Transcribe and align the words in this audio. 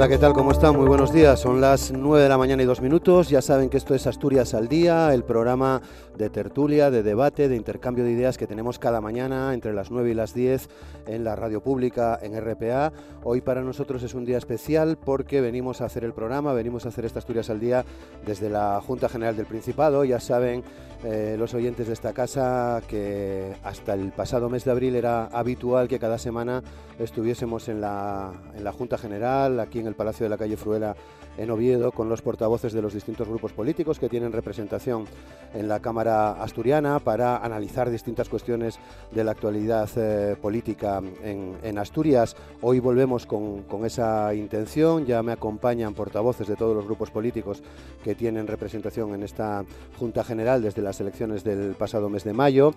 Hola, 0.00 0.08
¿qué 0.08 0.16
tal? 0.16 0.32
¿Cómo 0.32 0.50
están? 0.50 0.78
Muy 0.78 0.86
buenos 0.86 1.12
días. 1.12 1.38
Son 1.40 1.60
las 1.60 1.92
9 1.92 2.22
de 2.22 2.28
la 2.30 2.38
mañana 2.38 2.62
y 2.62 2.64
dos 2.64 2.80
minutos. 2.80 3.28
Ya 3.28 3.42
saben 3.42 3.68
que 3.68 3.76
esto 3.76 3.94
es 3.94 4.06
Asturias 4.06 4.54
al 4.54 4.66
Día, 4.66 5.12
el 5.12 5.24
programa 5.24 5.82
de 6.16 6.30
tertulia, 6.30 6.90
de 6.90 7.02
debate, 7.02 7.50
de 7.50 7.56
intercambio 7.56 8.02
de 8.02 8.12
ideas 8.12 8.38
que 8.38 8.46
tenemos 8.46 8.78
cada 8.78 9.02
mañana 9.02 9.52
entre 9.52 9.74
las 9.74 9.90
9 9.90 10.10
y 10.10 10.14
las 10.14 10.32
10 10.32 10.70
en 11.10 11.24
la 11.24 11.36
radio 11.36 11.62
pública, 11.62 12.18
en 12.20 12.38
RPA. 12.40 12.92
Hoy 13.22 13.40
para 13.40 13.62
nosotros 13.62 14.02
es 14.02 14.14
un 14.14 14.24
día 14.24 14.38
especial 14.38 14.98
porque 14.98 15.40
venimos 15.40 15.80
a 15.80 15.86
hacer 15.86 16.04
el 16.04 16.12
programa, 16.12 16.52
venimos 16.52 16.86
a 16.86 16.88
hacer 16.88 17.04
esta 17.04 17.20
Asturias 17.20 17.50
al 17.50 17.60
Día 17.60 17.84
desde 18.24 18.48
la 18.50 18.80
Junta 18.80 19.08
General 19.08 19.36
del 19.36 19.46
Principado. 19.46 20.04
Ya 20.04 20.20
saben 20.20 20.64
eh, 21.04 21.36
los 21.38 21.54
oyentes 21.54 21.86
de 21.86 21.92
esta 21.92 22.12
casa 22.12 22.82
que 22.88 23.54
hasta 23.62 23.94
el 23.94 24.10
pasado 24.12 24.48
mes 24.48 24.64
de 24.64 24.70
abril 24.70 24.96
era 24.96 25.26
habitual 25.26 25.88
que 25.88 25.98
cada 25.98 26.18
semana 26.18 26.62
estuviésemos 26.98 27.68
en 27.68 27.80
la, 27.80 28.32
en 28.54 28.64
la 28.64 28.72
Junta 28.72 28.98
General, 28.98 29.60
aquí 29.60 29.78
en 29.78 29.86
el 29.86 29.94
Palacio 29.94 30.24
de 30.24 30.30
la 30.30 30.38
Calle 30.38 30.56
Fruela 30.56 30.96
en 31.40 31.50
Oviedo, 31.50 31.90
con 31.90 32.08
los 32.08 32.20
portavoces 32.20 32.72
de 32.72 32.82
los 32.82 32.92
distintos 32.92 33.26
grupos 33.26 33.52
políticos 33.52 33.98
que 33.98 34.10
tienen 34.10 34.32
representación 34.32 35.06
en 35.54 35.68
la 35.68 35.80
Cámara 35.80 36.32
Asturiana 36.32 36.98
para 36.98 37.38
analizar 37.38 37.90
distintas 37.90 38.28
cuestiones 38.28 38.78
de 39.10 39.24
la 39.24 39.30
actualidad 39.32 39.88
eh, 39.96 40.36
política 40.40 41.00
en, 41.24 41.78
Asturias. 41.78 42.36
Hoy 42.60 42.78
volvemos 42.78 43.24
con, 43.24 43.64
esa 43.84 44.34
intención, 44.34 45.06
ya 45.06 45.22
me 45.22 45.32
acompañan 45.32 45.94
portavoces 45.94 46.46
de 46.46 46.56
todos 46.56 46.76
los 46.76 46.84
grupos 46.84 47.10
políticos 47.10 47.62
que 48.04 48.14
tienen 48.14 48.46
representación 48.46 49.14
en 49.14 49.22
esta 49.22 49.64
Junta 49.98 50.24
General 50.24 50.60
desde 50.60 50.82
las 50.82 51.00
elecciones 51.00 51.42
del 51.42 51.74
pasado 51.78 52.10
mes 52.10 52.24
de 52.24 52.34
mayo. 52.34 52.74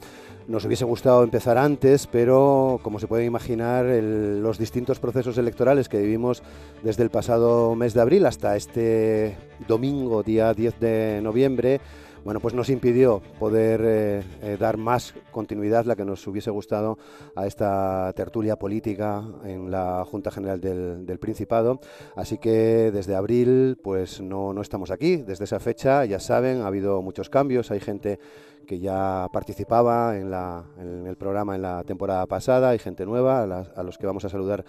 Nos 0.47 0.64
hubiese 0.64 0.86
gustado 0.86 1.23
empezar 1.23 1.58
antes, 1.58 2.08
pero 2.08 2.80
como 2.81 3.00
se 3.00 3.08
puede 3.08 3.25
imaginar, 3.25 3.86
los 3.86 4.58
distintos 4.58 5.00
procesos 5.00 5.38
electorales 5.38 5.89
que 5.89 6.00
vivimos 6.00 6.44
desde 6.81 7.03
el 7.03 7.09
pasado 7.09 7.75
mes 7.75 7.94
de 7.94 8.02
abril 8.02 8.25
hasta 8.25 8.52
este 8.55 9.37
domingo, 9.67 10.23
día 10.23 10.53
10 10.53 10.79
de 10.79 11.19
noviembre, 11.21 11.79
bueno, 12.23 12.39
pues 12.39 12.53
nos 12.53 12.69
impidió 12.69 13.21
poder 13.37 13.81
eh, 13.83 14.23
eh, 14.41 14.57
dar 14.57 14.77
más 14.77 15.13
continuidad, 15.31 15.83
la 15.83 15.97
que 15.97 16.05
nos 16.05 16.25
hubiese 16.25 16.51
gustado, 16.51 16.97
a 17.35 17.47
esta 17.47 18.13
tertulia 18.15 18.55
política 18.55 19.23
en 19.43 19.69
la 19.69 20.05
Junta 20.05 20.31
General 20.31 20.61
del, 20.61 21.19
Principado. 21.19 21.81
Así 22.15 22.37
que 22.37 22.91
desde 22.93 23.15
abril, 23.15 23.77
pues 23.83 24.21
no, 24.21 24.53
no 24.53 24.61
estamos 24.61 24.89
aquí. 24.89 25.17
Desde 25.17 25.43
esa 25.43 25.59
fecha, 25.59 26.05
ya 26.05 26.21
saben, 26.21 26.61
ha 26.61 26.67
habido 26.67 27.01
muchos 27.01 27.29
cambios. 27.29 27.71
Hay 27.71 27.81
gente 27.81 28.19
que 28.65 28.79
ya 28.79 29.27
participaba 29.33 30.17
en, 30.17 30.31
la, 30.31 30.63
en 30.77 31.05
el 31.05 31.17
programa 31.17 31.55
en 31.55 31.61
la 31.61 31.83
temporada 31.83 32.25
pasada, 32.25 32.69
hay 32.69 32.79
gente 32.79 33.05
nueva, 33.05 33.43
a, 33.75 33.83
los 33.83 33.97
que 33.97 34.07
vamos 34.07 34.23
a 34.23 34.29
saludar 34.29 34.63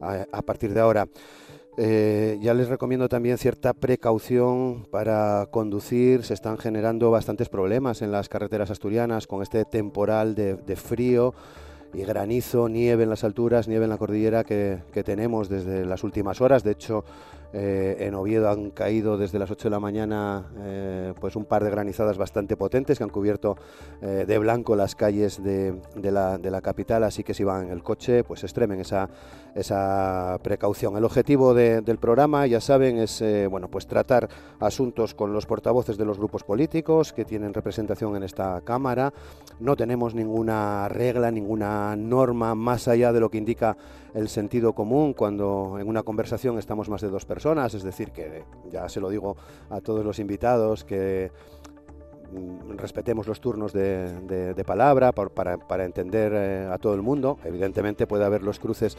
a 0.00 0.42
partir 0.42 0.74
de 0.74 0.80
ahora. 0.80 1.08
Eh, 1.80 2.38
ya 2.40 2.54
les 2.54 2.68
recomiendo 2.68 3.08
también 3.08 3.38
cierta 3.38 3.72
precaución 3.72 4.84
para 4.90 5.46
conducir. 5.52 6.24
Se 6.24 6.34
están 6.34 6.58
generando 6.58 7.12
bastantes 7.12 7.48
problemas 7.48 8.02
en 8.02 8.10
las 8.10 8.28
carreteras 8.28 8.72
asturianas 8.72 9.28
con 9.28 9.42
este 9.42 9.64
temporal 9.64 10.34
de, 10.34 10.76
frío 10.76 11.34
y 11.94 12.02
granizo, 12.02 12.68
nieve 12.68 13.04
en 13.04 13.10
las 13.10 13.22
alturas, 13.22 13.68
nieve 13.68 13.84
en 13.84 13.90
la 13.90 13.96
cordillera 13.96 14.42
que, 14.42 14.80
que 14.92 15.04
tenemos 15.04 15.48
desde 15.48 15.86
las 15.86 16.02
últimas 16.02 16.40
horas. 16.40 16.64
De 16.64 16.72
hecho, 16.72 17.04
eh, 17.52 17.96
en 18.00 18.14
Oviedo 18.14 18.50
han 18.50 18.70
caído 18.70 19.16
desde 19.16 19.38
las 19.38 19.50
8 19.50 19.68
de 19.68 19.70
la 19.70 19.80
mañana 19.80 20.50
eh, 20.58 21.14
pues 21.18 21.34
un 21.34 21.46
par 21.46 21.64
de 21.64 21.70
granizadas 21.70 22.18
bastante 22.18 22.56
potentes 22.56 22.98
que 22.98 23.04
han 23.04 23.10
cubierto 23.10 23.56
eh, 24.02 24.24
de 24.28 24.38
blanco 24.38 24.76
las 24.76 24.94
calles 24.94 25.42
de, 25.42 25.80
la, 25.96 26.60
capital, 26.60 27.04
así 27.04 27.24
que 27.24 27.34
si 27.34 27.44
van 27.44 27.66
en 27.66 27.70
el 27.70 27.82
coche, 27.82 28.24
pues 28.24 28.42
extremen 28.42 28.80
esa, 28.80 29.08
esa 29.54 30.38
precaución. 30.42 30.96
El 30.96 31.04
objetivo 31.04 31.54
del 31.54 31.98
programa, 31.98 32.46
ya 32.46 32.60
saben, 32.60 32.98
es 32.98 33.22
bueno, 33.48 33.68
pues 33.68 33.86
tratar 33.86 34.28
asuntos 34.58 35.14
con 35.14 35.32
los 35.32 35.46
portavoces 35.46 35.96
de 35.96 36.04
los 36.04 36.18
grupos 36.18 36.42
políticos 36.42 37.12
que 37.12 37.24
tienen 37.24 37.54
representación 37.54 38.16
en 38.16 38.24
esta 38.24 38.60
Cámara. 38.62 39.12
No 39.60 39.76
tenemos 39.76 40.14
ninguna 40.14 40.88
regla, 40.88 41.30
ninguna 41.30 41.94
norma 41.96 42.54
más 42.54 42.88
allá 42.88 43.12
de 43.12 43.20
lo 43.20 43.30
que 43.30 43.38
indica 43.38 43.76
el 44.14 44.28
sentido 44.28 44.72
común 44.72 45.12
cuando 45.12 45.78
en 45.78 45.88
una 45.88 46.02
conversación 46.02 46.58
estamos 46.58 46.88
más 46.88 47.00
de 47.00 47.08
dos 47.08 47.24
personas, 47.24 47.37
es 47.74 47.82
decir, 47.82 48.10
que 48.10 48.44
ya 48.70 48.88
se 48.88 49.00
lo 49.00 49.08
digo 49.08 49.36
a 49.70 49.80
todos 49.80 50.04
los 50.04 50.18
invitados, 50.18 50.84
que 50.84 51.30
mm, 52.32 52.76
respetemos 52.76 53.26
los 53.26 53.40
turnos 53.40 53.72
de, 53.72 54.64
palabra 54.66 55.12
para, 55.12 55.84
entender 55.84 56.32
eh, 56.34 56.68
a 56.70 56.78
todo 56.78 56.94
el 56.94 57.02
mundo. 57.02 57.38
Evidentemente 57.44 58.06
puede 58.06 58.24
haber 58.24 58.42
los 58.42 58.58
cruces 58.58 58.96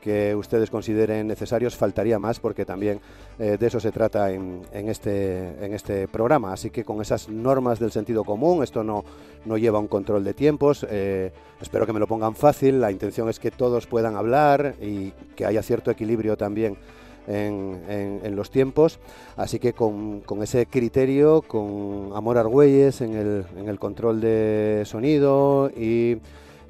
que 0.00 0.34
ustedes 0.34 0.70
consideren 0.70 1.26
necesarios, 1.26 1.76
faltaría 1.76 2.18
más 2.18 2.40
porque 2.40 2.64
también 2.64 3.00
eh, 3.38 3.56
de 3.58 3.66
eso 3.66 3.78
se 3.78 3.92
trata 3.92 4.32
en, 4.32 4.62
este, 4.72 5.64
en 5.64 5.74
este 5.74 6.08
programa. 6.08 6.52
Así 6.52 6.70
que 6.70 6.84
con 6.84 7.00
esas 7.00 7.28
normas 7.28 7.78
del 7.78 7.92
sentido 7.92 8.24
común, 8.24 8.62
esto 8.62 8.82
no, 8.82 9.04
no 9.44 9.58
lleva 9.58 9.78
un 9.78 9.88
control 9.88 10.24
de 10.24 10.34
tiempos, 10.34 10.86
eh, 10.88 11.32
espero 11.60 11.86
que 11.86 11.92
me 11.92 12.00
lo 12.00 12.06
pongan 12.06 12.34
fácil, 12.34 12.80
la 12.80 12.90
intención 12.90 13.28
es 13.28 13.38
que 13.38 13.50
todos 13.50 13.86
puedan 13.86 14.16
hablar 14.16 14.74
y 14.80 15.12
que 15.36 15.46
haya 15.46 15.62
cierto 15.62 15.90
equilibrio 15.90 16.36
también. 16.36 16.76
En, 17.26 18.36
los 18.36 18.50
tiempos. 18.50 18.98
Así 19.36 19.58
que 19.58 19.72
con, 19.72 20.22
ese 20.42 20.66
criterio, 20.66 21.42
con 21.42 22.10
Amor 22.14 22.38
Argüelles 22.38 23.00
en 23.00 23.14
el, 23.14 23.44
en 23.56 23.68
el 23.68 23.78
control 23.78 24.20
de 24.20 24.82
sonido 24.86 25.70
y 25.76 26.18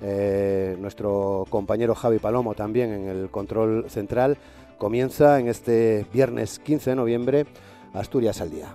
eh, 0.02 0.76
nuestro 0.80 1.44
compañero 1.50 1.94
Javi 1.94 2.18
Palomo 2.18 2.54
también 2.54 2.92
en 2.92 3.08
el 3.08 3.30
control 3.30 3.86
central. 3.88 4.38
Comienza 4.78 5.38
en 5.38 5.48
este 5.48 6.06
viernes 6.12 6.58
15 6.58 6.90
de 6.90 6.96
noviembre 6.96 7.46
Asturias 7.92 8.40
al 8.40 8.50
Día. 8.50 8.74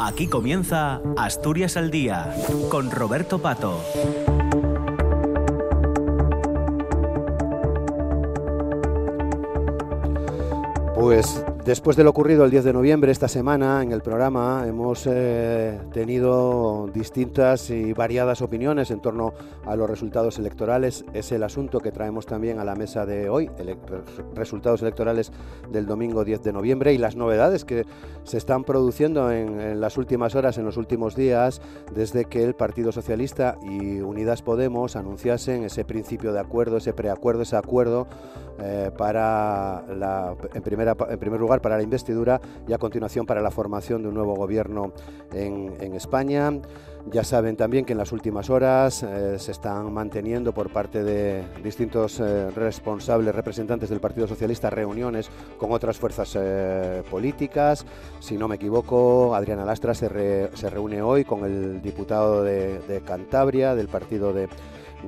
Aquí 0.00 0.26
comienza 0.26 1.00
Asturias 1.16 1.76
al 1.76 1.90
Día 1.90 2.34
con 2.68 2.90
Roberto 2.90 3.38
Pato. 3.40 3.80
Pues 11.06 11.46
Después 11.66 11.96
de 11.96 12.04
lo 12.04 12.10
ocurrido 12.10 12.44
el 12.44 12.52
10 12.52 12.62
de 12.62 12.72
noviembre, 12.72 13.10
esta 13.10 13.26
semana, 13.26 13.82
en 13.82 13.90
el 13.90 14.00
programa, 14.00 14.64
hemos 14.68 15.04
eh, 15.08 15.80
tenido 15.92 16.88
distintas 16.94 17.70
y 17.70 17.92
variadas 17.92 18.40
opiniones 18.40 18.92
en 18.92 19.00
torno 19.00 19.34
a 19.64 19.74
los 19.74 19.90
resultados 19.90 20.38
electorales. 20.38 21.04
Es 21.12 21.32
el 21.32 21.42
asunto 21.42 21.80
que 21.80 21.90
traemos 21.90 22.24
también 22.24 22.60
a 22.60 22.64
la 22.64 22.76
mesa 22.76 23.04
de 23.04 23.28
hoy, 23.28 23.50
resultados 24.36 24.80
electorales 24.82 25.32
del 25.68 25.86
domingo 25.86 26.24
10 26.24 26.44
de 26.44 26.52
noviembre 26.52 26.92
y 26.94 26.98
las 26.98 27.16
novedades 27.16 27.64
que 27.64 27.84
se 28.22 28.38
están 28.38 28.62
produciendo 28.62 29.32
en, 29.32 29.60
en 29.60 29.80
las 29.80 29.98
últimas 29.98 30.36
horas, 30.36 30.58
en 30.58 30.66
los 30.66 30.76
últimos 30.76 31.16
días, 31.16 31.60
desde 31.92 32.26
que 32.26 32.44
el 32.44 32.54
Partido 32.54 32.92
Socialista 32.92 33.58
y 33.60 33.98
Unidas 33.98 34.40
Podemos 34.40 34.94
anunciasen 34.94 35.64
ese 35.64 35.84
principio 35.84 36.32
de 36.32 36.38
acuerdo, 36.38 36.76
ese 36.76 36.92
preacuerdo, 36.92 37.42
ese 37.42 37.56
acuerdo 37.56 38.06
eh, 38.58 38.90
para 38.96 39.84
la, 39.94 40.34
en, 40.54 40.62
primera, 40.62 40.96
en 41.08 41.18
primer 41.18 41.40
lugar 41.40 41.60
para 41.60 41.76
la 41.76 41.82
investidura 41.82 42.40
y 42.66 42.72
a 42.72 42.78
continuación 42.78 43.26
para 43.26 43.40
la 43.40 43.50
formación 43.50 44.02
de 44.02 44.08
un 44.08 44.14
nuevo 44.14 44.34
gobierno 44.34 44.92
en, 45.32 45.74
en 45.80 45.94
España. 45.94 46.52
Ya 47.08 47.22
saben 47.22 47.54
también 47.54 47.84
que 47.84 47.92
en 47.92 47.98
las 47.98 48.10
últimas 48.10 48.50
horas 48.50 49.04
eh, 49.04 49.38
se 49.38 49.52
están 49.52 49.92
manteniendo 49.92 50.52
por 50.52 50.70
parte 50.70 51.04
de 51.04 51.44
distintos 51.62 52.18
eh, 52.18 52.50
responsables, 52.50 53.32
representantes 53.32 53.90
del 53.90 54.00
Partido 54.00 54.26
Socialista, 54.26 54.70
reuniones 54.70 55.30
con 55.56 55.70
otras 55.70 55.98
fuerzas 55.98 56.36
políticas. 57.08 57.86
Si 58.18 58.36
no 58.36 58.48
me 58.48 58.56
equivoco, 58.56 59.36
Adriana 59.36 59.64
Lastra 59.64 59.94
se, 59.94 60.50
se 60.52 60.70
reúne 60.70 61.00
hoy 61.00 61.24
con 61.24 61.44
el 61.44 61.80
diputado 61.80 62.42
de, 62.42 62.80
de 62.80 63.00
Cantabria, 63.02 63.76
del 63.76 63.86
partido 63.86 64.32
de 64.32 64.48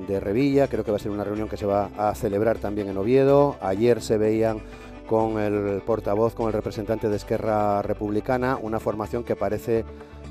de 0.07 0.19
Revilla. 0.19 0.67
Creo 0.67 0.83
que 0.83 0.91
va 0.91 0.97
a 0.97 0.99
ser 0.99 1.11
una 1.11 1.23
reunión 1.23 1.49
que 1.49 1.57
se 1.57 1.65
va 1.65 1.89
a 1.97 2.13
celebrar 2.15 2.57
también 2.57 2.87
en 2.87 2.97
Oviedo. 2.97 3.57
Ayer 3.61 4.01
se 4.01 4.17
veían 4.17 4.61
con 5.07 5.39
el 5.39 5.81
portavoz, 5.81 6.35
con 6.35 6.47
el 6.47 6.53
representante 6.53 7.09
de 7.09 7.15
Esquerra 7.15 7.81
Republicana, 7.81 8.57
una 8.61 8.79
formación 8.79 9.23
que 9.23 9.35
parece 9.35 9.83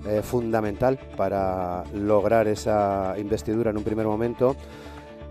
eh, 0.07 0.23
fundamental 0.23 0.99
para 1.17 1.83
lograr 1.93 2.47
esa 2.47 3.15
investidura 3.19 3.71
en 3.71 3.79
un 3.79 3.85
primer 3.85 4.07
momento. 4.07 4.57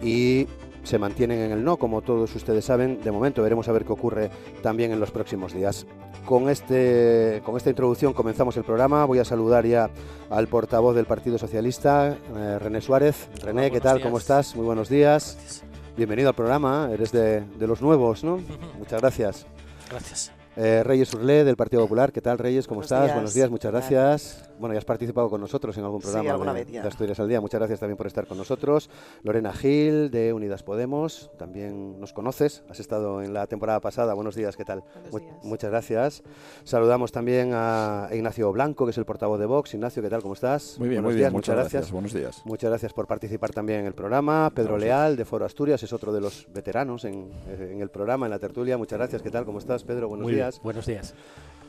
y 0.01 0.47
se 0.87 0.97
mantienen 0.97 1.39
en 1.39 1.51
el 1.51 1.63
no, 1.63 1.77
como 1.77 2.01
todos 2.01 2.33
ustedes 2.33 2.63
saben. 2.65 3.01
De 3.01 3.11
momento 3.11 3.43
veremos 3.43 3.67
a 3.67 3.73
ver 3.73 3.83
qué 3.83 3.91
ocurre 3.91 4.31
también 4.63 4.91
en 4.91 4.99
los 4.99 5.11
próximos 5.11 5.53
días. 5.53 5.85
Con, 6.25 6.49
este, 6.49 7.41
con 7.45 7.57
esta 7.57 7.69
introducción 7.69 8.13
comenzamos 8.13 8.55
el 8.57 8.63
programa. 8.63 9.05
Voy 9.05 9.19
a 9.19 9.25
saludar 9.25 9.65
ya 9.65 9.89
al 10.29 10.47
portavoz 10.47 10.95
del 10.95 11.05
Partido 11.05 11.37
Socialista, 11.37 12.17
eh, 12.35 12.59
René 12.59 12.81
Suárez. 12.81 13.27
René, 13.43 13.69
¿qué 13.69 13.81
tal? 13.81 14.01
¿Cómo 14.01 14.17
estás? 14.17 14.55
Muy 14.55 14.65
buenos 14.65 14.87
días. 14.87 15.63
Bienvenido 15.97 16.29
al 16.29 16.35
programa. 16.35 16.89
Eres 16.91 17.11
de, 17.11 17.41
de 17.41 17.67
los 17.67 17.81
nuevos, 17.81 18.23
¿no? 18.23 18.39
Muchas 18.77 19.01
gracias. 19.01 19.45
Gracias. 19.89 20.36
Eh, 20.59 20.81
Reyes 20.83 21.13
Urlé, 21.13 21.43
del 21.43 21.55
Partido 21.55 21.83
Popular. 21.83 22.11
¿Qué 22.11 22.19
tal, 22.19 22.39
Reyes? 22.39 22.65
¿Cómo 22.65 22.81
estás? 22.81 23.13
Buenos 23.13 23.35
días, 23.35 23.47
muchas 23.47 23.71
gracias. 23.71 24.49
Bueno, 24.57 24.73
ya 24.73 24.79
has 24.79 24.85
participado 24.85 25.29
con 25.29 25.39
nosotros 25.39 25.77
en 25.77 25.83
algún 25.83 26.01
programa 26.01 26.51
de, 26.51 26.65
de, 26.65 26.79
Asturias 26.79 27.19
al 27.19 27.29
Día. 27.29 27.39
Muchas 27.39 27.59
gracias 27.59 27.79
también 27.79 27.95
por 27.95 28.07
estar 28.07 28.25
con 28.25 28.39
nosotros. 28.39 28.89
Lorena 29.21 29.53
Gil, 29.53 30.09
de 30.09 30.33
Unidas 30.33 30.63
Podemos. 30.63 31.29
También 31.37 31.99
nos 31.99 32.11
conoces. 32.11 32.63
Has 32.71 32.79
estado 32.79 33.21
en 33.21 33.35
la 33.35 33.45
temporada 33.45 33.79
pasada. 33.81 34.15
Buenos 34.15 34.33
días, 34.33 34.57
¿qué 34.57 34.65
tal? 34.65 34.83
Buenos 35.11 35.29
días. 35.29 35.43
Muchas 35.45 35.69
gracias. 35.69 36.23
Saludamos 36.63 37.11
también 37.11 37.51
a 37.53 38.09
Ignacio 38.11 38.51
Blanco, 38.51 38.85
que 38.85 38.91
es 38.91 38.97
el 38.97 39.05
portavoz 39.05 39.39
de 39.39 39.45
Vox. 39.45 39.75
Ignacio, 39.75 40.01
¿qué 40.01 40.09
tal? 40.09 40.23
¿Cómo 40.23 40.33
estás? 40.33 40.77
Muy 40.79 40.89
bien, 40.89 41.03
Buenos 41.03 41.13
muy 41.13 41.19
días, 41.19 41.29
bien. 41.29 41.37
Muchas 41.37 41.53
gracias. 41.53 41.73
gracias. 41.73 41.91
Buenos 41.91 42.13
días. 42.13 42.41
Muchas 42.45 42.71
gracias 42.71 42.93
por 42.93 43.05
participar 43.05 43.51
también 43.51 43.81
en 43.81 43.85
el 43.85 43.93
programa. 43.93 44.49
Pedro 44.55 44.71
Gracias. 44.71 44.87
Leal, 44.87 45.15
de 45.17 45.25
Foro 45.25 45.45
Asturias, 45.45 45.83
es 45.83 45.93
otro 45.93 46.11
de 46.11 46.21
los 46.21 46.47
veteranos 46.51 47.05
en, 47.05 47.29
en, 47.47 47.79
el 47.79 47.89
programa, 47.89 48.25
en 48.25 48.31
la 48.31 48.39
tertulia. 48.39 48.75
Muchas 48.75 48.97
gracias. 48.97 49.21
¿Qué 49.21 49.29
tal? 49.29 49.45
¿Cómo 49.45 49.59
estás, 49.59 49.83
Pedro? 49.83 50.07
Buenos 50.07 50.23
Muy 50.23 50.33
días. 50.33 50.46
Bien. 50.46 50.46
Buenos 50.63 50.85
días. 50.85 51.13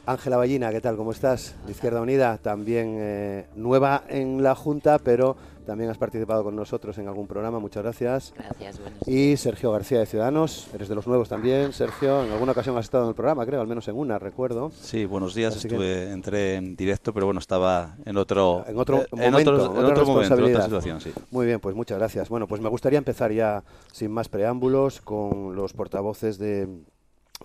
Ángela 0.06 0.38
Ballina, 0.38 0.70
¿qué 0.70 0.80
tal? 0.80 0.96
¿Cómo 0.96 1.12
estás? 1.12 1.54
De 1.66 1.72
Izquierda 1.72 2.00
Unida, 2.00 2.38
también 2.38 2.96
eh, 2.98 3.46
nueva 3.56 4.04
en 4.08 4.42
la 4.42 4.54
Junta, 4.54 4.98
pero 4.98 5.36
también 5.66 5.90
has 5.90 5.98
participado 5.98 6.42
con 6.42 6.56
nosotros 6.56 6.96
en 6.96 7.08
algún 7.08 7.26
programa. 7.26 7.58
Muchas 7.58 7.82
gracias. 7.82 8.32
Gracias, 8.34 8.80
buenos 8.80 9.06
Y 9.06 9.36
Sergio 9.36 9.70
García 9.70 9.98
de 9.98 10.06
Ciudadanos, 10.06 10.68
eres 10.72 10.88
de 10.88 10.94
los 10.94 11.06
nuevos 11.06 11.28
también, 11.28 11.74
Sergio. 11.74 12.24
En 12.24 12.32
alguna 12.32 12.52
ocasión 12.52 12.74
has 12.78 12.86
estado 12.86 13.04
en 13.04 13.10
el 13.10 13.14
programa, 13.14 13.44
creo, 13.44 13.60
al 13.60 13.66
menos 13.66 13.86
en 13.88 13.96
una, 13.98 14.18
recuerdo. 14.18 14.70
Sí, 14.80 15.04
buenos 15.04 15.34
días. 15.34 15.54
Así 15.54 15.68
Estuve, 15.68 15.84
que- 15.84 16.10
entré 16.12 16.54
en 16.54 16.74
directo, 16.74 17.12
pero 17.12 17.26
bueno, 17.26 17.38
estaba 17.40 17.96
en 18.06 18.16
otro, 18.16 18.64
En 18.66 18.78
otro 18.78 19.02
eh, 19.02 19.06
momento, 19.10 19.38
en 19.38 19.46
otro, 19.60 19.70
otra 19.72 19.80
en 19.80 19.86
otro 19.92 20.06
momento, 20.06 20.34
otra 20.36 20.62
situación, 20.64 21.00
sí. 21.02 21.12
Muy 21.30 21.44
bien, 21.44 21.60
pues 21.60 21.76
muchas 21.76 21.98
gracias. 21.98 22.30
Bueno, 22.30 22.46
pues 22.48 22.62
me 22.62 22.70
gustaría 22.70 22.96
empezar 22.98 23.30
ya, 23.30 23.62
sin 23.92 24.10
más 24.10 24.30
preámbulos, 24.30 25.02
con 25.02 25.54
los 25.54 25.74
portavoces 25.74 26.38
de, 26.38 26.66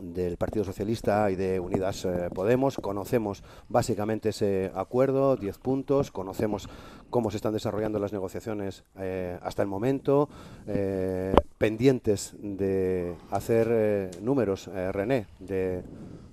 del 0.04 0.38
Partido 0.38 0.66
Socialista 0.66 1.32
y 1.32 1.36
de 1.36 1.60
Unidas 1.60 2.06
eh, 2.06 2.30
Podemos. 2.34 2.78
Conocemos 2.78 3.44
básicamente 3.70 4.30
ese 4.30 4.72
acuerdo, 4.76 5.36
10 5.36 5.58
puntos, 5.60 6.12
conocemos 6.12 6.68
cómo 7.10 7.32
se 7.32 7.38
están 7.38 7.54
desarrollando 7.54 8.00
las 8.00 8.12
negociaciones 8.12 8.84
eh, 8.98 9.38
hasta 9.42 9.62
el 9.62 9.68
momento, 9.68 10.30
eh, 10.68 11.34
pendientes 11.58 12.36
de 12.42 13.16
hacer 13.32 14.12
números, 14.22 14.68
René, 14.92 15.28
de, 15.40 15.84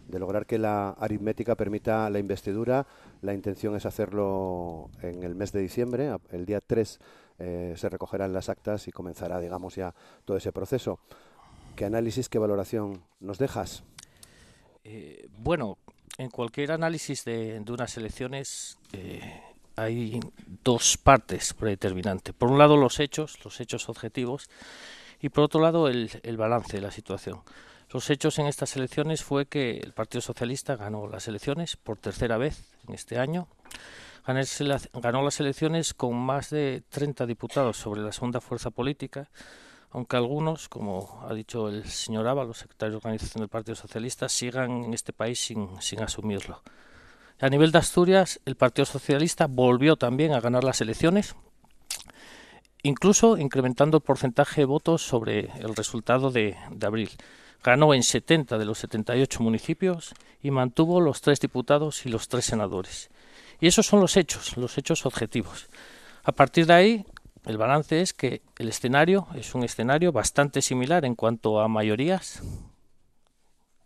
de 0.09 0.19
lograr 0.19 0.47
que 0.47 0.59
la 0.59 0.91
aritmética 0.91 1.55
permita 1.55 2.11
la 2.11 2.19
investidura. 2.19 2.87
La 3.23 3.35
intención 3.35 3.77
es 3.77 3.87
hacerlo 3.87 4.91
en 5.03 5.23
el 5.23 5.35
mes 5.35 5.53
de 5.53 5.61
diciembre, 5.61 6.11
el 6.31 6.47
día 6.47 6.61
3 6.61 6.99
eh, 7.41 7.73
se 7.75 7.89
recogerán 7.89 8.35
las 8.35 8.51
actas 8.51 8.87
y 8.87 8.93
comenzará, 8.93 9.41
digamos, 9.41 9.75
ya 9.75 9.95
todo 10.27 10.37
ese 10.37 10.53
proceso. 10.53 11.01
¿Qué 11.77 11.85
análisis, 11.85 12.29
qué 12.29 12.39
valoración 12.39 13.03
nos 13.21 13.39
dejas? 13.39 13.83
Eh, 14.85 15.29
bueno, 15.39 15.79
en 16.19 16.31
cualquier 16.31 16.73
análisis 16.73 17.25
de, 17.25 17.63
unas 17.69 17.97
elecciones 17.97 18.79
eh, 18.93 19.43
hay 19.77 20.21
dos 20.63 20.97
partes 20.99 21.55
predeterminantes. 21.55 22.35
Por 22.35 22.51
un 22.51 22.59
lado, 22.59 22.77
los 22.77 23.01
hechos, 23.01 23.43
los 23.45 23.61
hechos 23.61 23.89
objetivos, 23.89 24.49
y 25.21 25.29
por 25.29 25.45
otro 25.45 25.61
lado, 25.61 25.89
el, 25.89 26.11
el 26.23 26.37
balance 26.37 26.77
de 26.77 26.83
la 26.83 26.91
situación. 26.91 27.41
Los 27.93 28.09
hechos 28.09 28.39
en 28.39 28.47
estas 28.47 28.77
elecciones 28.77 29.25
fue 29.25 29.47
que 29.47 29.79
el 29.79 29.93
Partido 29.93 30.21
Socialista 30.21 30.77
ganó 30.77 31.09
las 31.09 31.27
elecciones 31.27 31.77
por 31.77 31.99
tercera 31.99 32.37
vez 32.37 32.63
en 32.87 32.95
este 32.95 33.19
año. 33.19 33.49
Ganó 34.27 35.23
las 35.23 35.41
elecciones 35.41 35.95
con 35.95 36.15
más 36.15 36.51
de 36.51 36.85
30 36.89 37.27
diputados 37.27 37.77
sobre 37.77 38.03
la 38.03 38.13
segunda 38.13 38.41
fuerza 38.41 38.71
política, 38.71 39.29
aunque 39.93 40.17
algunos, 40.17 40.69
como 40.69 41.25
ha 41.29 41.35
dicho 41.35 41.69
el 41.69 41.85
señor 41.85 42.27
Ábalos, 42.29 42.59
secretario 42.59 42.93
de 42.93 42.97
organización 42.99 43.41
del 43.41 43.49
Partido 43.49 43.75
Socialista, 43.75 44.29
sigan 44.29 44.85
en 44.85 44.95
este 44.95 45.13
país 45.13 45.41
sin, 45.41 45.69
sin 45.81 46.03
asumirlo. 46.03 46.63
A 47.41 47.49
nivel 47.49 47.73
de 47.73 47.79
Asturias, 47.79 48.41
el 48.45 48.55
Partido 48.55 48.87
Socialista 48.87 49.47
volvió 49.49 49.97
también 49.97 50.33
a 50.33 50.41
ganar 50.41 50.63
las 50.63 50.81
elecciones, 50.81 51.35
incluso 52.83 53.37
incrementando 53.37 53.97
el 53.97 54.03
porcentaje 54.03 54.61
de 54.61 54.67
votos 54.67 55.03
sobre 55.03 55.51
el 55.59 55.75
resultado 55.75 56.31
de, 56.31 56.57
de 56.71 56.87
abril. 56.87 57.11
Ganó 57.63 57.93
en 57.93 58.03
70 58.03 58.59
de 58.59 58.65
los 58.65 58.79
78 58.79 59.43
municipios 59.43 60.15
y 60.43 60.51
mantuvo 60.51 61.01
los 61.01 61.21
tres 61.21 61.41
diputados 61.41 62.07
y 62.07 62.11
los 62.11 62.29
tres 62.29 62.45
senadores. 62.45 63.11
Y 63.61 63.67
esos 63.67 63.87
son 63.87 64.01
los 64.01 64.17
hechos, 64.17 64.57
los 64.57 64.79
hechos 64.79 65.05
objetivos. 65.05 65.69
A 66.25 66.33
partir 66.33 66.67
de 66.67 66.73
ahí, 66.75 67.07
el 67.47 67.57
balance 67.57 68.01
es 68.01 68.13
que 68.13 68.43
el 68.59 68.69
escenario 68.69 69.27
es 69.35 69.55
un 69.55 69.65
escenario 69.65 70.13
bastante 70.13 70.61
similar 70.63 71.05
en 71.05 71.15
cuanto 71.15 71.61
a 71.61 71.69
mayorías 71.69 72.43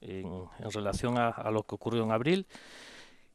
en, 0.01 0.49
relación 0.73 1.19
a, 1.19 1.51
lo 1.51 1.62
que 1.62 1.75
ocurrió 1.75 2.03
en 2.03 2.11
abril. 2.11 2.47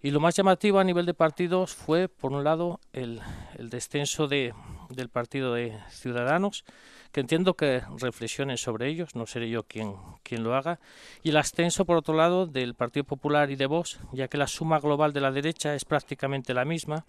Y 0.02 0.12
lo 0.12 0.22
más 0.22 0.36
llamativo 0.36 0.80
a 0.80 0.84
nivel 0.84 1.06
de 1.06 1.14
partidos 1.14 1.76
fue, 1.76 2.08
por 2.08 2.32
un 2.32 2.44
lado, 2.44 2.80
el, 2.94 3.22
descenso 3.58 4.28
de, 4.28 4.54
del 4.90 5.10
partido 5.10 5.54
de 5.54 5.78
Ciudadanos, 5.90 6.64
que 7.12 7.20
entiendo 7.20 7.56
que 7.56 7.82
reflexionen 7.98 8.58
sobre 8.58 8.88
ellos, 8.88 9.16
no 9.16 9.26
seré 9.26 9.50
yo 9.50 9.64
quien, 9.64 9.96
quien 10.24 10.44
lo 10.44 10.56
haga, 10.56 10.80
y 11.22 11.30
el 11.30 11.38
ascenso, 11.38 11.84
por 11.84 11.98
otro 11.98 12.14
lado, 12.14 12.46
del 12.46 12.76
Partido 12.76 13.04
Popular 13.04 13.52
y 13.52 13.58
de 13.58 13.66
Vox, 13.66 14.00
ya 14.14 14.30
que 14.30 14.38
la 14.38 14.48
suma 14.48 14.80
global 14.80 15.12
de 15.12 15.22
la 15.22 15.32
derecha 15.32 15.76
es 15.76 15.84
prácticamente 15.84 16.54
la 16.54 16.64
misma, 16.64 17.06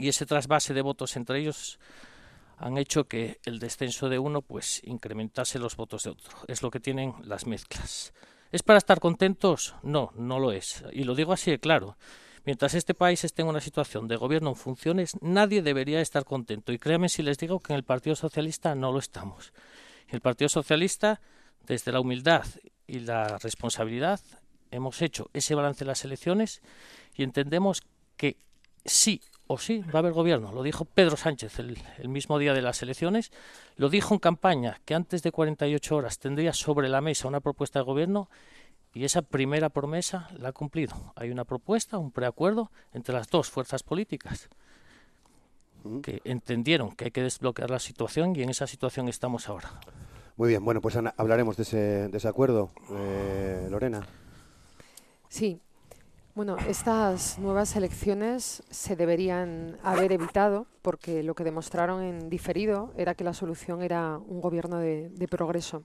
y 0.00 0.08
ese 0.08 0.26
trasvase 0.26 0.74
de 0.74 0.82
votos 0.82 1.16
entre 1.16 1.40
ellos 1.40 1.78
han 2.56 2.76
hecho 2.78 3.04
que 3.04 3.40
el 3.44 3.58
descenso 3.58 4.08
de 4.08 4.18
uno 4.18 4.42
pues 4.42 4.82
incrementase 4.84 5.58
los 5.58 5.76
votos 5.76 6.04
de 6.04 6.10
otro. 6.10 6.36
Es 6.46 6.62
lo 6.62 6.70
que 6.70 6.80
tienen 6.80 7.14
las 7.24 7.46
mezclas. 7.46 8.12
¿Es 8.52 8.62
para 8.62 8.78
estar 8.78 9.00
contentos? 9.00 9.74
No, 9.82 10.12
no 10.16 10.38
lo 10.38 10.52
es. 10.52 10.84
Y 10.92 11.04
lo 11.04 11.14
digo 11.14 11.32
así 11.32 11.50
de 11.50 11.58
claro. 11.58 11.96
Mientras 12.44 12.74
este 12.74 12.94
país 12.94 13.22
esté 13.24 13.42
en 13.42 13.48
una 13.48 13.60
situación 13.60 14.08
de 14.08 14.16
gobierno 14.16 14.50
en 14.50 14.56
funciones, 14.56 15.16
nadie 15.20 15.62
debería 15.62 16.00
estar 16.00 16.24
contento. 16.24 16.72
Y 16.72 16.78
créanme 16.78 17.08
si 17.08 17.22
les 17.22 17.38
digo 17.38 17.60
que 17.60 17.72
en 17.72 17.78
el 17.78 17.84
Partido 17.84 18.16
Socialista 18.16 18.74
no 18.74 18.92
lo 18.92 18.98
estamos. 18.98 19.52
El 20.08 20.20
Partido 20.20 20.48
Socialista, 20.48 21.20
desde 21.66 21.92
la 21.92 22.00
humildad 22.00 22.44
y 22.86 23.00
la 23.00 23.38
responsabilidad, 23.38 24.20
hemos 24.70 25.00
hecho 25.02 25.30
ese 25.32 25.54
balance 25.54 25.84
de 25.84 25.88
las 25.88 26.04
elecciones 26.04 26.62
y 27.14 27.22
entendemos 27.22 27.82
que 28.16 28.36
sí 28.84 29.20
o 29.52 29.58
sí 29.58 29.80
va 29.92 29.94
a 29.94 29.98
haber 29.98 30.12
gobierno. 30.12 30.52
Lo 30.52 30.62
dijo 30.62 30.84
Pedro 30.84 31.16
Sánchez 31.16 31.58
el, 31.58 31.76
el, 31.98 32.08
mismo 32.08 32.38
día 32.38 32.54
de 32.54 32.62
las 32.62 32.82
elecciones. 32.82 33.32
Lo 33.74 33.88
dijo 33.88 34.14
en 34.14 34.20
campaña 34.20 34.80
que 34.84 34.94
antes 34.94 35.24
de 35.24 35.32
48 35.32 35.96
horas 35.96 36.20
tendría 36.20 36.52
sobre 36.52 36.88
la 36.88 37.00
mesa 37.00 37.26
una 37.26 37.40
propuesta 37.40 37.80
de 37.80 37.84
gobierno 37.84 38.30
y 38.94 39.04
esa 39.04 39.22
primera 39.22 39.68
promesa 39.68 40.28
la 40.38 40.50
ha 40.50 40.52
cumplido. 40.52 41.12
Hay 41.16 41.32
una 41.32 41.44
propuesta, 41.44 41.98
un 41.98 42.12
preacuerdo 42.12 42.70
entre 42.92 43.12
las 43.12 43.28
dos 43.28 43.50
fuerzas 43.50 43.82
políticas 43.82 44.48
que 46.00 46.20
entendieron 46.22 46.92
que 46.92 47.06
hay 47.06 47.10
que 47.10 47.22
desbloquear 47.22 47.70
la 47.70 47.80
situación 47.80 48.36
y 48.36 48.44
en 48.44 48.50
esa 48.50 48.68
situación 48.68 49.08
estamos 49.08 49.48
ahora. 49.48 49.80
Muy 50.36 50.50
bien, 50.50 50.64
bueno, 50.64 50.80
pues 50.80 50.94
Ana, 50.94 51.12
hablaremos 51.16 51.56
de 51.56 51.64
ese, 51.64 51.76
de 52.08 52.16
ese 52.16 52.28
acuerdo. 52.28 52.70
Eh, 52.92 53.66
Lorena. 53.68 54.06
Sí, 55.28 55.60
bueno, 56.40 56.56
estas 56.66 57.38
nuevas 57.38 57.76
elecciones 57.76 58.62
se 58.70 58.96
deberían 58.96 59.76
haber 59.82 60.10
evitado 60.10 60.66
porque 60.80 61.22
lo 61.22 61.34
que 61.34 61.44
demostraron 61.44 62.02
en 62.02 62.30
diferido 62.30 62.94
era 62.96 63.14
que 63.14 63.24
la 63.24 63.34
solución 63.34 63.82
era 63.82 64.16
un 64.16 64.40
gobierno 64.40 64.78
de, 64.78 65.28
progreso. 65.28 65.82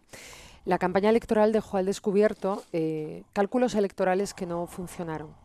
La 0.63 0.77
campaña 0.77 1.09
electoral 1.09 1.51
dejó 1.51 1.75
al 1.75 1.85
descubierto 1.85 2.63
eh, 2.71 3.24
cálculos 3.33 3.75
electorales 3.75 4.33
que 4.33 4.45
no 4.45 4.65
funcionaron. 4.65 5.35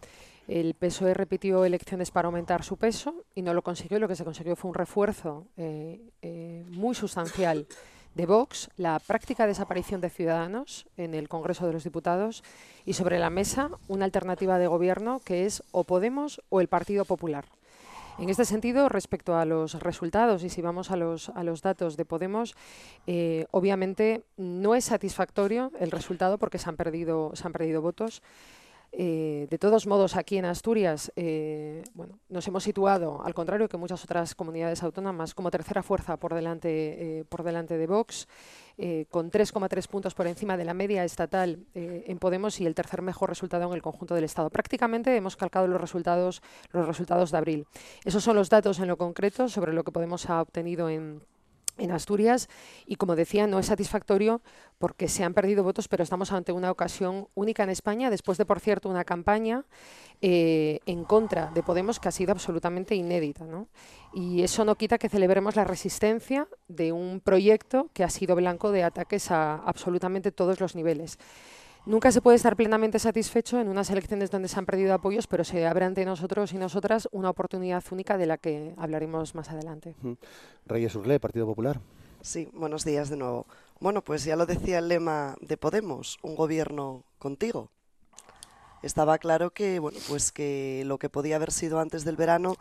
El 0.46 0.74
PSOE 0.74 1.12
repitió 1.12 1.64
elecciones 1.64 2.12
para 2.12 2.26
aumentar 2.26 2.62
su 2.62 2.76
peso 2.76 3.24
y 3.34 3.42
no 3.42 3.52
lo 3.52 3.62
consiguió. 3.62 3.98
Lo 3.98 4.06
que 4.06 4.14
se 4.14 4.24
consiguió 4.24 4.54
fue 4.54 4.68
un 4.68 4.76
refuerzo 4.76 5.48
eh, 5.56 6.12
eh, 6.22 6.64
muy 6.68 6.94
sustancial 6.94 7.66
de 8.14 8.26
Vox, 8.26 8.70
la 8.76 8.98
práctica 8.98 9.46
desaparición 9.46 10.00
de 10.00 10.10
Ciudadanos 10.10 10.86
en 10.96 11.14
el 11.14 11.28
Congreso 11.28 11.66
de 11.66 11.72
los 11.72 11.84
Diputados 11.84 12.42
y 12.84 12.94
sobre 12.94 13.18
la 13.18 13.30
mesa 13.30 13.70
una 13.88 14.04
alternativa 14.04 14.58
de 14.58 14.66
gobierno 14.66 15.20
que 15.24 15.46
es 15.46 15.62
o 15.72 15.84
Podemos 15.84 16.42
o 16.48 16.60
el 16.60 16.68
Partido 16.68 17.04
Popular. 17.04 17.44
En 18.18 18.28
este 18.28 18.44
sentido, 18.44 18.90
respecto 18.90 19.34
a 19.36 19.46
los 19.46 19.80
resultados, 19.80 20.44
y 20.44 20.50
si 20.50 20.60
vamos 20.60 20.90
a 20.90 20.96
los, 20.96 21.30
a 21.30 21.42
los 21.42 21.62
datos 21.62 21.96
de 21.96 22.04
Podemos, 22.04 22.54
eh, 23.06 23.46
obviamente 23.50 24.24
no 24.36 24.74
es 24.74 24.84
satisfactorio 24.84 25.72
el 25.80 25.90
resultado 25.90 26.36
porque 26.36 26.58
se 26.58 26.68
han 26.68 26.76
perdido, 26.76 27.30
se 27.34 27.46
han 27.46 27.52
perdido 27.52 27.80
votos. 27.80 28.22
Eh, 28.92 29.46
de 29.48 29.58
todos 29.58 29.86
modos, 29.86 30.16
aquí 30.16 30.36
en 30.36 30.44
Asturias 30.44 31.12
eh, 31.14 31.84
bueno, 31.94 32.18
nos 32.28 32.46
hemos 32.48 32.64
situado, 32.64 33.22
al 33.24 33.34
contrario 33.34 33.68
que 33.68 33.76
muchas 33.76 34.02
otras 34.02 34.34
comunidades 34.34 34.82
autónomas, 34.82 35.32
como 35.32 35.50
tercera 35.50 35.82
fuerza 35.84 36.16
por 36.16 36.34
delante, 36.34 37.20
eh, 37.20 37.24
por 37.24 37.44
delante 37.44 37.78
de 37.78 37.86
Vox, 37.86 38.26
con 39.10 39.30
3,3 39.30 39.88
puntos 39.88 40.14
por 40.14 40.26
encima 40.26 40.56
de 40.56 40.64
la 40.64 40.72
media 40.72 41.04
estatal 41.04 41.66
en 41.74 42.18
Podemos 42.18 42.58
y 42.62 42.66
el 42.66 42.74
tercer 42.74 43.02
mejor 43.02 43.28
resultado 43.28 43.66
en 43.68 43.74
el 43.74 43.82
conjunto 43.82 44.14
del 44.14 44.24
Estado. 44.24 44.48
Prácticamente 44.48 45.14
hemos 45.14 45.36
calcado 45.36 45.66
los 45.66 45.78
resultados, 45.78 46.40
los 46.72 46.86
resultados 46.86 47.30
de 47.30 47.36
abril. 47.36 47.66
Esos 48.06 48.24
son 48.24 48.36
los 48.36 48.48
datos 48.48 48.78
en 48.78 48.88
lo 48.88 48.96
concreto 48.96 49.50
sobre 49.50 49.74
lo 49.74 49.84
que 49.84 49.92
Podemos 49.92 50.30
ha 50.30 50.40
obtenido 50.40 50.88
en 50.88 51.20
en 51.80 51.90
Asturias 51.92 52.48
y 52.86 52.96
como 52.96 53.16
decía 53.16 53.46
no 53.46 53.58
es 53.58 53.66
satisfactorio 53.66 54.42
porque 54.78 55.08
se 55.08 55.24
han 55.24 55.34
perdido 55.34 55.64
votos 55.64 55.88
pero 55.88 56.02
estamos 56.02 56.32
ante 56.32 56.52
una 56.52 56.70
ocasión 56.70 57.28
única 57.34 57.62
en 57.62 57.70
España 57.70 58.10
después 58.10 58.38
de 58.38 58.46
por 58.46 58.60
cierto 58.60 58.88
una 58.88 59.04
campaña 59.04 59.64
eh, 60.20 60.80
en 60.86 61.04
contra 61.04 61.50
de 61.54 61.62
Podemos 61.62 61.98
que 61.98 62.08
ha 62.08 62.12
sido 62.12 62.32
absolutamente 62.32 62.94
inédita 62.94 63.44
¿no? 63.44 63.68
y 64.12 64.42
eso 64.42 64.64
no 64.64 64.76
quita 64.76 64.98
que 64.98 65.08
celebremos 65.08 65.56
la 65.56 65.64
resistencia 65.64 66.46
de 66.68 66.92
un 66.92 67.20
proyecto 67.20 67.90
que 67.92 68.04
ha 68.04 68.10
sido 68.10 68.36
blanco 68.36 68.70
de 68.70 68.84
ataques 68.84 69.30
a 69.30 69.54
absolutamente 69.54 70.32
todos 70.32 70.60
los 70.60 70.74
niveles 70.74 71.18
Nunca 71.86 72.12
se 72.12 72.20
puede 72.20 72.36
estar 72.36 72.56
plenamente 72.56 72.98
satisfecho 72.98 73.58
en 73.58 73.68
unas 73.68 73.88
elecciones 73.90 74.30
donde 74.30 74.48
se 74.48 74.58
han 74.58 74.66
perdido 74.66 74.92
apoyos, 74.92 75.26
pero 75.26 75.44
se 75.44 75.66
abre 75.66 75.86
ante 75.86 76.04
nosotros 76.04 76.52
y 76.52 76.58
nosotras 76.58 77.08
una 77.10 77.30
oportunidad 77.30 77.82
única 77.90 78.18
de 78.18 78.26
la 78.26 78.36
que 78.36 78.74
hablaremos 78.76 79.34
más 79.34 79.48
adelante. 79.50 79.94
Reyes 80.66 80.94
Urlé, 80.94 81.18
Partido 81.18 81.46
Popular. 81.46 81.80
Sí, 82.20 82.50
buenos 82.52 82.84
días 82.84 83.08
de 83.08 83.16
nuevo. 83.16 83.46
Bueno, 83.80 84.02
pues 84.02 84.24
ya 84.24 84.36
lo 84.36 84.44
decía 84.44 84.78
el 84.78 84.88
lema 84.88 85.36
de 85.40 85.56
Podemos, 85.56 86.18
un 86.22 86.36
gobierno 86.36 87.02
contigo. 87.18 87.70
Estaba 88.82 89.16
claro 89.18 89.50
que, 89.50 89.78
bueno, 89.78 89.98
pues 90.06 90.32
que 90.32 90.82
lo 90.86 90.98
que 90.98 91.08
podía 91.08 91.36
haber 91.36 91.50
sido 91.50 91.80
antes 91.80 92.04
del 92.04 92.16
verano 92.16 92.56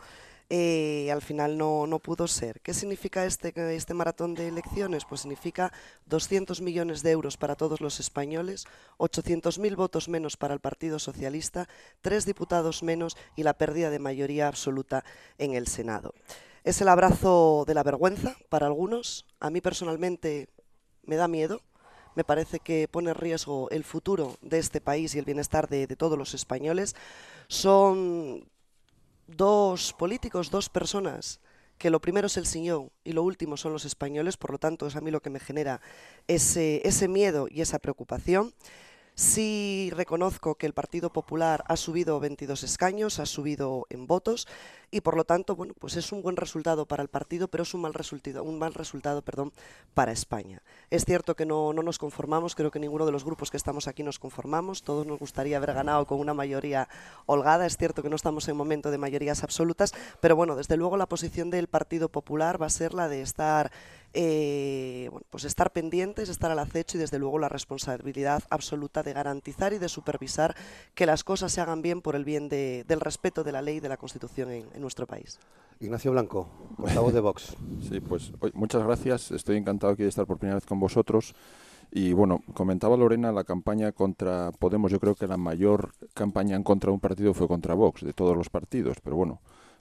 eh, 0.52 1.08
al 1.12 1.22
final 1.22 1.56
no, 1.56 1.86
no, 1.86 2.00
pudo 2.00 2.26
ser. 2.26 2.60
¿Qué 2.60 2.74
significa 2.74 3.24
este, 3.24 3.54
este 3.76 3.94
maratón 3.94 4.34
de 4.34 4.48
elecciones? 4.48 5.04
Pues 5.04 5.20
significa 5.20 5.72
200 6.06 6.60
millones 6.60 7.04
de 7.04 7.12
euros 7.12 7.36
para 7.36 7.54
todos 7.54 7.80
los 7.80 8.00
españoles, 8.00 8.66
800.000 8.98 9.76
votos 9.76 10.08
menos 10.08 10.36
para 10.36 10.52
el 10.52 10.58
Partido 10.58 10.98
Socialista, 10.98 11.68
tres 12.02 12.26
diputados 12.26 12.82
menos 12.82 13.16
y 13.36 13.44
la 13.44 13.54
pérdida 13.54 13.90
de 13.90 14.00
mayoría 14.00 14.48
absoluta 14.48 15.04
en 15.38 15.54
el 15.54 15.68
Senado. 15.68 16.14
Es 16.64 16.80
el 16.80 16.88
abrazo 16.88 17.64
de 17.64 17.74
la 17.74 17.84
vergüenza 17.84 18.34
para 18.48 18.66
algunos. 18.66 19.26
A 19.38 19.50
mí 19.50 19.60
personalmente 19.60 20.48
me 21.04 21.14
da 21.14 21.28
miedo. 21.28 21.60
Me 22.16 22.24
parece 22.24 22.58
que 22.58 22.88
pone 22.88 23.10
en 23.10 23.16
riesgo 23.16 23.70
el 23.70 23.84
futuro 23.84 24.36
de 24.42 24.58
este 24.58 24.80
país 24.80 25.14
y 25.14 25.20
el 25.20 25.24
bienestar 25.24 25.68
de, 25.68 25.86
de 25.86 25.94
todos 25.94 26.18
los 26.18 26.34
españoles. 26.34 26.96
Son 27.46 28.50
dos 29.36 29.92
políticos, 29.92 30.50
dos 30.50 30.68
personas, 30.68 31.40
que 31.78 31.90
lo 31.90 32.00
primero 32.00 32.26
es 32.26 32.36
el 32.36 32.46
señor 32.46 32.90
y 33.04 33.12
lo 33.12 33.22
último 33.22 33.56
son 33.56 33.72
los 33.72 33.84
españoles, 33.84 34.36
por 34.36 34.50
lo 34.50 34.58
tanto 34.58 34.86
es 34.86 34.96
a 34.96 35.00
mí 35.00 35.10
lo 35.10 35.22
que 35.22 35.30
me 35.30 35.40
genera 35.40 35.80
ese, 36.26 36.82
ese 36.84 37.08
miedo 37.08 37.48
y 37.50 37.62
esa 37.62 37.78
preocupación. 37.78 38.52
Sí 39.20 39.90
reconozco 39.94 40.54
que 40.54 40.64
el 40.64 40.72
Partido 40.72 41.12
Popular 41.12 41.62
ha 41.68 41.76
subido 41.76 42.18
22 42.20 42.62
escaños, 42.62 43.18
ha 43.18 43.26
subido 43.26 43.86
en 43.90 44.06
votos 44.06 44.48
y 44.90 45.02
por 45.02 45.14
lo 45.14 45.24
tanto, 45.24 45.54
bueno, 45.56 45.74
pues 45.78 45.96
es 45.96 46.10
un 46.10 46.22
buen 46.22 46.36
resultado 46.36 46.86
para 46.86 47.02
el 47.02 47.10
partido, 47.10 47.46
pero 47.46 47.64
es 47.64 47.74
un 47.74 47.82
mal 47.82 47.92
resultado, 47.92 48.42
un 48.42 48.58
mal 48.58 48.72
resultado, 48.72 49.20
perdón, 49.20 49.52
para 49.92 50.10
España. 50.10 50.62
Es 50.88 51.04
cierto 51.04 51.36
que 51.36 51.44
no, 51.44 51.74
no 51.74 51.82
nos 51.82 51.98
conformamos, 51.98 52.54
creo 52.54 52.70
que 52.70 52.80
ninguno 52.80 53.04
de 53.04 53.12
los 53.12 53.22
grupos 53.22 53.50
que 53.50 53.58
estamos 53.58 53.88
aquí 53.88 54.02
nos 54.02 54.18
conformamos, 54.18 54.82
todos 54.82 55.06
nos 55.06 55.18
gustaría 55.18 55.58
haber 55.58 55.74
ganado 55.74 56.06
con 56.06 56.18
una 56.18 56.32
mayoría 56.32 56.88
holgada, 57.26 57.66
es 57.66 57.76
cierto 57.76 58.02
que 58.02 58.08
no 58.08 58.16
estamos 58.16 58.48
en 58.48 58.56
momento 58.56 58.90
de 58.90 58.96
mayorías 58.96 59.44
absolutas, 59.44 59.92
pero 60.20 60.34
bueno, 60.34 60.56
desde 60.56 60.78
luego 60.78 60.96
la 60.96 61.06
posición 61.06 61.50
del 61.50 61.68
Partido 61.68 62.08
Popular 62.08 62.60
va 62.60 62.66
a 62.66 62.70
ser 62.70 62.94
la 62.94 63.08
de 63.08 63.20
estar 63.20 63.70
eh, 64.12 65.08
bueno, 65.10 65.26
pues 65.30 65.44
estar 65.44 65.72
pendientes, 65.72 66.28
estar 66.28 66.50
al 66.50 66.58
acecho 66.58 66.96
y 66.96 67.00
desde 67.00 67.18
luego 67.18 67.38
la 67.38 67.48
responsabilidad 67.48 68.42
absoluta 68.50 69.02
de 69.02 69.12
garantizar 69.12 69.72
y 69.72 69.78
de 69.78 69.88
supervisar 69.88 70.56
que 70.94 71.06
las 71.06 71.24
cosas 71.24 71.52
se 71.52 71.60
hagan 71.60 71.82
bien 71.82 72.00
por 72.00 72.16
el 72.16 72.24
bien 72.24 72.48
de, 72.48 72.84
del 72.86 73.00
respeto 73.00 73.44
de 73.44 73.52
la 73.52 73.62
ley 73.62 73.76
y 73.76 73.80
de 73.80 73.88
la 73.88 73.96
Constitución 73.96 74.50
en, 74.50 74.66
en 74.74 74.80
nuestro 74.80 75.06
país. 75.06 75.38
Ignacio 75.80 76.12
Blanco, 76.12 76.46
portavoz 76.76 77.14
de 77.14 77.20
Vox. 77.20 77.56
Sí, 77.88 78.00
pues 78.00 78.32
muchas 78.54 78.84
gracias. 78.84 79.30
Estoy 79.30 79.56
encantado 79.56 79.92
aquí 79.92 80.02
de 80.02 80.10
estar 80.10 80.26
por 80.26 80.38
primera 80.38 80.56
vez 80.56 80.66
con 80.66 80.78
vosotros. 80.78 81.34
Y 81.90 82.12
bueno, 82.12 82.42
comentaba 82.54 82.96
Lorena 82.96 83.32
la 83.32 83.44
campaña 83.44 83.90
contra 83.92 84.52
Podemos. 84.52 84.92
Yo 84.92 85.00
creo 85.00 85.14
que 85.14 85.26
la 85.26 85.36
mayor 85.36 85.92
campaña 86.14 86.54
en 86.54 86.62
contra 86.62 86.88
de 86.88 86.94
un 86.94 87.00
partido 87.00 87.34
fue 87.34 87.48
contra 87.48 87.74
Vox, 87.74 88.02
de 88.02 88.12
todos 88.12 88.36
los 88.36 88.48
partidos. 88.48 88.98
Pero 89.02 89.16
bueno, 89.16 89.40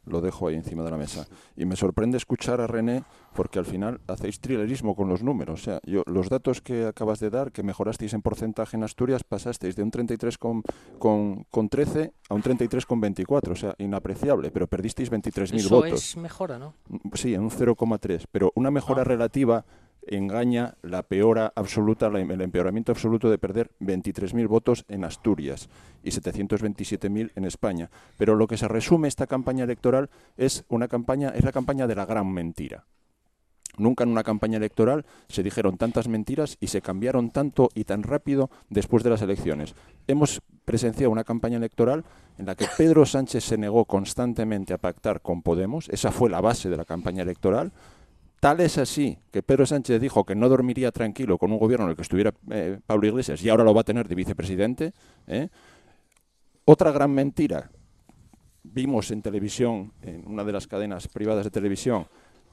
lo 0.10 0.22
dejo 0.22 0.48
ahí 0.48 0.56
encima 0.56 0.84
de 0.84 0.92
la 0.92 0.98
mesa. 0.98 1.28
Y 1.56 1.66
me 1.66 1.76
sorprende 1.76 2.18
escuchar 2.18 2.62
a 2.62 2.68
René 2.68 3.04
porque 3.34 3.60
al 3.60 3.66
final 3.66 4.02
hacéis 4.08 4.40
trilerismo 4.40 4.96
con 4.96 5.10
los 5.10 5.24
números. 5.24 5.62
O 5.62 5.64
sea, 5.64 5.80
yo, 5.84 6.04
los 6.06 6.30
datos 6.30 6.62
que 6.62 6.86
acabas 6.86 7.20
de 7.20 7.30
dar, 7.30 7.52
que 7.52 7.64
mejorasteis 7.64 8.14
en 8.14 8.22
porcentaje 8.22 8.78
en 8.78 8.84
Asturias, 8.84 9.24
pasasteis 9.24 9.76
de 9.76 9.84
un 9.84 9.92
33 9.92 10.38
con, 10.38 10.64
con, 10.98 11.46
con 11.52 11.70
13 11.70 12.12
a 12.30 12.34
un 12.34 12.42
33 12.42 12.86
con 12.86 13.02
24. 13.02 13.54
O 13.54 13.56
sea, 13.56 13.76
inapreciable, 13.78 14.52
pero 14.52 14.68
perdisteis 14.68 15.12
23.000 15.12 15.70
votos. 15.70 15.88
Eso 15.88 15.96
es 15.96 16.18
mejora, 16.18 16.60
¿no? 16.60 16.74
Sí, 17.14 17.34
en 17.34 17.42
un 17.42 17.52
0,3. 17.52 18.26
Pero 18.32 18.52
una 18.56 18.72
mejora 18.72 19.02
ah. 19.02 19.06
relativa 19.06 19.66
engaña 20.12 20.76
la 20.82 21.04
peora 21.04 21.52
absoluta, 21.56 22.08
el 22.08 22.42
empeoramiento 22.42 22.92
absoluto 22.92 23.30
de 23.30 23.38
perder 23.38 23.72
23.000 23.80 24.48
votos 24.48 24.86
en 24.88 25.04
Asturias 25.04 25.70
y 26.04 26.12
727.000 26.12 27.32
en 27.36 27.46
España. 27.46 27.90
Pero 28.18 28.36
lo 28.36 28.48
que 28.48 28.58
se 28.58 28.68
resume 28.68 29.08
esta 29.08 29.28
campaña 29.28 29.64
electoral 29.64 30.10
es 30.38 30.66
una 30.70 30.88
campaña, 30.88 31.30
es 31.30 31.44
la 31.44 31.52
campaña 31.52 31.88
de 31.88 31.96
la 31.96 32.06
gran 32.06 32.32
mentira. 32.32 32.86
Nunca 33.78 34.04
en 34.04 34.10
una 34.10 34.24
campaña 34.24 34.58
electoral 34.58 35.06
se 35.30 35.42
dijeron 35.42 35.78
tantas 35.78 36.08
mentiras 36.10 36.58
y 36.60 36.68
se 36.68 36.82
cambiaron 36.82 37.32
tanto 37.32 37.70
y 37.74 37.86
tan 37.86 38.04
rápido 38.04 38.50
después 38.70 39.04
de 39.04 39.10
las 39.10 39.22
elecciones. 39.22 39.74
Hemos 40.08 40.42
presenciado 40.66 41.12
una 41.12 41.24
campaña 41.24 41.58
electoral 41.58 42.04
en 42.38 42.46
la 42.46 42.56
que 42.56 42.68
Pedro 42.78 43.06
Sánchez 43.06 43.44
se 43.44 43.58
negó 43.58 43.86
constantemente 43.86 44.74
a 44.74 44.78
pactar 44.78 45.22
con 45.22 45.42
Podemos, 45.42 45.88
esa 45.90 46.12
fue 46.12 46.30
la 46.30 46.42
base 46.42 46.70
de 46.70 46.78
la 46.78 46.86
campaña 46.86 47.24
electoral, 47.24 47.72
Tal 48.40 48.62
es 48.62 48.78
así 48.78 49.18
que 49.32 49.44
Pedro 49.44 49.66
Sánchez 49.66 50.00
dijo 50.00 50.26
que 50.26 50.36
no 50.36 50.48
dormiría 50.48 50.92
tranquilo 50.92 51.38
con 51.38 51.52
un 51.52 51.60
gobierno 51.60 51.86
en 51.86 51.92
el 51.92 51.96
que 51.96 52.04
estuviera 52.04 52.34
eh, 52.50 52.80
Pablo 52.86 53.08
Iglesias 53.08 53.44
y 53.44 53.50
ahora 53.50 53.66
lo 53.66 53.74
va 53.74 53.82
a 53.82 53.84
tener 53.84 54.08
de 54.08 54.16
vicepresidente. 54.16 54.94
¿eh? 55.28 55.50
Otra 56.64 56.92
gran 56.92 57.12
mentira. 57.12 57.70
Vimos 58.64 59.12
en 59.12 59.22
televisión, 59.22 59.94
en 60.02 60.26
una 60.28 60.44
de 60.44 60.52
las 60.54 60.68
cadenas 60.68 61.08
privadas 61.08 61.44
de 61.44 61.52
televisión, 61.52 62.06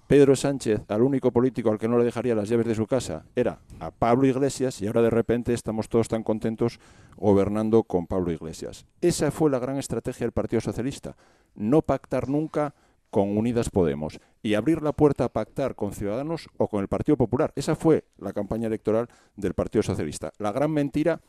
Pedro 0.06 0.36
Sánchez, 0.36 0.82
al 0.88 1.02
único 1.02 1.32
político 1.32 1.70
al 1.70 1.78
que 1.78 1.88
no 1.88 1.98
le 1.98 2.04
dejaría 2.04 2.34
las 2.36 2.48
llaves 2.48 2.66
de 2.66 2.76
su 2.76 2.86
casa, 2.86 3.24
era 3.34 3.58
a 3.80 3.90
Pablo 3.90 4.26
Iglesias 4.26 4.80
y 4.80 4.86
ahora 4.86 5.02
de 5.02 5.10
repente 5.10 5.52
estamos 5.52 5.88
todos 5.88 6.06
tan 6.06 6.22
contentos 6.22 6.78
gobernando 7.16 7.82
con 7.82 8.06
Pablo 8.06 8.30
Iglesias. 8.30 8.86
Esa 9.00 9.32
fue 9.32 9.50
la 9.50 9.58
gran 9.58 9.78
estrategia 9.78 10.24
del 10.24 10.32
Partido 10.32 10.60
Socialista. 10.60 11.16
No 11.56 11.82
pactar 11.82 12.28
nunca 12.28 12.72
con 13.10 13.36
Unidas 13.36 13.70
Podemos 13.70 14.20
y 14.42 14.54
abrir 14.54 14.82
la 14.82 14.92
puerta 14.92 15.24
a 15.24 15.32
pactar 15.32 15.74
con 15.74 15.92
Ciudadanos 15.92 16.48
o 16.56 16.68
con 16.68 16.80
el 16.82 16.88
Partido 16.88 17.16
Popular. 17.16 17.52
Esa 17.56 17.76
fue 17.76 18.04
la 18.18 18.32
campaña 18.32 18.66
electoral 18.66 19.08
del 19.36 19.54
Partido 19.54 19.82
Socialista. 19.82 20.32
La 20.38 20.52
gran 20.52 20.70
mentira 20.70 21.20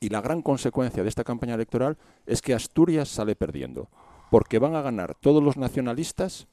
y 0.00 0.08
la 0.08 0.20
gran 0.20 0.42
consecuencia 0.42 1.02
de 1.02 1.08
esta 1.08 1.24
campaña 1.24 1.54
electoral 1.54 1.96
es 2.26 2.42
que 2.42 2.54
Asturias 2.54 3.08
sale 3.08 3.36
perdiendo, 3.36 3.88
porque 4.30 4.58
van 4.58 4.74
a 4.74 4.82
ganar 4.82 5.14
todos 5.14 5.42
los 5.42 5.56
nacionalistas, 5.56 6.48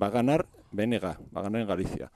va 0.00 0.06
a 0.06 0.10
ganar 0.10 0.46
BNG, 0.72 1.02
va 1.02 1.40
a 1.40 1.42
ganar 1.42 1.62
en 1.62 1.68
Galicia, 1.68 2.12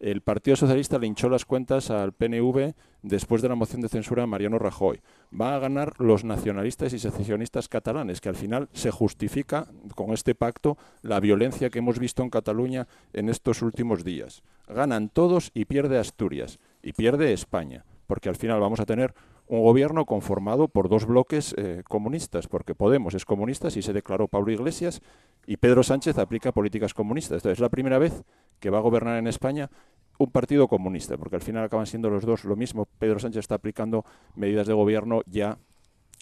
el 0.00 0.20
Partido 0.20 0.56
Socialista 0.56 0.98
le 0.98 1.06
hinchó 1.06 1.28
las 1.28 1.44
cuentas 1.44 1.90
al 1.90 2.12
PNV 2.12 2.74
después 3.02 3.42
de 3.42 3.48
la 3.48 3.54
moción 3.54 3.80
de 3.80 3.88
censura 3.88 4.22
de 4.22 4.28
Mariano 4.28 4.58
Rajoy. 4.58 5.00
Va 5.38 5.54
a 5.54 5.58
ganar 5.58 5.94
los 5.98 6.24
nacionalistas 6.24 6.92
y 6.92 6.98
secesionistas 6.98 7.68
catalanes, 7.68 8.20
que 8.20 8.28
al 8.28 8.36
final 8.36 8.68
se 8.72 8.90
justifica 8.90 9.66
con 9.94 10.12
este 10.12 10.34
pacto 10.34 10.78
la 11.02 11.20
violencia 11.20 11.70
que 11.70 11.80
hemos 11.80 11.98
visto 11.98 12.22
en 12.22 12.30
Cataluña 12.30 12.86
en 13.12 13.28
estos 13.28 13.62
últimos 13.62 14.04
días. 14.04 14.42
Ganan 14.68 15.08
todos 15.08 15.50
y 15.54 15.64
pierde 15.64 15.98
Asturias 15.98 16.58
y 16.82 16.92
pierde 16.92 17.32
España, 17.32 17.84
porque 18.06 18.28
al 18.28 18.36
final 18.36 18.60
vamos 18.60 18.80
a 18.80 18.86
tener 18.86 19.14
un 19.48 19.62
gobierno 19.62 20.04
conformado 20.04 20.68
por 20.68 20.88
dos 20.88 21.06
bloques 21.06 21.54
eh, 21.56 21.82
comunistas, 21.88 22.48
porque 22.48 22.74
Podemos 22.74 23.14
es 23.14 23.24
comunista, 23.24 23.68
y 23.68 23.82
se 23.82 23.92
declaró 23.92 24.28
Pablo 24.28 24.52
Iglesias, 24.52 25.00
y 25.46 25.56
Pedro 25.56 25.82
Sánchez 25.82 26.18
aplica 26.18 26.52
políticas 26.52 26.94
comunistas. 26.94 27.38
Entonces, 27.38 27.58
es 27.58 27.60
la 27.60 27.70
primera 27.70 27.98
vez 27.98 28.22
que 28.60 28.70
va 28.70 28.78
a 28.78 28.82
gobernar 28.82 29.18
en 29.18 29.26
España 29.26 29.70
un 30.18 30.30
partido 30.30 30.68
comunista, 30.68 31.16
porque 31.16 31.36
al 31.36 31.42
final 31.42 31.64
acaban 31.64 31.86
siendo 31.86 32.10
los 32.10 32.24
dos 32.24 32.44
lo 32.44 32.56
mismo. 32.56 32.86
Pedro 32.98 33.18
Sánchez 33.18 33.40
está 33.40 33.54
aplicando 33.54 34.04
medidas 34.34 34.66
de 34.66 34.74
gobierno 34.74 35.22
ya. 35.26 35.58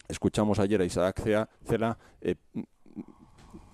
Escuchamos 0.09 0.61
ayer 0.61 0.81
a 0.81 0.85
Isaac 0.85 1.23
Cela 1.65 1.99
eh, 2.21 2.37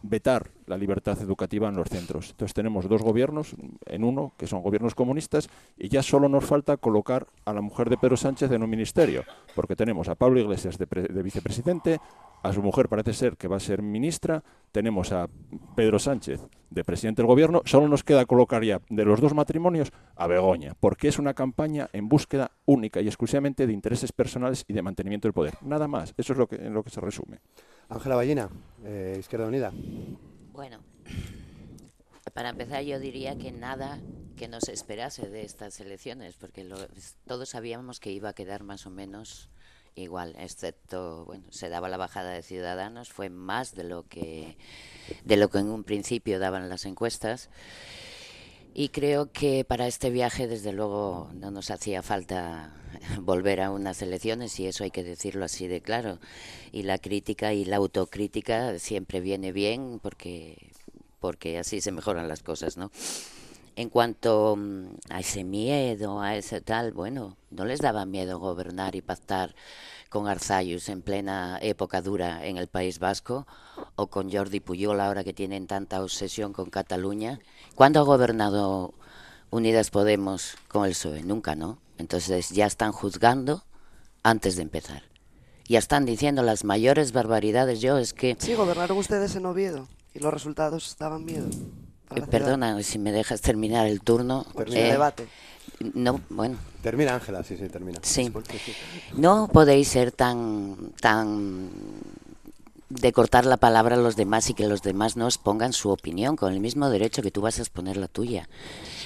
vetar 0.02 0.50
la 0.66 0.76
libertad 0.76 1.21
educativa 1.21 1.68
en 1.68 1.76
los 1.76 1.88
centros. 1.88 2.30
Entonces 2.30 2.54
tenemos 2.54 2.88
dos 2.88 3.02
gobiernos 3.02 3.54
en 3.87 4.04
uno, 4.04 4.32
que 4.37 4.47
son 4.47 4.62
gobiernos 4.62 4.94
comunistas, 4.94 5.49
y 5.78 5.88
ya 5.88 6.02
solo 6.02 6.28
nos 6.28 6.44
falta 6.44 6.76
colocar 6.76 7.26
a 7.44 7.52
la 7.52 7.61
mujer 7.61 7.90
de 7.90 7.97
Pedro 7.97 8.16
Sánchez 8.16 8.50
en 8.50 8.62
un 8.62 8.71
ministerio, 8.71 9.25
porque 9.54 9.76
tenemos 9.76 10.09
a 10.09 10.14
Pablo 10.14 10.40
Iglesias 10.40 10.78
de, 10.78 10.87
de 10.87 11.23
vicepresidente, 11.23 12.00
a 12.42 12.52
su 12.52 12.62
mujer 12.62 12.88
parece 12.88 13.12
ser 13.12 13.37
que 13.37 13.49
va 13.49 13.56
a 13.56 13.61
ser 13.61 13.82
ministra, 13.82 14.42
tenemos 14.72 15.12
a 15.12 15.28
Pedro 15.76 15.99
Sánchez 15.99 16.40
de 16.70 16.84
presidente 16.84 17.22
del 17.22 17.26
gobierno, 17.26 17.62
solo 17.64 17.87
nos 17.88 18.02
queda 18.02 18.25
colocar 18.26 18.64
ya 18.64 18.80
de 18.88 19.04
los 19.04 19.20
dos 19.20 19.34
matrimonios 19.34 19.92
a 20.16 20.26
Begoña, 20.26 20.75
porque 20.80 21.08
es 21.08 21.18
una 21.18 21.34
campaña 21.34 21.88
en 21.92 22.08
búsqueda 22.08 22.50
única 22.64 23.00
y 23.00 23.06
exclusivamente 23.06 23.66
de 23.66 23.72
intereses 23.72 24.12
personales 24.12 24.64
y 24.66 24.72
de 24.72 24.82
mantenimiento 24.82 25.28
del 25.28 25.34
poder. 25.34 25.54
Nada 25.62 25.87
más, 25.87 26.14
eso 26.16 26.32
es 26.32 26.38
lo 26.38 26.49
que, 26.49 26.56
en 26.56 26.75
lo 26.75 26.82
que 26.82 26.90
se 26.90 27.00
resume. 27.00 27.40
Ángela 27.88 28.16
Ballina, 28.16 28.49
eh, 28.84 29.16
Izquierda 29.18 29.46
Unida. 29.46 29.72
Bueno, 30.52 30.78
para 32.32 32.49
empezar 32.49 32.82
yo 32.82 32.99
diría 32.99 33.37
que 33.37 33.52
nada 33.52 34.00
que 34.37 34.49
nos 34.49 34.68
esperase 34.68 35.28
de 35.28 35.42
estas 35.42 35.78
elecciones, 35.80 36.37
porque 36.37 36.64
lo, 36.64 36.76
todos 37.26 37.50
sabíamos 37.50 38.00
que 38.00 38.11
iba 38.11 38.30
a 38.30 38.32
quedar 38.32 38.62
más 38.62 38.87
o 38.87 38.90
menos 38.90 39.50
igual, 39.94 40.34
excepto, 40.38 41.25
bueno, 41.26 41.44
se 41.50 41.68
daba 41.68 41.88
la 41.88 41.96
bajada 41.96 42.30
de 42.30 42.42
Ciudadanos, 42.42 43.11
fue 43.11 43.30
más 43.30 43.75
de 43.75 43.84
lo 43.84 44.04
que, 44.08 44.56
de 45.25 45.37
lo 45.37 45.49
que 45.49 45.58
en 45.58 45.68
un 45.68 45.84
principio 45.84 46.38
daban 46.38 46.68
las 46.68 46.84
encuestas. 46.84 47.50
Y 48.75 48.88
creo 48.88 49.30
que 49.32 49.64
para 49.64 49.87
este 49.87 50.08
viaje, 50.11 50.49
desde 50.49 50.72
luego, 50.72 51.30
no 51.34 51.50
nos 51.50 51.70
hacía 51.70 52.02
falta 52.02 52.75
volver 53.20 53.61
a 53.61 53.70
unas 53.70 54.00
elecciones, 54.00 54.58
y 54.61 54.66
eso 54.66 54.84
hay 54.84 54.90
que 54.90 55.04
decirlo 55.04 55.44
así 55.44 55.68
de 55.68 55.82
claro. 55.82 56.18
Y 56.72 56.84
la 56.84 56.99
crítica 56.99 57.52
y 57.52 57.64
la 57.64 57.76
autocrítica 57.76 58.78
siempre 58.78 59.20
viene 59.20 59.52
bien 59.52 60.00
porque, 60.02 60.70
porque 61.20 61.58
así 61.58 61.80
se 61.82 61.92
mejoran 61.92 62.28
las 62.28 62.42
cosas, 62.42 62.76
¿no? 62.78 62.90
En 63.75 63.88
cuanto 63.88 64.57
mm, 64.57 64.87
a 65.11 65.21
ese 65.21 65.45
miedo, 65.45 66.21
a 66.21 66.37
ese 66.37 66.61
tal, 66.61 66.93
bueno, 66.93 67.37
no 67.50 67.64
les 67.64 67.81
daba 67.81 68.05
miedo 68.05 68.38
gobernar 68.38 68.95
y 68.95 69.02
pactar 69.02 69.55
con 70.12 70.29
Arzayus 70.29 70.91
en 70.91 71.00
plena 71.00 71.59
época 71.62 72.02
dura 72.02 72.45
en 72.47 72.59
el 72.59 72.69
País 72.69 72.99
Vasco 72.99 73.47
o 73.97 74.09
con 74.09 74.31
Jordi 74.31 74.61
Puyol 74.61 75.00
ahora 75.00 75.25
que 75.25 75.33
tienen 75.33 75.67
tanta 75.67 76.02
obsesión 76.02 76.52
con 76.52 76.69
Cataluña. 76.69 77.41
¿Cuándo 77.75 78.00
ha 78.00 78.02
gobernado 78.02 78.93
Unidas 79.50 79.91
Podemos 79.91 80.55
con 80.69 80.85
el 80.85 80.91
PSOE? 80.91 81.23
Nunca, 81.23 81.55
¿no? 81.55 81.79
Entonces 81.97 82.50
ya 82.50 82.67
están 82.67 82.93
juzgando 82.93 83.64
antes 84.23 84.57
de 84.57 84.62
empezar. 84.62 85.05
Ya 85.67 85.79
están 85.79 86.05
diciendo 86.05 86.43
las 86.43 86.64
mayores 86.64 87.12
barbaridades. 87.12 87.81
Yo 87.81 87.97
es 87.97 88.12
que... 88.12 88.37
Sí, 88.38 88.55
gobernaron 88.55 88.99
ustedes 88.99 89.35
en 89.37 89.47
Oviedo 89.47 89.88
y 90.12 90.19
los 90.19 90.35
resultados 90.35 90.95
daban 90.99 91.25
miedo. 91.25 91.49
Eh, 92.16 92.23
perdona, 92.31 92.83
si 92.83 92.99
me 92.99 93.12
dejas 93.12 93.40
terminar 93.40 93.87
el 93.87 94.00
turno. 94.00 94.47
Termina 94.57 94.81
el 94.81 94.90
debate. 94.92 95.28
No, 95.95 96.21
bueno. 96.28 96.57
Termina, 96.83 97.14
Ángela, 97.14 97.42
sí, 97.42 97.57
sí, 97.57 97.69
termina. 97.69 97.99
Sí. 98.02 98.33
No 99.16 99.49
podéis 99.52 99.88
ser 99.88 100.12
tan, 100.12 100.92
tan 101.00 101.71
de 103.00 103.12
cortar 103.12 103.47
la 103.47 103.57
palabra 103.57 103.95
a 103.97 103.99
los 103.99 104.16
demás 104.16 104.50
y 104.50 104.54
que 104.54 104.69
los 104.69 104.83
demás 104.83 105.16
no 105.16 105.28
pongan 105.42 105.73
su 105.73 105.90
opinión 105.90 106.37
con 106.37 106.52
el 106.52 106.61
mismo 106.61 106.90
derecho 106.90 107.23
que 107.23 107.31
tú 107.31 107.40
vas 107.40 107.59
a 107.59 107.62
exponer 107.62 107.97
la 107.97 108.09
tuya. 108.09 108.49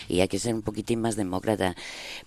Y 0.08 0.20
hay 0.20 0.28
que 0.28 0.38
ser 0.38 0.54
un 0.54 0.62
poquitín 0.62 1.00
más 1.00 1.16
demócrata. 1.16 1.76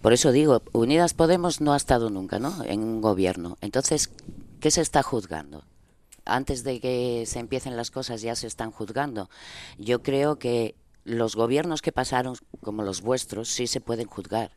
Por 0.01 0.13
eso 0.13 0.31
digo, 0.31 0.61
Unidas 0.71 1.13
Podemos 1.13 1.61
no 1.61 1.73
ha 1.73 1.77
estado 1.77 2.09
nunca, 2.09 2.39
¿no? 2.39 2.63
En 2.63 2.81
un 2.81 3.01
gobierno. 3.01 3.57
Entonces, 3.61 4.09
¿qué 4.59 4.71
se 4.71 4.81
está 4.81 5.03
juzgando? 5.03 5.63
Antes 6.29 6.63
de 6.63 6.79
que 6.79 7.23
se 7.25 7.39
empiecen 7.39 7.75
las 7.77 7.91
cosas 7.91 8.21
ya 8.21 8.35
se 8.35 8.47
están 8.47 8.71
juzgando. 8.71 9.29
Yo 9.77 10.01
creo 10.01 10.37
que 10.37 10.75
los 11.03 11.35
gobiernos 11.35 11.81
que 11.81 11.91
pasaron, 11.91 12.35
como 12.61 12.83
los 12.83 13.01
vuestros, 13.01 13.49
sí 13.49 13.67
se 13.67 13.81
pueden 13.81 14.07
juzgar. 14.07 14.51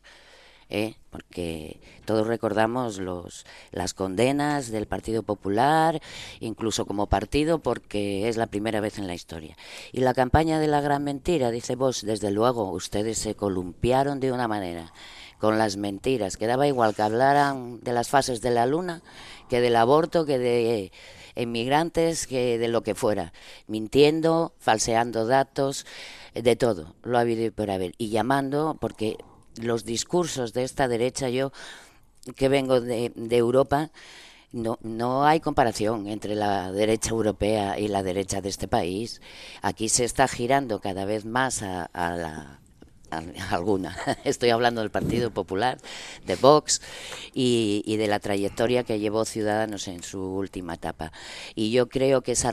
¿eh? 0.69 0.95
porque 1.09 1.79
todos 2.05 2.25
recordamos 2.25 2.97
los, 2.97 3.45
las 3.71 3.93
condenas 3.93 4.71
del 4.71 4.87
Partido 4.87 5.23
Popular, 5.23 6.01
incluso 6.39 6.85
como 6.85 7.07
partido, 7.07 7.59
porque 7.59 8.27
es 8.27 8.37
la 8.37 8.47
primera 8.47 8.81
vez 8.81 8.97
en 8.97 9.07
la 9.07 9.13
historia. 9.13 9.55
Y 9.91 10.01
la 10.01 10.13
campaña 10.13 10.59
de 10.59 10.67
la 10.67 10.81
gran 10.81 11.03
mentira, 11.03 11.51
dice 11.51 11.75
vos, 11.75 12.01
desde 12.01 12.31
luego, 12.31 12.71
ustedes 12.71 13.19
se 13.19 13.35
columpiaron 13.35 14.19
de 14.19 14.31
una 14.31 14.47
manera 14.47 14.91
con 15.37 15.57
las 15.57 15.77
mentiras, 15.77 16.37
que 16.37 16.47
daba 16.47 16.67
igual 16.67 16.95
que 16.95 17.01
hablaran 17.01 17.81
de 17.81 17.93
las 17.93 18.09
fases 18.09 18.41
de 18.41 18.51
la 18.51 18.65
luna, 18.65 19.01
que 19.49 19.61
del 19.61 19.75
aborto, 19.75 20.25
que 20.25 20.39
de 20.39 20.91
emigrantes, 21.35 22.27
que 22.27 22.57
de 22.57 22.67
lo 22.67 22.83
que 22.83 22.95
fuera, 22.95 23.33
mintiendo, 23.67 24.53
falseando 24.59 25.25
datos, 25.25 25.85
de 26.33 26.55
todo, 26.55 26.95
lo 27.03 27.17
ha 27.17 27.21
habido 27.21 27.51
por 27.51 27.69
haber, 27.69 27.93
y 27.97 28.09
llamando, 28.09 28.77
porque 28.79 29.17
los 29.61 29.85
discursos 29.85 30.53
de 30.53 30.63
esta 30.63 30.87
derecha, 30.87 31.29
yo 31.29 31.51
que 32.35 32.49
vengo 32.49 32.81
de, 32.81 33.11
Europa, 33.29 33.91
no, 34.51 34.77
no 34.81 35.25
hay 35.25 35.39
comparación 35.39 36.07
entre 36.07 36.35
la 36.35 36.71
derecha 36.71 37.09
europea 37.09 37.77
y 37.79 37.87
la 37.87 38.03
derecha 38.03 38.41
de 38.41 38.49
este 38.49 38.67
país. 38.67 39.21
Aquí 39.61 39.89
se 39.89 40.05
está 40.05 40.27
girando 40.27 40.79
cada 40.79 41.05
vez 41.05 41.25
más 41.25 41.61
a 41.61 41.89
la 41.93 42.62
alguna. 43.49 43.97
Estoy 44.23 44.49
hablando 44.49 44.81
del 44.81 44.91
Partido 44.91 45.31
Popular, 45.31 45.77
de 46.25 46.35
Vox 46.35 46.81
y, 47.33 47.97
de 47.97 48.07
la 48.07 48.19
trayectoria 48.19 48.83
que 48.83 48.99
llevó 48.99 49.25
Ciudadanos 49.25 49.87
en 49.87 50.03
su 50.03 50.19
última 50.21 50.75
etapa. 50.75 51.11
Y 51.55 51.71
yo 51.71 51.89
creo 51.89 52.21
que 52.21 52.33
esa 52.33 52.51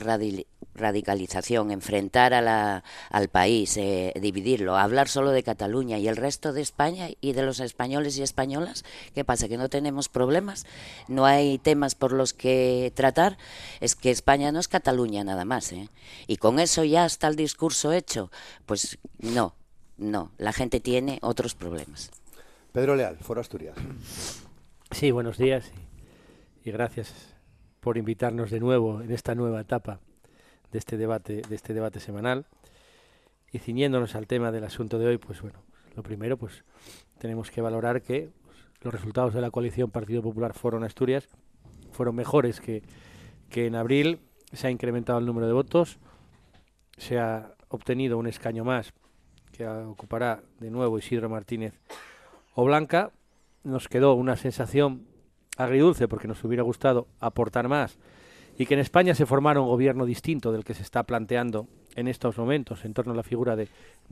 radicalización, 0.75 1.71
enfrentar 1.71 2.33
a 2.33 2.41
la, 2.41 2.83
al 3.09 3.29
país, 3.29 3.75
eh, 3.77 4.13
dividirlo, 4.19 4.77
hablar 4.77 5.07
solo 5.07 5.31
de 5.31 5.43
Cataluña 5.43 5.97
y 5.97 6.07
el 6.07 6.17
resto 6.17 6.53
de 6.53 6.61
España 6.61 7.09
y 7.19 7.33
de 7.33 7.43
los 7.43 7.59
españoles 7.59 8.17
y 8.17 8.23
españolas, 8.23 8.83
¿qué 9.13 9.25
pasa? 9.25 9.47
¿Que 9.47 9.57
no 9.57 9.69
tenemos 9.69 10.09
problemas? 10.09 10.65
¿No 11.07 11.25
hay 11.25 11.57
temas 11.57 11.95
por 11.95 12.13
los 12.13 12.33
que 12.33 12.91
tratar? 12.95 13.37
Es 13.79 13.95
que 13.95 14.11
España 14.11 14.51
no 14.51 14.59
es 14.59 14.67
Cataluña 14.67 15.23
nada 15.23 15.45
más. 15.45 15.71
¿eh? 15.71 15.89
Y 16.27 16.37
con 16.37 16.59
eso 16.59 16.83
ya 16.83 17.05
está 17.05 17.27
el 17.27 17.35
discurso 17.35 17.91
hecho. 17.91 18.31
Pues 18.65 18.97
no, 19.19 19.55
no, 20.01 20.31
la 20.39 20.51
gente 20.51 20.79
tiene 20.79 21.19
otros 21.21 21.53
problemas. 21.53 22.09
Pedro 22.71 22.95
Leal, 22.95 23.17
Foro 23.17 23.39
Asturias. 23.39 23.77
Sí, 24.89 25.11
buenos 25.11 25.37
días 25.37 25.71
y, 26.65 26.71
gracias 26.71 27.35
por 27.79 27.97
invitarnos 27.97 28.49
de 28.49 28.59
nuevo 28.59 29.01
en 29.01 29.11
esta 29.11 29.35
nueva 29.35 29.61
etapa 29.61 29.99
de 30.71 30.79
este 30.79 30.97
debate, 30.97 31.43
de 31.47 31.55
este 31.55 31.75
debate 31.75 31.99
semanal. 31.99 32.47
Y 33.51 33.59
ciñéndonos 33.59 34.15
al 34.15 34.25
tema 34.25 34.51
del 34.51 34.63
asunto 34.63 34.97
de 34.97 35.05
hoy, 35.05 35.17
pues 35.19 35.41
bueno, 35.41 35.59
lo 35.95 36.01
primero, 36.01 36.35
pues 36.35 36.63
tenemos 37.19 37.51
que 37.51 37.61
valorar 37.61 38.01
que 38.01 38.31
pues, 38.43 38.57
los 38.81 38.91
resultados 38.91 39.35
de 39.35 39.41
la 39.41 39.51
coalición 39.51 39.91
Partido 39.91 40.23
Popular 40.23 40.53
Foro 40.53 40.83
Asturias 40.83 41.29
fueron 41.91 42.15
mejores 42.15 42.59
que, 42.59 42.81
que 43.49 43.67
en 43.67 43.75
abril. 43.75 44.19
Se 44.51 44.65
ha 44.65 44.71
incrementado 44.71 45.19
el 45.19 45.27
número 45.27 45.45
de 45.45 45.53
votos, 45.53 45.99
se 46.97 47.19
ha 47.19 47.53
obtenido 47.69 48.17
un 48.17 48.25
escaño 48.25 48.63
más 48.65 48.93
ocupará 49.67 50.41
de 50.59 50.69
nuevo 50.69 50.97
Isidro 50.97 51.29
Martínez 51.29 51.73
o 52.55 52.65
Blanca. 52.65 53.11
Nos 53.63 53.87
quedó 53.87 54.15
una 54.15 54.35
sensación 54.35 55.05
agridulce 55.57 56.07
porque 56.07 56.27
nos 56.27 56.43
hubiera 56.43 56.63
gustado 56.63 57.07
aportar 57.19 57.67
más 57.67 57.97
y 58.57 58.65
que 58.65 58.73
en 58.73 58.79
España 58.79 59.15
se 59.15 59.25
formara 59.25 59.61
un 59.61 59.67
gobierno 59.67 60.05
distinto 60.05 60.51
del 60.51 60.63
que 60.63 60.73
se 60.73 60.83
está 60.83 61.03
planteando 61.03 61.67
en 61.95 62.07
estos 62.07 62.37
momentos 62.37 62.85
en 62.85 62.93
torno 62.93 63.13
a 63.13 63.15
la 63.15 63.23
figura 63.23 63.55
de, 63.55 63.67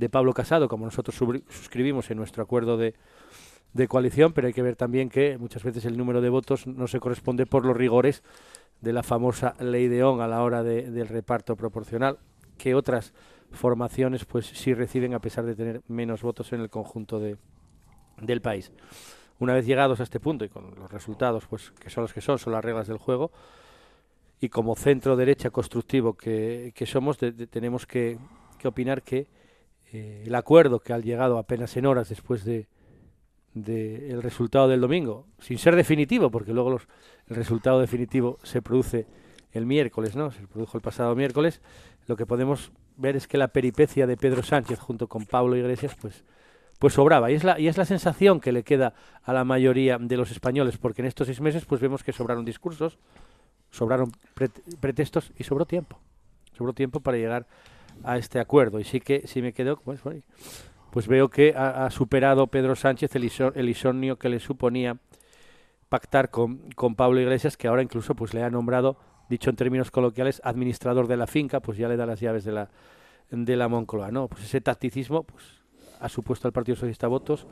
Pablo 0.09 0.33
Casado, 0.33 0.67
como 0.67 0.85
nosotros 0.85 1.15
suscribimos 1.49 2.09
en 2.09 2.17
nuestro 2.17 2.43
acuerdo 2.43 2.77
de, 2.77 2.95
coalición, 3.87 4.33
pero 4.33 4.47
hay 4.47 4.53
que 4.53 4.61
ver 4.61 4.75
también 4.75 5.09
que 5.09 5.37
muchas 5.37 5.63
veces 5.63 5.85
el 5.85 5.97
número 5.97 6.21
de 6.21 6.29
votos 6.29 6.67
no 6.67 6.87
se 6.87 6.99
corresponde 6.99 7.45
por 7.45 7.65
los 7.65 7.77
rigores 7.77 8.23
de 8.81 8.93
la 8.93 9.03
famosa 9.03 9.55
ley 9.59 9.87
de 9.87 10.03
ON 10.03 10.21
a 10.21 10.27
la 10.27 10.41
hora 10.41 10.63
del 10.63 11.07
reparto 11.07 11.55
proporcional, 11.55 12.17
que 12.57 12.75
otras 12.75 13.13
formaciones 13.51 14.25
pues 14.25 14.45
sí 14.45 14.73
reciben 14.73 15.13
a 15.13 15.19
pesar 15.19 15.45
de 15.45 15.55
tener 15.55 15.81
menos 15.87 16.21
votos 16.21 16.53
en 16.53 16.61
el 16.61 16.69
conjunto 16.69 17.19
de, 17.19 17.37
del 18.21 18.41
país. 18.41 18.71
Una 19.39 19.53
vez 19.53 19.65
llegados 19.65 19.99
a 19.99 20.03
este 20.03 20.19
punto 20.19 20.45
y 20.45 20.49
con 20.49 20.75
los 20.75 20.91
resultados 20.91 21.45
pues 21.47 21.71
que 21.71 21.89
son 21.89 22.03
los 22.03 22.13
que 22.13 22.21
son, 22.21 22.37
son 22.39 22.53
las 22.53 22.63
reglas 22.63 22.87
del 22.87 22.97
juego, 22.97 23.31
y 24.41 24.49
como 24.49 24.75
centro 24.75 25.15
derecha 25.15 25.49
constructivo 25.49 26.13
que, 26.13 26.73
somos, 26.85 27.17
tenemos 27.17 27.85
que, 27.85 28.17
opinar 28.63 29.01
que 29.01 29.27
eh, 29.91 30.23
el 30.25 30.35
acuerdo 30.35 30.79
que 30.79 30.93
ha 30.93 30.99
llegado 30.99 31.37
apenas 31.37 31.75
en 31.75 31.85
horas 31.85 32.09
después 32.09 32.45
de, 32.45 32.67
el 33.53 34.21
resultado 34.21 34.67
del 34.69 34.79
domingo, 34.79 35.25
sin 35.39 35.57
ser 35.57 35.75
definitivo, 35.75 36.31
porque 36.31 36.53
luego 36.53 36.69
los, 36.69 36.87
el 37.27 37.35
resultado 37.35 37.81
definitivo 37.81 38.37
se 38.43 38.61
produce 38.61 39.07
el 39.51 39.65
miércoles, 39.65 40.15
¿no? 40.15 40.31
Se 40.31 40.47
produjo 40.47 40.77
el 40.77 40.81
pasado 40.81 41.15
miércoles. 41.15 41.61
Lo 42.07 42.15
que 42.15 42.25
podemos 42.25 42.71
ver 42.99 43.15
es 43.15 43.27
que 43.27 43.37
la 43.37 43.47
peripecia 43.47 44.05
de 44.05 44.17
Pedro 44.17 44.43
Sánchez 44.43 44.79
junto 44.79 45.07
con 45.07 45.25
Pablo 45.25 45.55
Iglesias, 45.55 45.95
pues, 45.99 46.23
pues 46.77 46.93
sobraba. 46.93 47.31
Y 47.31 47.35
es, 47.35 47.43
la, 47.43 47.59
y 47.59 47.67
es 47.67 47.77
la 47.77 47.85
sensación 47.85 48.39
que 48.39 48.51
le 48.51 48.63
queda 48.63 48.93
a 49.23 49.33
la 49.33 49.43
mayoría 49.43 49.97
de 49.97 50.17
los 50.17 50.31
españoles, 50.31 50.77
porque 50.77 51.01
en 51.01 51.07
estos 51.07 51.27
seis 51.27 51.41
meses 51.41 51.65
pues 51.65 51.81
vemos 51.81 52.03
que 52.03 52.13
sobraron 52.13 52.45
discursos, 52.45 52.99
sobraron 53.71 54.11
pretextos 54.79 55.31
y 55.37 55.43
sobró 55.43 55.65
tiempo. 55.65 55.99
sobró 56.57 56.73
tiempo 56.73 56.99
para 56.99 57.17
llegar 57.17 57.47
a 58.03 58.17
este 58.17 58.39
acuerdo. 58.39 58.79
Y 58.79 58.83
sí 58.83 58.99
que, 58.99 59.27
si 59.27 59.41
me 59.41 59.53
quedo, 59.53 59.77
pues, 59.77 60.01
pues 60.91 61.07
veo 61.07 61.29
que 61.29 61.53
ha, 61.55 61.89
superado 61.89 62.47
Pedro 62.47 62.75
Sánchez 62.75 63.15
el, 63.15 63.31
el 63.55 63.69
insomnio 63.69 64.17
que 64.17 64.29
le 64.29 64.39
suponía 64.39 64.97
pactar 65.89 66.29
con, 66.29 66.69
con 66.75 66.95
Pablo 66.95 67.19
Iglesias, 67.19 67.57
que 67.57 67.67
ahora 67.67 67.81
incluso 67.81 68.15
pues 68.15 68.33
le 68.33 68.43
ha 68.43 68.49
nombrado, 68.49 68.97
dicho 69.29 69.49
en 69.49 69.55
términos 69.55 69.91
coloquiales, 69.91 70.41
administrador 70.43 71.07
de 71.07 71.17
la 71.17 71.27
finca, 71.27 71.59
pues 71.59 71.77
ya 71.77 71.87
le 71.87 71.95
da 71.95 72.05
las 72.05 72.19
llaves 72.19 72.43
de 72.43 72.51
la, 72.51 72.69
de 73.29 73.55
la 73.55 73.67
Moncloa. 73.67 74.11
¿no? 74.11 74.27
Pues 74.27 74.43
ese 74.43 74.59
tacticismo 74.59 75.23
pues, 75.23 75.45
ha 75.99 76.09
supuesto 76.09 76.47
al 76.47 76.51
Partido 76.51 76.75
Socialista 76.75 77.07
votos, 77.07 77.47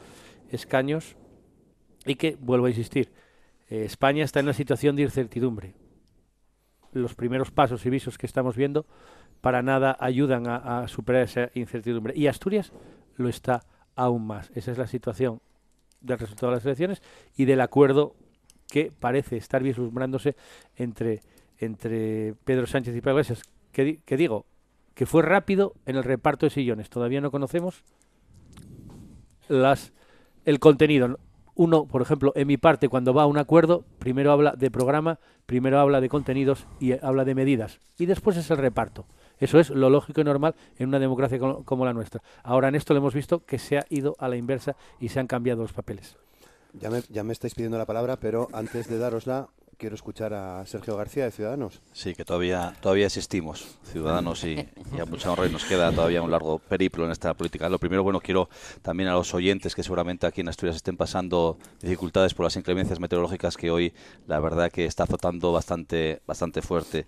escaños, 0.49 1.15
y 2.05 2.15
que, 2.15 2.37
vuelvo 2.39 2.65
a 2.65 2.69
insistir, 2.69 3.11
eh, 3.69 3.83
España 3.85 4.23
está 4.23 4.39
en 4.39 4.47
una 4.47 4.53
situación 4.53 4.95
de 4.95 5.03
incertidumbre. 5.03 5.75
Los 6.93 7.15
primeros 7.15 7.51
pasos 7.51 7.85
y 7.85 7.89
visos 7.89 8.17
que 8.17 8.25
estamos 8.25 8.55
viendo 8.55 8.85
para 9.41 9.61
nada 9.61 9.95
ayudan 9.99 10.47
a, 10.47 10.87
superar 10.87 11.23
esa 11.23 11.51
incertidumbre. 11.53 12.13
Y 12.15 12.27
Asturias 12.27 12.71
lo 13.17 13.29
está 13.29 13.63
aún 13.95 14.25
más. 14.25 14.51
Esa 14.55 14.71
es 14.71 14.77
la 14.77 14.87
situación 14.87 15.41
del 16.01 16.17
resultado 16.17 16.51
de 16.51 16.57
las 16.57 16.65
elecciones 16.65 17.01
y 17.35 17.45
del 17.45 17.61
acuerdo 17.61 18.15
que 18.69 18.91
parece 18.91 19.37
estar 19.37 19.61
vislumbrándose 19.61 20.35
entre, 20.75 21.21
entre 21.59 22.33
Pedro 22.43 22.67
Sánchez 22.67 22.95
y 22.95 23.01
Pedro 23.01 23.13
Iglesias. 23.13 23.43
Que, 23.71 24.17
digo, 24.17 24.45
que 24.95 25.05
fue 25.05 25.21
rápido 25.21 25.73
en 25.85 25.97
el 25.97 26.03
reparto 26.03 26.45
de 26.45 26.49
sillones. 26.49 26.89
Todavía 26.89 27.21
no 27.21 27.31
conocemos 27.31 27.83
las 29.47 29.93
el 30.45 30.59
contenido. 30.59 31.19
Uno, 31.53 31.85
por 31.85 32.01
ejemplo, 32.01 32.31
en 32.35 32.47
mi 32.47 32.57
parte, 32.57 32.87
cuando 32.87 33.13
va 33.13 33.23
a 33.23 33.27
un 33.27 33.37
acuerdo, 33.37 33.83
primero 33.99 34.31
habla 34.31 34.53
de 34.57 34.71
programa, 34.71 35.19
primero 35.45 35.79
habla 35.79 36.01
de 36.01 36.09
contenidos 36.09 36.67
y 36.79 36.93
habla 37.03 37.25
de 37.25 37.35
medidas. 37.35 37.79
Y 37.97 38.05
después 38.05 38.37
es 38.37 38.49
el 38.51 38.57
reparto. 38.57 39.05
Eso 39.39 39.59
es 39.59 39.69
lo 39.69 39.89
lógico 39.89 40.21
y 40.21 40.23
normal 40.23 40.55
en 40.77 40.89
una 40.89 40.99
democracia 40.99 41.39
como, 41.39 41.85
la 41.85 41.93
nuestra. 41.93 42.21
Ahora 42.43 42.67
en 42.67 42.75
esto 42.75 42.93
lo 42.93 42.99
hemos 42.99 43.13
visto 43.13 43.45
que 43.45 43.59
se 43.59 43.77
ha 43.77 43.85
ido 43.89 44.15
a 44.19 44.27
la 44.27 44.35
inversa 44.35 44.75
y 44.99 45.09
se 45.09 45.19
han 45.19 45.27
cambiado 45.27 45.61
los 45.61 45.73
papeles. 45.73 46.15
Ya 46.73 46.89
me, 46.89 47.01
ya 47.09 47.23
me 47.23 47.33
estáis 47.33 47.55
pidiendo 47.55 47.77
la 47.77 47.85
palabra, 47.85 48.17
pero 48.17 48.49
antes 48.53 48.87
de 48.87 48.97
darosla, 48.97 49.49
quiero 49.77 49.95
escuchar 49.95 50.33
a 50.33 50.65
Sergio 50.65 50.97
García 50.97 51.25
de 51.25 51.31
Ciudadanos. 51.31 51.81
Sí, 51.93 52.15
que 52.15 52.25
todavía 52.25 52.73
todavía 52.81 53.05
existimos, 53.05 53.77
Ciudadanos, 53.83 54.43
y, 54.43 54.53
y 54.55 54.99
a 54.99 55.45
y 55.45 55.49
nos 55.51 55.65
queda 55.65 55.91
todavía 55.91 56.21
un 56.21 56.31
largo 56.31 56.59
periplo 56.59 57.05
en 57.05 57.11
esta 57.11 57.33
política. 57.33 57.69
Lo 57.69 57.79
primero, 57.79 58.03
bueno, 58.03 58.19
quiero 58.19 58.49
también 58.81 59.09
a 59.09 59.13
los 59.13 59.33
oyentes 59.33 59.75
que 59.75 59.83
seguramente 59.83 60.25
aquí 60.25 60.41
en 60.41 60.49
Asturias 60.49 60.75
estén 60.75 60.97
pasando 60.97 61.57
dificultades 61.81 62.33
por 62.33 62.45
las 62.45 62.55
inclemencias 62.55 62.99
meteorológicas 62.99 63.55
que 63.55 63.69
hoy, 63.69 63.93
la 64.25 64.39
verdad, 64.39 64.71
que 64.71 64.85
está 64.85 65.03
azotando 65.03 65.51
bastante, 65.51 66.21
bastante 66.25 66.61
fuerte. 66.61 67.05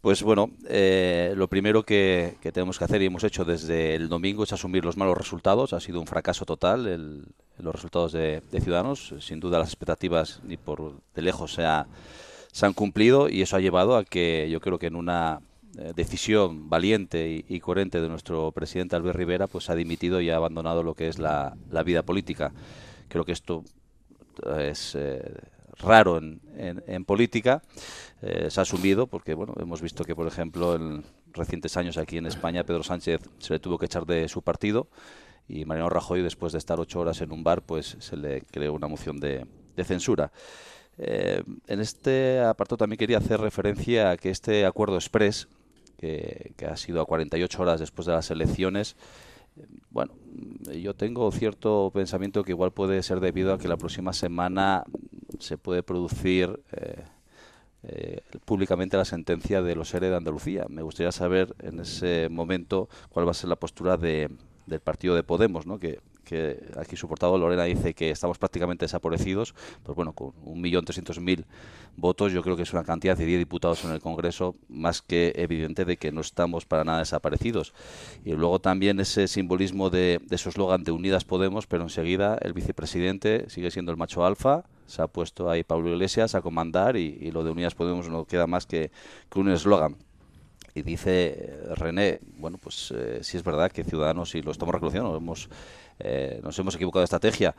Pues 0.00 0.22
bueno, 0.22 0.50
eh, 0.66 1.34
lo 1.36 1.48
primero 1.48 1.82
que, 1.82 2.38
tenemos 2.40 2.78
que 2.78 2.84
hacer 2.84 3.02
y 3.02 3.06
hemos 3.06 3.22
hecho 3.22 3.44
desde 3.44 3.94
el 3.94 4.08
domingo 4.08 4.44
es 4.44 4.52
asumir 4.52 4.82
los 4.82 4.96
malos 4.96 5.16
resultados. 5.16 5.74
Ha 5.74 5.80
sido 5.80 6.00
un 6.00 6.06
fracaso 6.06 6.46
total 6.46 7.26
los 7.58 7.74
resultados 7.74 8.12
de, 8.12 8.42
Ciudadanos. 8.62 9.14
Sin 9.20 9.40
duda 9.40 9.58
las 9.58 9.68
expectativas 9.68 10.40
ni 10.42 10.56
por 10.56 11.02
de 11.14 11.22
lejos 11.22 11.52
se, 11.52 11.64
se 12.50 12.66
han 12.66 12.72
cumplido 12.72 13.28
y 13.28 13.42
eso 13.42 13.56
ha 13.56 13.60
llevado 13.60 13.96
a 13.96 14.04
que 14.04 14.48
yo 14.50 14.60
creo 14.60 14.78
que 14.78 14.86
en 14.86 14.96
una 14.96 15.42
eh, 15.78 15.92
decisión 15.94 16.70
valiente 16.70 17.44
y, 17.46 17.60
coherente 17.60 18.00
de 18.00 18.08
nuestro 18.08 18.52
presidente 18.52 18.96
Albert 18.96 19.16
Rivera, 19.16 19.46
pues 19.48 19.68
ha 19.68 19.74
dimitido 19.74 20.22
y 20.22 20.30
ha 20.30 20.36
abandonado 20.36 20.82
lo 20.82 20.94
que 20.94 21.08
es 21.08 21.18
la, 21.18 21.54
vida 21.84 22.02
política. 22.02 22.52
Creo 23.08 23.26
que 23.26 23.32
esto 23.32 23.64
es 24.58 24.94
eh, 24.98 25.22
raro 25.80 26.18
en, 26.18 26.40
en 26.56 27.04
política 27.04 27.62
eh, 28.22 28.50
se 28.50 28.60
ha 28.60 28.62
asumido, 28.62 29.06
porque 29.06 29.34
bueno, 29.34 29.54
hemos 29.58 29.80
visto 29.80 30.04
que, 30.04 30.14
por 30.14 30.26
ejemplo, 30.26 30.74
en 30.74 31.02
recientes 31.32 31.76
años 31.76 31.96
aquí 31.96 32.18
en 32.18 32.26
España, 32.26 32.64
Pedro 32.64 32.82
Sánchez 32.82 33.20
se 33.38 33.54
le 33.54 33.60
tuvo 33.60 33.78
que 33.78 33.86
echar 33.86 34.04
de 34.04 34.28
su 34.28 34.42
partido 34.42 34.88
y 35.48 35.64
Mariano 35.64 35.88
Rajoy, 35.88 36.22
después 36.22 36.52
de 36.52 36.58
estar 36.58 36.78
ocho 36.78 37.00
horas 37.00 37.22
en 37.22 37.32
un 37.32 37.42
bar, 37.42 37.62
pues 37.62 37.96
se 37.98 38.16
le 38.16 38.42
creó 38.42 38.74
una 38.74 38.88
moción 38.88 39.18
de, 39.20 39.46
censura. 39.84 40.30
Eh, 40.98 41.42
en 41.66 41.80
este 41.80 42.40
apartado 42.40 42.76
también 42.76 42.98
quería 42.98 43.16
hacer 43.16 43.40
referencia 43.40 44.10
a 44.10 44.16
que 44.18 44.28
este 44.28 44.66
acuerdo 44.66 44.96
express, 44.96 45.48
que, 45.96 46.52
que 46.58 46.66
ha 46.66 46.76
sido 46.76 47.00
a 47.00 47.06
48 47.06 47.62
horas 47.62 47.80
después 47.80 48.04
de 48.04 48.12
las 48.12 48.30
elecciones, 48.30 48.96
eh, 49.56 49.66
bueno, 49.88 50.12
yo 50.78 50.94
tengo 50.94 51.32
cierto 51.32 51.90
pensamiento 51.94 52.44
que 52.44 52.52
igual 52.52 52.72
puede 52.72 53.02
ser 53.02 53.20
debido 53.20 53.54
a 53.54 53.58
que 53.58 53.68
la 53.68 53.78
próxima 53.78 54.12
semana 54.12 54.84
se 55.40 55.58
puede 55.58 55.82
producir 55.82 56.60
eh, 57.82 58.20
públicamente 58.44 58.96
la 58.96 59.04
sentencia 59.04 59.62
de 59.62 59.74
los 59.74 59.88
seres 59.88 60.10
de 60.10 60.16
Andalucía. 60.16 60.66
Me 60.68 60.82
gustaría 60.82 61.12
saber 61.12 61.54
en 61.60 61.80
ese 61.80 62.28
momento 62.30 62.88
cuál 63.08 63.26
va 63.26 63.30
a 63.30 63.34
ser 63.34 63.48
la 63.48 63.56
postura 63.56 63.96
de, 63.96 64.30
del 64.66 64.80
partido 64.80 65.14
de 65.14 65.22
Podemos, 65.22 65.66
¿no? 65.66 65.78
que, 65.78 66.00
que 66.24 66.62
aquí 66.76 66.94
su 66.96 67.08
portavoz 67.08 67.40
Lorena 67.40 67.64
dice 67.64 67.94
que 67.94 68.10
estamos 68.10 68.38
prácticamente 68.38 68.84
desaparecidos, 68.84 69.54
pues 69.82 69.96
bueno, 69.96 70.12
con 70.12 70.32
un 70.44 70.60
millón 70.60 70.84
trescientos 70.84 71.18
mil 71.20 71.46
votos 71.96 72.32
yo 72.32 72.42
creo 72.42 72.56
que 72.56 72.62
es 72.62 72.72
una 72.72 72.84
cantidad 72.84 73.16
de 73.16 73.26
10 73.26 73.38
diputados 73.38 73.84
en 73.84 73.90
el 73.90 74.00
Congreso 74.00 74.54
más 74.68 75.02
que 75.02 75.32
evidente 75.36 75.84
de 75.84 75.96
que 75.96 76.12
no 76.12 76.20
estamos 76.20 76.66
para 76.66 76.84
nada 76.84 76.98
desaparecidos. 76.98 77.72
Y 78.24 78.32
luego 78.32 78.60
también 78.60 79.00
ese 79.00 79.26
simbolismo 79.26 79.90
de, 79.90 80.20
de 80.22 80.38
su 80.38 80.50
eslogan 80.50 80.84
de 80.84 80.92
Unidas 80.92 81.24
Podemos, 81.24 81.66
pero 81.66 81.82
enseguida 81.82 82.38
el 82.42 82.52
vicepresidente 82.52 83.48
sigue 83.48 83.70
siendo 83.70 83.90
el 83.90 83.96
macho 83.96 84.24
alfa, 84.24 84.64
se 84.90 85.02
ha 85.02 85.06
puesto 85.06 85.48
ahí 85.48 85.62
Pablo 85.62 85.90
Iglesias 85.90 86.34
a 86.34 86.42
comandar 86.42 86.96
y, 86.96 87.30
lo 87.30 87.44
de 87.44 87.50
Unidas 87.50 87.74
Podemos 87.74 88.08
no 88.08 88.24
queda 88.24 88.46
más 88.46 88.66
que, 88.66 88.90
un 89.34 89.50
eslogan. 89.50 89.96
Y 90.74 90.82
dice 90.82 91.36
eh, 91.38 91.74
René, 91.74 92.20
bueno, 92.36 92.58
pues 92.58 92.92
eh, 92.96 93.20
si 93.22 93.36
es 93.36 93.44
verdad 93.44 93.70
que 93.72 93.84
Ciudadanos, 93.84 94.34
y 94.34 94.42
lo 94.42 94.50
estamos 94.50 94.74
reconociendo, 94.74 95.16
hemos, 95.16 95.48
eh, 95.98 96.40
nos 96.42 96.58
hemos 96.58 96.74
equivocado 96.74 97.00
de 97.00 97.04
estrategia, 97.04 97.54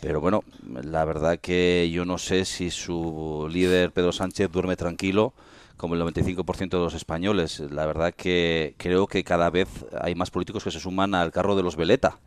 pero 0.00 0.20
bueno, 0.20 0.42
la 0.82 1.04
verdad 1.04 1.38
que 1.38 1.90
yo 1.92 2.04
no 2.04 2.18
sé 2.18 2.44
si 2.44 2.70
su 2.70 3.48
líder 3.50 3.92
Pedro 3.92 4.12
Sánchez 4.12 4.50
duerme 4.50 4.76
tranquilo 4.76 5.34
como 5.76 5.94
el 5.94 6.02
95% 6.02 6.70
de 6.70 6.78
los 6.78 6.94
españoles. 6.94 7.60
La 7.60 7.86
verdad 7.86 8.14
que 8.14 8.74
creo 8.76 9.06
que 9.06 9.24
cada 9.24 9.50
vez 9.50 9.68
hay 10.00 10.14
más 10.14 10.30
políticos 10.30 10.64
que 10.64 10.70
se 10.70 10.80
suman 10.80 11.14
al 11.14 11.32
carro 11.32 11.56
de 11.56 11.62
los 11.62 11.76
Veleta 11.76 12.18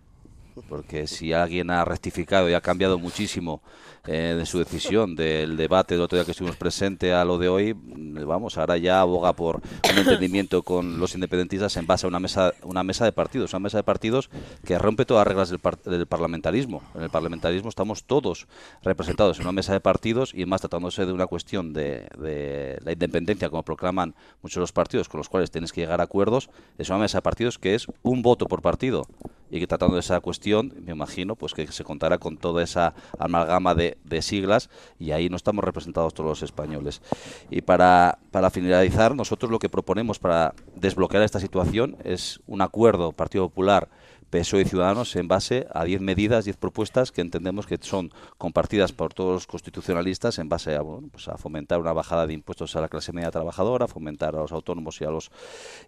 porque 0.68 1.08
si 1.08 1.34
alguien 1.34 1.70
ha 1.70 1.86
rectificado 1.86 2.50
y 2.50 2.54
ha 2.54 2.62
cambiado 2.62 3.00
muchísimo 3.00 3.62
eh, 4.08 4.36
de 4.38 4.46
su 4.46 4.60
decisión 4.60 5.16
del 5.16 5.58
debate 5.58 5.94
del 5.94 6.04
otro 6.04 6.18
día 6.18 6.26
que 6.26 6.32
estuvimos 6.32 6.56
presente 6.58 7.14
a 7.14 7.26
lo 7.26 7.38
de 7.38 7.50
hoy, 7.50 7.74
mm, 7.74 8.26
vamos, 8.26 8.58
ahora 8.58 8.78
ya 8.78 9.02
aboga 9.02 9.34
por 9.34 9.58
un 9.58 9.98
entendimiento 9.98 10.64
con 10.64 11.00
los 11.00 11.14
independentistas 11.16 11.76
en 11.78 11.86
base 11.86 12.08
a 12.08 12.10
una 12.10 12.20
mesa, 12.20 12.54
una 12.64 12.84
mesa 12.84 13.06
de 13.06 13.12
partidos, 13.12 13.54
una 13.54 13.60
mesa 13.60 13.78
de 13.78 13.84
partidos 13.84 14.30
que 14.66 14.80
rompe 14.80 15.06
todas 15.06 15.22
las 15.22 15.28
reglas 15.28 15.50
del, 15.84 16.08
parlamentarismo. 16.08 16.82
En 16.96 17.04
el 17.04 17.10
parlamentarismo 17.10 17.70
estamos 17.70 18.04
todos 18.04 18.48
representados 18.82 19.38
en 19.38 19.44
una 19.44 19.52
mesa 19.52 19.74
de 19.74 19.80
partidos 19.80 20.34
y 20.34 20.46
más 20.46 20.62
tratándose 20.62 21.06
de 21.06 21.12
una 21.12 21.28
cuestión 21.28 21.74
de, 21.74 22.08
de 22.18 22.80
la 22.84 22.94
independencia, 22.94 23.50
como 23.50 23.64
proclaman 23.64 24.16
muchos 24.42 24.56
de 24.56 24.62
los 24.62 24.72
partidos 24.72 25.10
con 25.10 25.20
los 25.20 25.30
cuales 25.30 25.52
tienes 25.52 25.72
que 25.72 25.82
llegar 25.82 26.00
a 26.02 26.06
acuerdos, 26.06 26.50
es 26.78 26.90
una 26.90 27.00
mesa 27.00 27.20
de 27.20 27.22
partidos 27.22 27.60
que 27.60 27.76
es 27.76 27.88
un 28.02 28.22
voto 28.22 28.48
por 28.48 28.62
partido 28.62 29.06
y 29.50 29.60
que 29.60 29.68
tratando 29.68 29.96
de 29.96 30.02
esa 30.02 30.20
cuestión, 30.20 30.74
me 30.84 30.92
imagino, 30.92 31.36
pues 31.36 31.54
que 31.54 31.68
se 31.68 31.84
contará 31.84 32.18
con 32.18 32.38
toda 32.38 32.64
esa 32.64 32.94
amalgama 33.18 33.76
de, 33.76 33.98
siglas 34.22 34.70
y 35.00 35.12
ahí 35.12 35.30
no 35.30 35.38
estamos 35.38 35.64
representados 35.64 36.14
todos 36.14 36.30
los 36.30 36.44
españoles. 36.44 37.02
Y 37.50 37.62
para, 37.62 38.20
para 38.32 38.50
finalizar, 38.50 39.16
nosotros 39.16 39.50
lo 39.50 39.60
que 39.60 39.70
proponemos 39.70 40.20
para 40.20 40.54
desbloquear 40.76 41.24
esta 41.24 41.40
situación 41.40 41.96
es 42.04 42.42
un 42.48 42.62
acuerdo 42.62 43.14
Partido 43.14 43.48
Popular 43.48 43.90
PSOE 44.30 44.62
y 44.62 44.66
Ciudadanos 44.66 45.16
en 45.16 45.28
base 45.28 45.68
a 45.74 45.84
10 45.84 46.02
medidas, 46.02 46.46
10 46.46 46.58
propuestas 46.58 47.12
que 47.12 47.22
entendemos 47.22 47.66
que 47.66 47.78
son 47.82 48.12
compartidas 48.38 48.92
por 48.92 49.14
todos 49.14 49.34
los 49.34 49.48
constitucionalistas 49.48 50.40
en 50.40 50.50
base 50.50 50.76
a, 50.76 50.82
bueno, 50.82 51.10
pues 51.12 51.28
a 51.28 51.38
fomentar 51.38 51.80
una 51.80 51.94
bajada 51.94 52.28
de 52.28 52.34
impuestos 52.34 52.76
a 52.76 52.82
la 52.82 52.90
clase 52.90 53.12
media 53.12 53.32
trabajadora, 53.32 53.88
fomentar 53.88 54.36
a 54.36 54.40
los 54.40 54.52
autónomos 54.52 55.02
y 55.02 55.06
a 55.06 55.10
los 55.10 55.32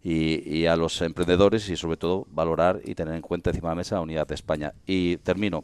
y, 0.03 0.65
a 0.65 0.75
los 0.75 1.01
emprendedores 1.01 1.69
y 1.69 1.77
sobre 1.77 1.97
todo 1.97 2.25
valorar 2.29 2.81
y 2.83 2.95
tener 2.95 3.15
en 3.15 3.21
cuenta 3.21 3.49
encima 3.49 3.69
de 3.69 3.71
la 3.71 3.77
mesa 3.77 3.95
la 3.95 4.01
unidad 4.01 4.27
de 4.27 4.35
España. 4.35 4.73
Y 4.85 5.17
termino 5.17 5.63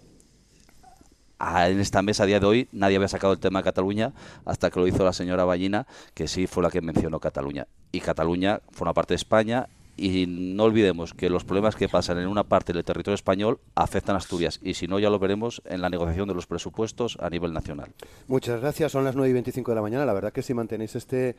en 1.39 1.79
esta 1.79 2.01
mesa 2.01 2.23
a 2.23 2.25
día 2.25 2.39
de 2.39 2.45
hoy 2.45 2.67
nadie 2.71 2.95
había 2.95 3.07
sacado 3.07 3.33
el 3.33 3.39
tema 3.39 3.59
de 3.59 3.65
Cataluña 3.65 4.13
hasta 4.45 4.69
que 4.71 4.79
lo 4.79 4.87
hizo 4.87 5.03
la 5.03 5.13
señora 5.13 5.45
Ballina, 5.45 5.85
que 6.13 6.27
sí 6.27 6.47
fue 6.47 6.63
la 6.63 6.71
que 6.71 6.81
mencionó 6.81 7.19
Cataluña. 7.19 7.67
Y 7.91 7.99
Cataluña 7.99 8.61
forma 8.71 8.93
parte 8.93 9.13
de 9.13 9.17
España 9.17 9.67
y 9.97 10.27
no 10.27 10.63
olvidemos 10.63 11.13
que 11.13 11.29
los 11.29 11.43
problemas 11.43 11.75
que 11.75 11.89
pasan 11.89 12.19
en 12.19 12.27
una 12.27 12.43
parte 12.43 12.71
del 12.71 12.85
territorio 12.85 13.15
español 13.15 13.59
afectan 13.75 14.15
a 14.15 14.19
Asturias 14.19 14.59
y 14.61 14.75
si 14.75 14.87
no 14.87 14.99
ya 14.99 15.09
lo 15.09 15.17
veremos 15.17 15.61
en 15.65 15.81
la 15.81 15.89
negociación 15.89 16.27
de 16.27 16.35
los 16.35 16.45
presupuestos 16.45 17.17
a 17.19 17.29
nivel 17.29 17.51
nacional. 17.51 17.89
Muchas 18.27 18.61
gracias, 18.61 18.91
son 18.91 19.03
las 19.03 19.15
9 19.15 19.29
y 19.29 19.33
25 19.33 19.71
de 19.71 19.75
la 19.75 19.81
mañana. 19.81 20.05
La 20.05 20.13
verdad 20.13 20.31
que 20.31 20.43
si 20.43 20.53
mantenéis 20.53 20.95
este, 20.95 21.35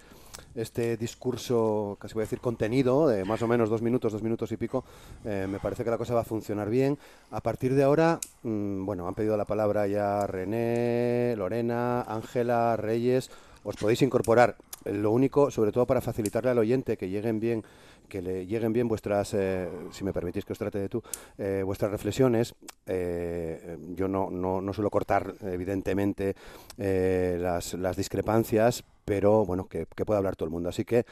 este 0.57 0.97
discurso, 0.97 1.97
casi 2.01 2.15
voy 2.15 2.23
a 2.23 2.25
decir 2.25 2.41
contenido, 2.41 3.07
de 3.07 3.25
más 3.25 3.41
o 3.43 3.47
menos 3.47 3.71
dos 3.71 3.81
minutos, 3.81 4.13
dos 4.13 4.23
minutos 4.23 4.51
y 4.51 4.57
pico, 4.57 4.85
eh, 5.25 5.47
me 5.49 5.61
parece 5.61 5.85
que 5.85 5.91
la 5.91 5.99
cosa 5.99 6.15
va 6.15 6.23
a 6.23 6.25
funcionar 6.25 6.69
bien. 6.69 6.99
A 7.31 7.41
partir 7.41 7.75
de 7.75 7.85
ahora, 7.85 8.19
mm, 8.43 8.85
bueno, 8.85 9.07
han 9.07 9.15
pedido 9.15 9.37
la 9.37 9.45
palabra 9.45 9.87
ya 9.87 10.27
René, 10.27 11.35
Lorena, 11.37 12.03
Ángela, 12.03 12.77
Reyes 12.77 13.31
os 13.65 13.77
podéis 13.77 14.01
incorporar 14.03 14.57
lo 14.93 15.11
único, 15.11 15.51
sobre 15.51 15.73
todo 15.73 15.87
para 15.87 16.01
facilitarle 16.01 16.51
al 16.51 16.59
oyente 16.59 16.97
que 16.97 17.09
lleguen 17.09 17.41
bien, 17.41 17.65
que 18.09 18.23
le 18.23 18.47
lleguen 18.47 18.73
bien 18.73 18.89
vuestras, 18.89 19.35
eh, 19.35 19.69
si 19.93 20.05
me 20.05 20.13
permitís 20.13 20.45
que 20.45 20.53
os 20.53 20.59
trate 20.59 20.79
de 20.79 20.89
tú, 20.89 21.03
eh, 21.37 21.63
vuestras 21.65 21.91
reflexiones. 21.91 22.55
Eh, 22.87 23.77
yo 23.95 24.09
no, 24.09 24.31
no, 24.31 24.61
no, 24.61 24.73
suelo 24.73 24.91
cortar, 24.91 25.35
evidentemente, 25.43 26.35
las, 26.77 27.75
las, 27.75 27.97
discrepancias, 27.97 28.85
pero 29.05 29.45
bueno, 29.45 29.69
que, 29.69 29.87
que 29.95 30.05
pueda 30.05 30.19
hablar 30.19 30.37
todo 30.37 30.47
el 30.47 30.53
mundo. 30.53 30.69
Así 30.69 30.85
que, 30.85 31.05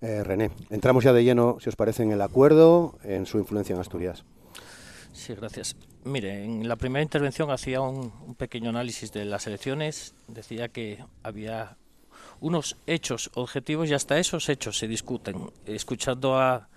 René, 0.00 0.50
entramos 0.70 1.04
ya 1.04 1.12
de 1.12 1.22
lleno, 1.22 1.58
si 1.60 1.68
os 1.68 1.76
parece, 1.76 2.02
en 2.02 2.12
el 2.12 2.22
acuerdo, 2.22 2.98
en 3.04 3.26
su 3.26 3.38
influencia 3.38 3.74
en 3.74 3.80
Asturias. 3.80 4.24
Sí, 5.12 5.34
gracias. 5.34 5.76
Mire, 6.04 6.44
en 6.44 6.66
la 6.66 6.76
primera 6.76 7.02
intervención 7.02 7.50
hacía 7.50 7.82
un, 7.82 8.10
un, 8.26 8.34
pequeño 8.34 8.70
análisis 8.70 9.12
de 9.12 9.26
las 9.26 9.46
elecciones. 9.46 10.14
Decía 10.28 10.68
que 10.68 11.04
había 11.22 11.76
unos 12.40 12.76
hechos 12.86 13.30
objetivos 13.34 13.88
y 13.88 13.94
hasta 13.94 14.18
esos 14.18 14.48
hechos 14.48 14.78
se 14.78 14.88
discuten. 14.88 15.50
Escuchando 15.66 16.38
a, 16.38 16.68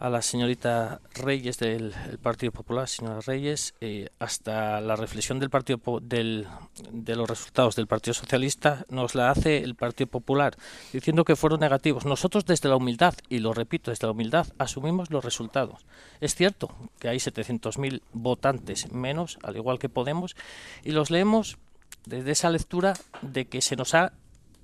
a 0.00 0.08
la 0.08 0.22
señorita 0.22 1.00
Reyes 1.14 1.58
del 1.58 1.94
Partido 2.22 2.52
Popular, 2.52 2.88
señora 2.88 3.20
Reyes, 3.20 3.74
eh, 3.82 4.08
hasta 4.18 4.80
la 4.80 4.96
reflexión 4.96 5.38
del 5.38 5.50
Partido 5.50 5.78
del, 6.00 6.48
de 6.90 7.16
los 7.16 7.28
resultados 7.28 7.76
del 7.76 7.86
Partido 7.86 8.14
Socialista 8.14 8.86
nos 8.88 9.14
la 9.14 9.30
hace 9.30 9.58
el 9.58 9.74
Partido 9.74 10.08
Popular, 10.08 10.56
diciendo 10.90 11.24
que 11.24 11.36
fueron 11.36 11.60
negativos. 11.60 12.06
Nosotros 12.06 12.46
desde 12.46 12.70
la 12.70 12.76
humildad, 12.76 13.14
y 13.28 13.40
lo 13.40 13.52
repito, 13.52 13.90
desde 13.90 14.06
la 14.06 14.12
humildad, 14.12 14.46
asumimos 14.56 15.10
los 15.10 15.22
resultados. 15.22 15.84
Es 16.22 16.34
cierto 16.34 16.74
que 16.98 17.08
hay 17.08 17.18
700.000 17.18 18.00
votantes 18.14 18.90
menos, 18.92 19.38
al 19.42 19.56
igual 19.56 19.78
que 19.78 19.90
Podemos, 19.90 20.34
y 20.82 20.92
los 20.92 21.10
leemos 21.10 21.58
desde 22.06 22.30
esa 22.30 22.48
lectura 22.48 22.94
de 23.20 23.46
que 23.46 23.60
se 23.60 23.76
nos 23.76 23.94
ha 23.94 24.12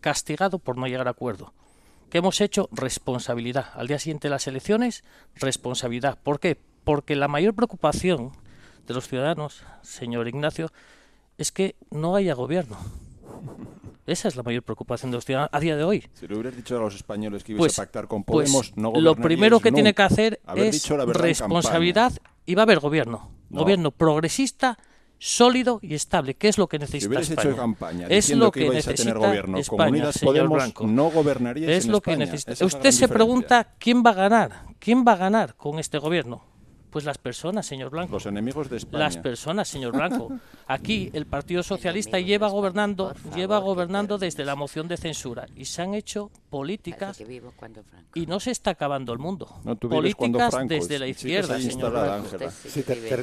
castigado 0.06 0.60
por 0.60 0.78
no 0.78 0.86
llegar 0.86 1.08
a 1.08 1.10
acuerdo. 1.10 1.52
¿Qué 2.10 2.18
hemos 2.18 2.40
hecho? 2.40 2.68
Responsabilidad. 2.70 3.70
Al 3.74 3.88
día 3.88 3.98
siguiente 3.98 4.28
de 4.28 4.30
las 4.30 4.46
elecciones, 4.46 5.02
responsabilidad. 5.34 6.16
¿Por 6.22 6.38
qué? 6.38 6.56
Porque 6.84 7.16
la 7.16 7.26
mayor 7.26 7.54
preocupación 7.54 8.30
de 8.86 8.94
los 8.94 9.08
ciudadanos, 9.08 9.64
señor 9.82 10.28
Ignacio, 10.28 10.70
es 11.38 11.50
que 11.50 11.74
no 11.90 12.14
haya 12.14 12.34
gobierno. 12.34 12.76
Esa 14.06 14.28
es 14.28 14.36
la 14.36 14.44
mayor 14.44 14.62
preocupación 14.62 15.10
de 15.10 15.16
los 15.16 15.24
ciudadanos 15.24 15.50
a 15.52 15.58
día 15.58 15.76
de 15.76 15.82
hoy. 15.82 16.08
Si 16.14 16.28
le 16.28 16.34
hubieras 16.34 16.54
dicho 16.54 16.76
a 16.76 16.80
los 16.80 16.94
españoles 16.94 17.42
que 17.42 17.50
ibas 17.50 17.62
a 17.62 17.64
pues, 17.64 17.74
pactar 17.74 18.06
con 18.06 18.22
pues, 18.22 18.48
Podemos, 18.48 18.76
no 18.76 18.92
Lo 19.00 19.16
primero 19.16 19.58
que 19.58 19.72
tiene 19.72 19.92
que 19.92 20.02
hacer 20.02 20.40
es 20.54 20.88
responsabilidad 20.88 22.12
y 22.44 22.54
va 22.54 22.62
a 22.62 22.66
haber 22.66 22.78
gobierno. 22.78 23.32
Gobierno 23.50 23.90
progresista 23.90 24.78
sólido 25.18 25.78
y 25.82 25.94
estable, 25.94 26.34
¿Qué 26.34 26.48
es 26.48 26.58
lo 26.58 26.68
que 26.68 26.78
necesita 26.78 27.22
si 27.22 27.32
España. 27.32 27.50
hecho 27.50 27.56
campaña 27.56 28.06
es 28.08 28.30
lo 28.34 28.50
que, 28.50 28.70
que 28.70 28.78
a 28.78 28.94
tener 28.94 29.18
gobierno, 29.18 29.58
España, 29.58 30.10
Podemos 30.22 30.74
no 30.82 31.10
gobernaría 31.10 31.70
Es 31.70 31.86
lo 31.86 32.00
que 32.00 32.16
necesita. 32.16 32.64
Usted 32.64 32.90
se 32.90 33.08
pregunta 33.08 33.74
quién 33.78 34.02
va 34.04 34.10
a 34.10 34.14
ganar, 34.14 34.64
quién 34.78 35.04
va 35.06 35.12
a 35.12 35.16
ganar 35.16 35.54
con 35.56 35.78
este 35.78 35.98
gobierno. 35.98 36.55
Pues 36.96 37.04
las 37.04 37.18
personas, 37.18 37.66
señor 37.66 37.90
Blanco. 37.90 38.14
Los 38.14 38.24
enemigos 38.24 38.70
de 38.70 38.78
España. 38.78 39.04
Las 39.04 39.18
personas, 39.18 39.68
señor 39.68 39.92
Blanco. 39.92 40.32
Aquí 40.66 41.10
el 41.12 41.26
Partido 41.26 41.62
Socialista 41.62 42.18
lleva 42.20 42.48
gobernando, 42.48 43.12
lleva 43.34 43.58
gobernando 43.58 44.16
desde 44.16 44.46
la 44.46 44.54
moción 44.56 44.88
de 44.88 44.96
censura 44.96 45.46
y 45.54 45.66
se 45.66 45.82
han 45.82 45.92
hecho 45.92 46.30
políticas 46.48 47.22
y 48.14 48.24
no 48.24 48.40
se 48.40 48.50
está 48.50 48.70
acabando 48.70 49.12
el 49.12 49.18
mundo. 49.18 49.60
políticas 49.78 50.54
desde 50.66 50.98
la 50.98 51.06
izquierda, 51.06 51.60
señor 51.60 51.92
Blanco. 51.92 52.28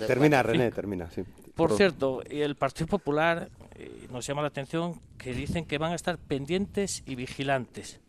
termina, 0.06 0.44
René, 0.44 0.70
termina. 0.70 1.10
Por 1.56 1.76
cierto, 1.76 2.22
el 2.30 2.56
Partido 2.56 2.86
Popular 2.86 3.50
eh, 3.74 4.06
nos 4.12 4.24
llama 4.28 4.44
la 4.44 4.50
atención 4.50 5.02
que 5.18 5.34
dicen 5.34 5.66
que 5.66 5.80
van 5.80 5.94
a 5.94 5.96
estar 5.96 6.20
pendientes 6.20 7.02
y 7.08 7.16
vigilantes. 7.16 8.02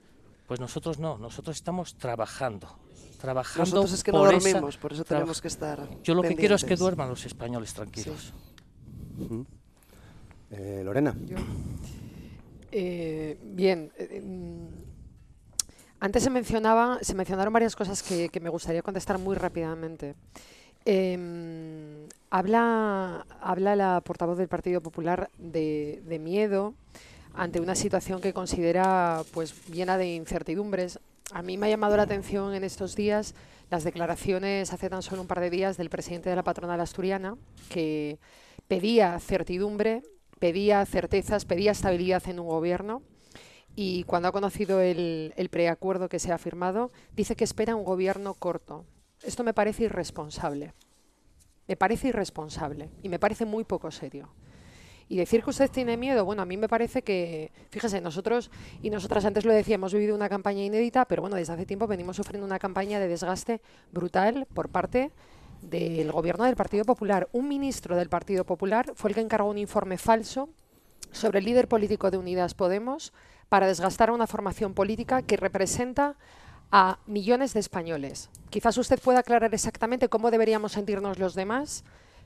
Pues 0.46 0.61
nosotros 0.61 0.98
no, 0.98 1.16
nosotros 1.16 1.57
estamos 1.57 1.94
trabajando 1.96 2.84
trabajando 3.24 3.62
Nosotros 3.62 3.92
es 3.94 4.04
que 4.04 4.12
no 4.12 4.18
dormimos, 4.18 4.76
por 4.76 4.92
eso 4.92 5.02
tenemos 5.02 5.40
que 5.40 5.48
estar 5.48 5.88
Yo 6.02 6.14
lo 6.14 6.22
que 6.22 6.37
quiero 6.37 6.54
es 6.54 6.64
que 6.64 6.76
duerman 6.76 7.08
los 7.08 7.24
españoles 7.24 7.72
tranquilos. 7.72 8.32
Eh, 10.50 10.82
Lorena. 10.84 11.16
Eh, 12.70 13.38
bien. 13.42 13.90
Eh, 13.96 14.20
mm, 14.22 14.66
antes 16.00 16.22
se 16.22 16.30
mencionaba, 16.30 16.98
se 17.00 17.14
mencionaron 17.14 17.52
varias 17.52 17.74
cosas 17.74 18.02
que, 18.02 18.28
me 18.42 18.50
gustaría 18.50 18.82
contestar 18.82 19.18
muy 19.18 19.37
rápidamente. 19.37 20.14
Em, 20.84 22.06
habla, 22.28 23.26
habla 23.40 23.74
la 23.74 24.02
portavoz 24.02 24.37
del 24.37 24.48
Partido 24.48 24.82
Popular 24.82 25.30
de, 25.38 26.02
de 26.04 26.18
miedo 26.18 26.74
ante 27.32 27.58
una 27.58 27.74
situación 27.74 28.20
que 28.20 28.34
considera 28.34 29.22
pues 29.32 29.66
llena 29.68 29.96
de 29.96 30.14
incertidumbres 30.14 31.00
a 31.32 31.42
mí 31.42 31.56
me 31.56 31.66
ha 31.66 31.70
llamado 31.70 31.96
la 31.96 32.02
atención 32.02 32.54
en 32.54 32.64
estos 32.64 32.96
días 32.96 33.34
las 33.70 33.84
declaraciones 33.84 34.72
hace 34.72 34.90
tan 34.90 35.02
solo 35.02 35.22
un 35.22 35.26
par 35.26 35.40
de 35.40 35.50
días 35.50 35.76
del 35.76 35.90
presidente 35.90 36.30
de 36.30 36.37
la 36.37 36.44
patronal 36.44 36.80
asturiana, 36.80 37.37
que 37.68 38.18
pedía 38.68 39.18
certidumbre, 39.20 40.02
pedía 40.38 40.84
certezas, 40.87 41.44
pedía 41.44 41.72
estabilidad 41.72 42.22
en 42.28 42.40
un 42.40 42.46
gobierno. 42.46 43.02
Y 43.74 44.04
cuando 44.04 44.28
ha 44.28 44.32
conocido 44.32 44.80
el, 44.80 45.32
el 45.37 45.48
preacuerdo 45.48 46.08
que 46.08 46.18
se 46.18 46.30
ha 46.30 46.38
firmado, 46.38 46.92
dice 47.16 47.34
que 47.34 47.44
espera 47.44 47.74
un 47.74 47.84
gobierno 47.84 48.34
corto. 48.34 48.84
Esto 49.22 49.42
me 49.42 49.54
parece 49.54 49.84
irresponsable. 49.84 50.74
Me 51.66 51.76
parece 51.76 52.08
irresponsable 52.08 52.90
y 53.02 53.08
me 53.08 53.18
parece 53.18 53.46
muy 53.46 53.64
poco 53.64 53.90
serio. 53.90 54.28
Y 55.08 55.16
decir 55.16 55.42
que 55.42 55.50
usted 55.50 55.70
tiene 55.70 55.96
miedo, 55.96 56.24
bueno, 56.24 56.42
a 56.42 56.46
mí 56.46 56.56
me 56.56 56.68
parece 56.68 57.02
que, 57.02 57.52
fíjese, 57.70 58.00
nosotros 58.00 58.50
y 58.82 58.90
nosotras 58.90 59.24
antes 59.24 59.44
lo 59.44 59.52
decíamos, 59.52 59.74
hemos 59.74 59.94
vivido 59.94 60.14
una 60.14 60.28
campaña 60.28 60.62
inédita, 60.62 61.04
pero 61.04 61.20
bueno, 61.22 61.36
desde 61.36 61.52
hace 61.52 61.66
tiempo 61.66 61.86
venimos 61.86 62.16
sufriendo 62.16 62.46
una 62.46 62.58
campaña 62.58 62.98
de 62.98 63.08
desgaste 63.08 63.60
brutal 63.92 64.46
por 64.54 64.68
parte 64.68 65.10
del 65.60 66.10
gobierno 66.12 66.44
del 66.44 66.56
Partido 66.56 66.84
Popular. 66.84 67.28
Un 67.32 67.48
ministro 67.48 67.96
del 67.96 68.08
Partido 68.08 68.44
Popular 68.44 68.92
fue 68.94 69.10
el 69.10 69.14
que 69.14 69.20
encargó 69.20 69.50
un 69.50 69.58
informe 69.58 69.98
falso 69.98 70.48
sobre 71.12 71.38
el 71.38 71.44
líder 71.44 71.68
político 71.68 72.10
de 72.10 72.18
Unidas 72.18 72.54
Podemos 72.54 73.12
para 73.48 73.66
desgastar 73.66 74.08
a 74.08 74.12
una 74.12 74.26
formación 74.26 74.74
política 74.74 75.22
que 75.22 75.36
representa 75.36 76.16
a 76.70 76.98
millones 77.06 77.54
de 77.54 77.60
españoles. 77.60 78.30
Quizás 78.50 78.76
usted 78.78 78.98
pueda 79.00 79.20
aclarar 79.20 79.54
exactamente 79.54 80.08
cómo 80.08 80.30
deberíamos 80.30 80.72
sentirnos 80.72 81.18
los 81.18 81.34
demás 81.34 81.84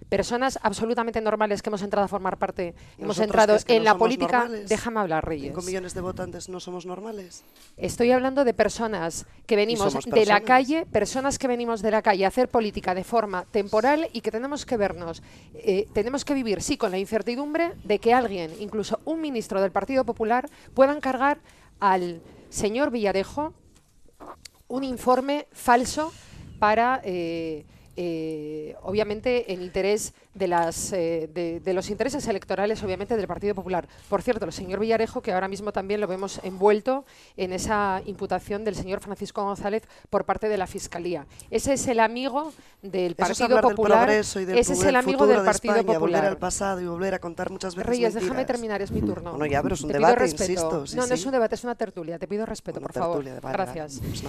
personas 0.08 0.58
absolutamente 0.62 1.20
normales 1.20 1.62
que 1.62 1.70
hemos 1.70 1.82
entrado 1.82 2.04
a 2.04 2.08
formar 2.08 2.38
parte, 2.38 2.74
hemos 2.98 3.18
entrado 3.18 3.56
en 3.66 3.84
la 3.84 3.96
política. 3.96 4.48
Déjame 4.66 5.00
hablar, 5.00 5.26
Reyes. 5.26 5.48
¿Cinco 5.48 5.62
millones 5.62 5.94
de 5.94 6.00
votantes 6.00 6.48
no 6.48 6.60
somos 6.60 6.86
normales? 6.86 7.44
Estoy 7.76 8.10
hablando 8.12 8.44
de 8.44 8.54
personas 8.54 9.26
que 9.46 9.56
venimos 9.56 9.98
de 10.04 10.26
la 10.26 10.40
calle, 10.40 10.86
personas 10.86 11.38
que 11.38 11.48
venimos 11.48 11.82
de 11.82 11.90
la 11.90 12.02
calle 12.02 12.24
a 12.24 12.28
hacer 12.28 12.48
política 12.48 12.94
de 12.94 13.04
forma 13.04 13.44
temporal 13.50 14.08
y 14.12 14.20
que 14.20 14.30
tenemos 14.30 14.64
que 14.64 14.76
vernos, 14.76 15.22
eh, 15.54 15.86
tenemos 15.92 16.24
que 16.24 16.34
vivir, 16.34 16.62
sí, 16.62 16.76
con 16.76 16.90
la 16.90 16.98
incertidumbre 16.98 17.72
de 17.84 17.98
que 17.98 18.14
alguien, 18.14 18.52
incluso 18.60 19.00
un 19.04 19.20
ministro 19.20 19.60
del 19.60 19.72
Partido 19.72 20.04
Popular, 20.04 20.48
pueda 20.74 20.94
encargar 20.94 21.38
al 21.80 22.22
señor 22.48 22.90
Villarejo 22.90 23.52
un 24.68 24.84
informe 24.84 25.46
falso 25.52 26.12
para. 26.58 27.00
Eh, 27.04 27.66
eh, 28.00 28.76
obviamente 28.82 29.52
en 29.52 29.60
interés 29.60 30.14
de, 30.32 30.46
las, 30.46 30.92
eh, 30.92 31.28
de, 31.34 31.72
los 31.74 31.90
intereses 31.90 32.28
electorales, 32.28 32.80
obviamente, 32.84 33.16
del 33.16 33.26
Partido 33.26 33.56
Popular. 33.56 33.88
Por 34.08 34.22
cierto, 34.22 34.44
el 34.44 34.52
señor 34.52 34.78
Villarejo, 34.78 35.20
que 35.20 35.32
ahora 35.32 35.48
mismo 35.48 35.72
también 35.72 36.00
lo 36.00 36.06
vemos 36.06 36.38
envuelto 36.44 37.04
en 37.36 37.52
esa 37.52 38.00
imputación 38.06 38.64
del 38.64 38.76
señor 38.76 39.00
Francisco 39.00 39.42
González 39.42 39.82
por 40.10 40.24
parte 40.24 40.48
de 40.48 40.56
la 40.56 40.68
Fiscalía. 40.68 41.26
Ese 41.50 41.72
es 41.72 41.88
el 41.88 41.98
amigo 41.98 42.52
del 42.82 43.16
Partido 43.16 43.60
Popular. 43.60 44.08
ese 44.10 44.44
es 44.44 44.84
el 44.84 44.94
amigo 44.94 45.26
del 45.26 45.42
Partido 45.42 45.74
Popular. 45.78 45.98
Volver 45.98 46.24
al 46.24 46.38
pasado 46.38 46.80
y 46.80 46.86
volver 46.86 47.14
a 47.14 47.18
contar 47.18 47.50
muchas 47.50 47.74
veces 47.74 47.88
Reyes, 47.88 48.14
déjame 48.14 48.44
terminar, 48.44 48.80
es 48.80 48.92
mi 48.92 49.00
turno. 49.00 49.32
Bueno, 49.32 49.46
ya, 49.46 49.60
pero 49.60 49.74
es 49.74 49.80
un 49.80 49.90
debate, 49.90 50.24
insisto. 50.24 50.84
no, 50.94 51.06
no 51.08 51.14
es 51.14 51.26
un 51.26 51.32
debate, 51.32 51.56
es 51.56 51.64
una 51.64 51.74
tertulia. 51.74 52.16
Te 52.16 52.28
pido 52.28 52.46
respeto, 52.46 52.80
por 52.80 52.92
favor. 52.92 53.24
Gracias. 53.24 54.00
Pues 54.00 54.22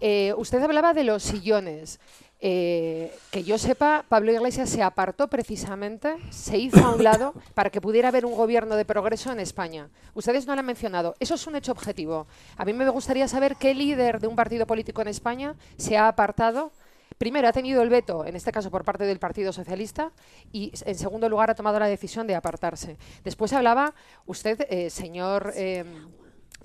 eh, 0.00 0.32
usted 0.36 0.62
hablaba 0.62 0.94
de 0.94 1.02
los 1.02 1.24
sillones. 1.24 1.98
Eh, 2.38 3.16
que 3.30 3.44
yo 3.44 3.56
sepa, 3.56 4.04
Pablo 4.08 4.30
Iglesias 4.30 4.68
se 4.68 4.82
apartó 4.82 5.28
precisamente, 5.28 6.16
se 6.30 6.58
hizo 6.58 6.84
a 6.84 6.94
un 6.94 7.02
lado 7.02 7.32
para 7.54 7.70
que 7.70 7.80
pudiera 7.80 8.08
haber 8.08 8.26
un 8.26 8.34
gobierno 8.34 8.76
de 8.76 8.84
progreso 8.84 9.32
en 9.32 9.40
España. 9.40 9.88
Ustedes 10.14 10.46
no 10.46 10.54
lo 10.54 10.60
han 10.60 10.66
mencionado. 10.66 11.16
Eso 11.18 11.34
es 11.34 11.46
un 11.46 11.56
hecho 11.56 11.72
objetivo. 11.72 12.26
A 12.56 12.64
mí 12.64 12.72
me 12.74 12.88
gustaría 12.90 13.26
saber 13.26 13.56
qué 13.56 13.74
líder 13.74 14.20
de 14.20 14.26
un 14.26 14.36
partido 14.36 14.66
político 14.66 15.00
en 15.00 15.08
España 15.08 15.54
se 15.78 15.96
ha 15.96 16.08
apartado. 16.08 16.72
Primero, 17.16 17.48
ha 17.48 17.52
tenido 17.52 17.82
el 17.82 17.88
veto, 17.88 18.26
en 18.26 18.36
este 18.36 18.52
caso 18.52 18.70
por 18.70 18.84
parte 18.84 19.04
del 19.04 19.18
Partido 19.18 19.50
Socialista, 19.50 20.12
y 20.52 20.72
en 20.84 20.96
segundo 20.96 21.30
lugar, 21.30 21.50
ha 21.50 21.54
tomado 21.54 21.78
la 21.78 21.88
decisión 21.88 22.26
de 22.26 22.34
apartarse. 22.34 22.98
Después 23.24 23.54
hablaba 23.54 23.94
usted, 24.26 24.66
eh, 24.68 24.90
señor 24.90 25.52
eh, 25.56 25.84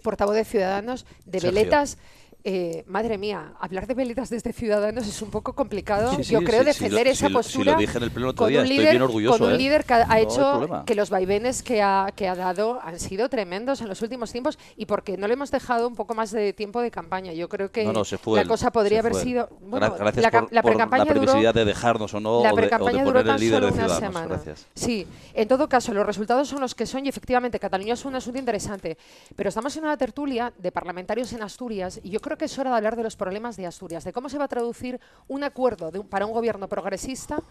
portavoz 0.02 0.36
de 0.36 0.44
Ciudadanos, 0.44 1.06
de 1.26 1.40
veletas 1.40 1.98
eh, 2.44 2.84
madre 2.88 3.18
mía, 3.18 3.54
hablar 3.60 3.86
de 3.88 3.94
velitas 3.94 4.30
desde 4.30 4.52
Ciudadanos 4.54 5.08
es 5.08 5.22
un 5.22 5.30
poco 5.30 5.54
complicado. 5.54 6.16
Sí, 6.16 6.24
sí, 6.24 6.34
Yo 6.34 6.40
creo 6.44 6.62
sí, 6.62 6.66
defender 6.66 7.08
esa 7.08 7.30
postura 7.30 7.74
lo 7.74 7.78
dije 7.80 7.98
en 7.98 8.04
el 8.04 8.12
pleno 8.12 8.30
otro 8.30 8.38
con 8.46 8.50
día, 8.50 8.60
un 8.60 8.66
estoy 8.66 8.78
líder, 8.78 8.92
bien 8.94 9.02
orgulloso, 9.04 9.38
con 9.38 9.48
un 9.48 9.54
¿eh? 9.54 9.58
líder 9.58 9.86
que 9.86 9.94
ha 9.94 10.06
No 10.06 10.16
hecho 10.16 10.84
que 10.86 10.96
los 10.96 11.10
vaivenes 11.10 11.62
que 11.64 11.82
ha, 11.82 12.12
que 12.16 12.28
ha 12.28 12.36
dado 12.36 12.80
han 12.82 13.00
sido 13.00 13.30
tremendos 13.30 13.82
en 13.82 13.88
los 13.90 14.02
últimos 14.02 14.32
tiempos 14.32 14.58
y 14.76 14.86
porque 14.86 15.18
no 15.18 15.28
le 15.28 15.34
hemos 15.34 15.52
dejado 15.52 15.88
un 15.88 15.96
poco 15.96 16.14
más 16.16 16.32
de 16.32 16.54
tiempo 16.54 16.82
de 16.82 16.90
campaña. 16.92 17.34
Yo 17.34 17.48
creo 17.50 17.72
que 17.72 17.84
No, 17.86 17.94
no, 17.94 18.04
se 18.06 18.18
fue 18.18 18.38
la 18.38 18.42
él, 18.42 18.48
cosa 18.48 18.72
podría 18.72 19.00
haber 19.00 19.14
él. 19.14 19.20
sido... 19.20 19.48
Gra- 19.50 19.58
Bueno, 19.62 19.96
gracias 19.98 20.24
la, 20.24 20.32
por, 20.32 20.54
la 20.54 20.62
por 20.62 20.72
precampaña 20.72 21.06
la 21.06 21.14
duró- 21.14 21.54
de 21.54 21.66
dejarnos 21.66 22.14
o 22.14 22.20
no, 22.20 22.44
la 22.44 22.54
precampaña 22.54 23.04
duró 23.04 23.24
tan 23.24 23.40
solo 23.40 23.68
de 23.72 23.74
una 23.74 23.90
semana. 23.90 24.28
Gracias. 24.28 24.66
Sí, 24.74 25.06
en 25.34 25.48
todo 25.48 25.68
caso, 25.70 25.94
los 25.94 26.06
resultados 26.06 26.48
son 26.48 26.60
los 26.62 26.76
que 26.76 26.86
son 26.86 27.06
y 27.06 27.10
efectivamente 27.10 27.60
Cataluña 27.60 27.94
es 27.94 28.06
un 28.06 28.16
asunto 28.16 28.40
interesante. 28.40 28.98
Pero 29.36 29.50
estamos 29.50 29.76
en 29.78 29.84
una 29.84 29.98
tertulia 29.98 30.54
de 30.58 30.72
parlamentarios 30.72 31.32
en 31.34 31.44
Asturias 31.44 32.00
y 32.04 32.10
yo 32.10 32.20
creo 32.20 32.31
que 32.38 32.46
es 32.46 32.58
hora 32.60 32.72
de 32.72 32.78
hablar 32.78 32.96
de 32.96 33.04
los 33.04 33.16
problemas 33.16 33.58
de 33.58 33.66
Asturias, 33.68 34.04
de 34.04 34.14
cómo 34.14 34.30
se 34.30 34.38
va 34.38 34.46
a 34.46 34.48
traducir 34.48 35.00
un 35.28 35.44
acuerdo 35.44 35.92
de 35.92 36.00
un- 36.00 36.08
para 36.08 36.26
un 36.26 36.32
gobierno 36.34 36.68
progresista 36.68 37.42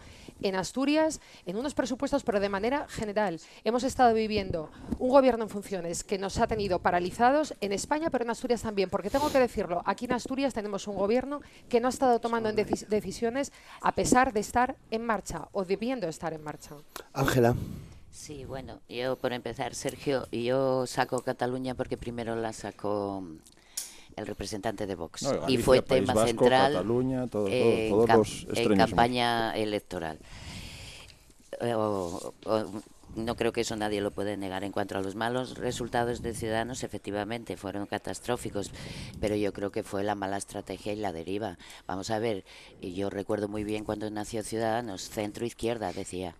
en 0.41 0.55
Asturias, 0.55 1.19
en 1.45 1.57
unos 1.57 1.73
presupuestos, 1.73 2.23
pero 2.23 2.39
de 2.39 2.49
manera 2.49 2.87
general. 2.87 3.39
Hemos 3.63 3.83
estado 3.83 4.13
viviendo 4.13 4.69
un 4.99 5.09
gobierno 5.09 5.43
en 5.43 5.49
funciones 5.49 6.03
que 6.03 6.17
nos 6.17 6.37
ha 6.39 6.47
tenido 6.47 6.79
paralizados 6.79 7.53
en 7.61 7.71
España, 7.73 8.09
pero 8.09 8.23
en 8.23 8.29
Asturias 8.31 8.61
también, 8.61 8.89
porque 8.89 9.09
tengo 9.09 9.31
que 9.31 9.39
decirlo, 9.39 9.81
aquí 9.85 10.05
en 10.05 10.13
Asturias 10.13 10.53
tenemos 10.53 10.87
un 10.87 10.95
gobierno 10.95 11.41
que 11.69 11.79
no 11.79 11.87
ha 11.87 11.89
estado 11.91 12.19
tomando 12.19 12.49
en 12.49 12.55
decis- 12.55 12.87
decisiones 12.87 13.51
a 13.81 13.93
pesar 13.93 14.33
de 14.33 14.39
estar 14.39 14.75
en 14.91 15.05
marcha 15.05 15.47
o 15.51 15.65
debiendo 15.65 16.07
estar 16.07 16.33
en 16.33 16.43
marcha. 16.43 16.75
Ángela. 17.13 17.55
Sí, 18.11 18.43
bueno, 18.43 18.81
yo 18.89 19.15
por 19.15 19.31
empezar, 19.31 19.73
Sergio, 19.73 20.27
yo 20.33 20.85
saco 20.85 21.21
Cataluña 21.21 21.75
porque 21.75 21.95
primero 21.97 22.35
la 22.35 22.51
sacó 22.51 23.23
el 24.21 24.27
representante 24.27 24.87
de 24.87 24.95
Vox 24.95 25.23
No, 25.23 25.49
y 25.49 25.57
fue 25.57 25.81
País 25.81 26.01
tema 26.01 26.13
Vasco, 26.13 26.27
central 26.29 26.73
Cataluña, 26.73 27.27
todo- 27.27 27.47
eh, 27.47 27.87
en 27.87 27.91
todos 27.93 28.09
cam- 28.09 28.17
los 28.17 28.43
en 28.43 28.49
extremismos. 28.49 28.89
campaña 28.89 29.55
electoral. 29.57 30.19
Eh, 31.59 31.73
o- 31.75 32.33
o- 32.45 32.65
no 33.15 33.35
creo 33.35 33.51
que 33.51 33.61
eso 33.61 33.75
nadie 33.75 33.99
lo 33.99 34.11
puede 34.11 34.37
negar. 34.37 34.63
En 34.63 34.71
cuanto 34.71 34.97
a 34.97 35.01
los 35.01 35.15
malos 35.15 35.57
resultados 35.57 36.21
de 36.21 36.33
Ciudadanos, 36.33 36.83
efectivamente 36.83 37.57
fueron 37.57 37.85
catastróficos, 37.85 38.71
pero 39.19 39.35
yo 39.35 39.51
creo 39.51 39.69
que 39.69 39.83
fue 39.83 40.03
la 40.05 40.15
mala 40.15 40.37
estrategia 40.37 40.93
y 40.93 40.95
la 40.95 41.11
deriva. 41.11 41.57
Vamos 41.87 42.09
a 42.09 42.19
ver, 42.19 42.45
y 42.79 42.93
yo 42.93 43.09
recuerdo 43.09 43.49
muy 43.49 43.65
bien 43.65 43.83
cuando 43.83 44.09
nació 44.09 44.43
Ciudadanos, 44.43 45.09
centro-izquierda, 45.09 45.91
decía 45.91 46.35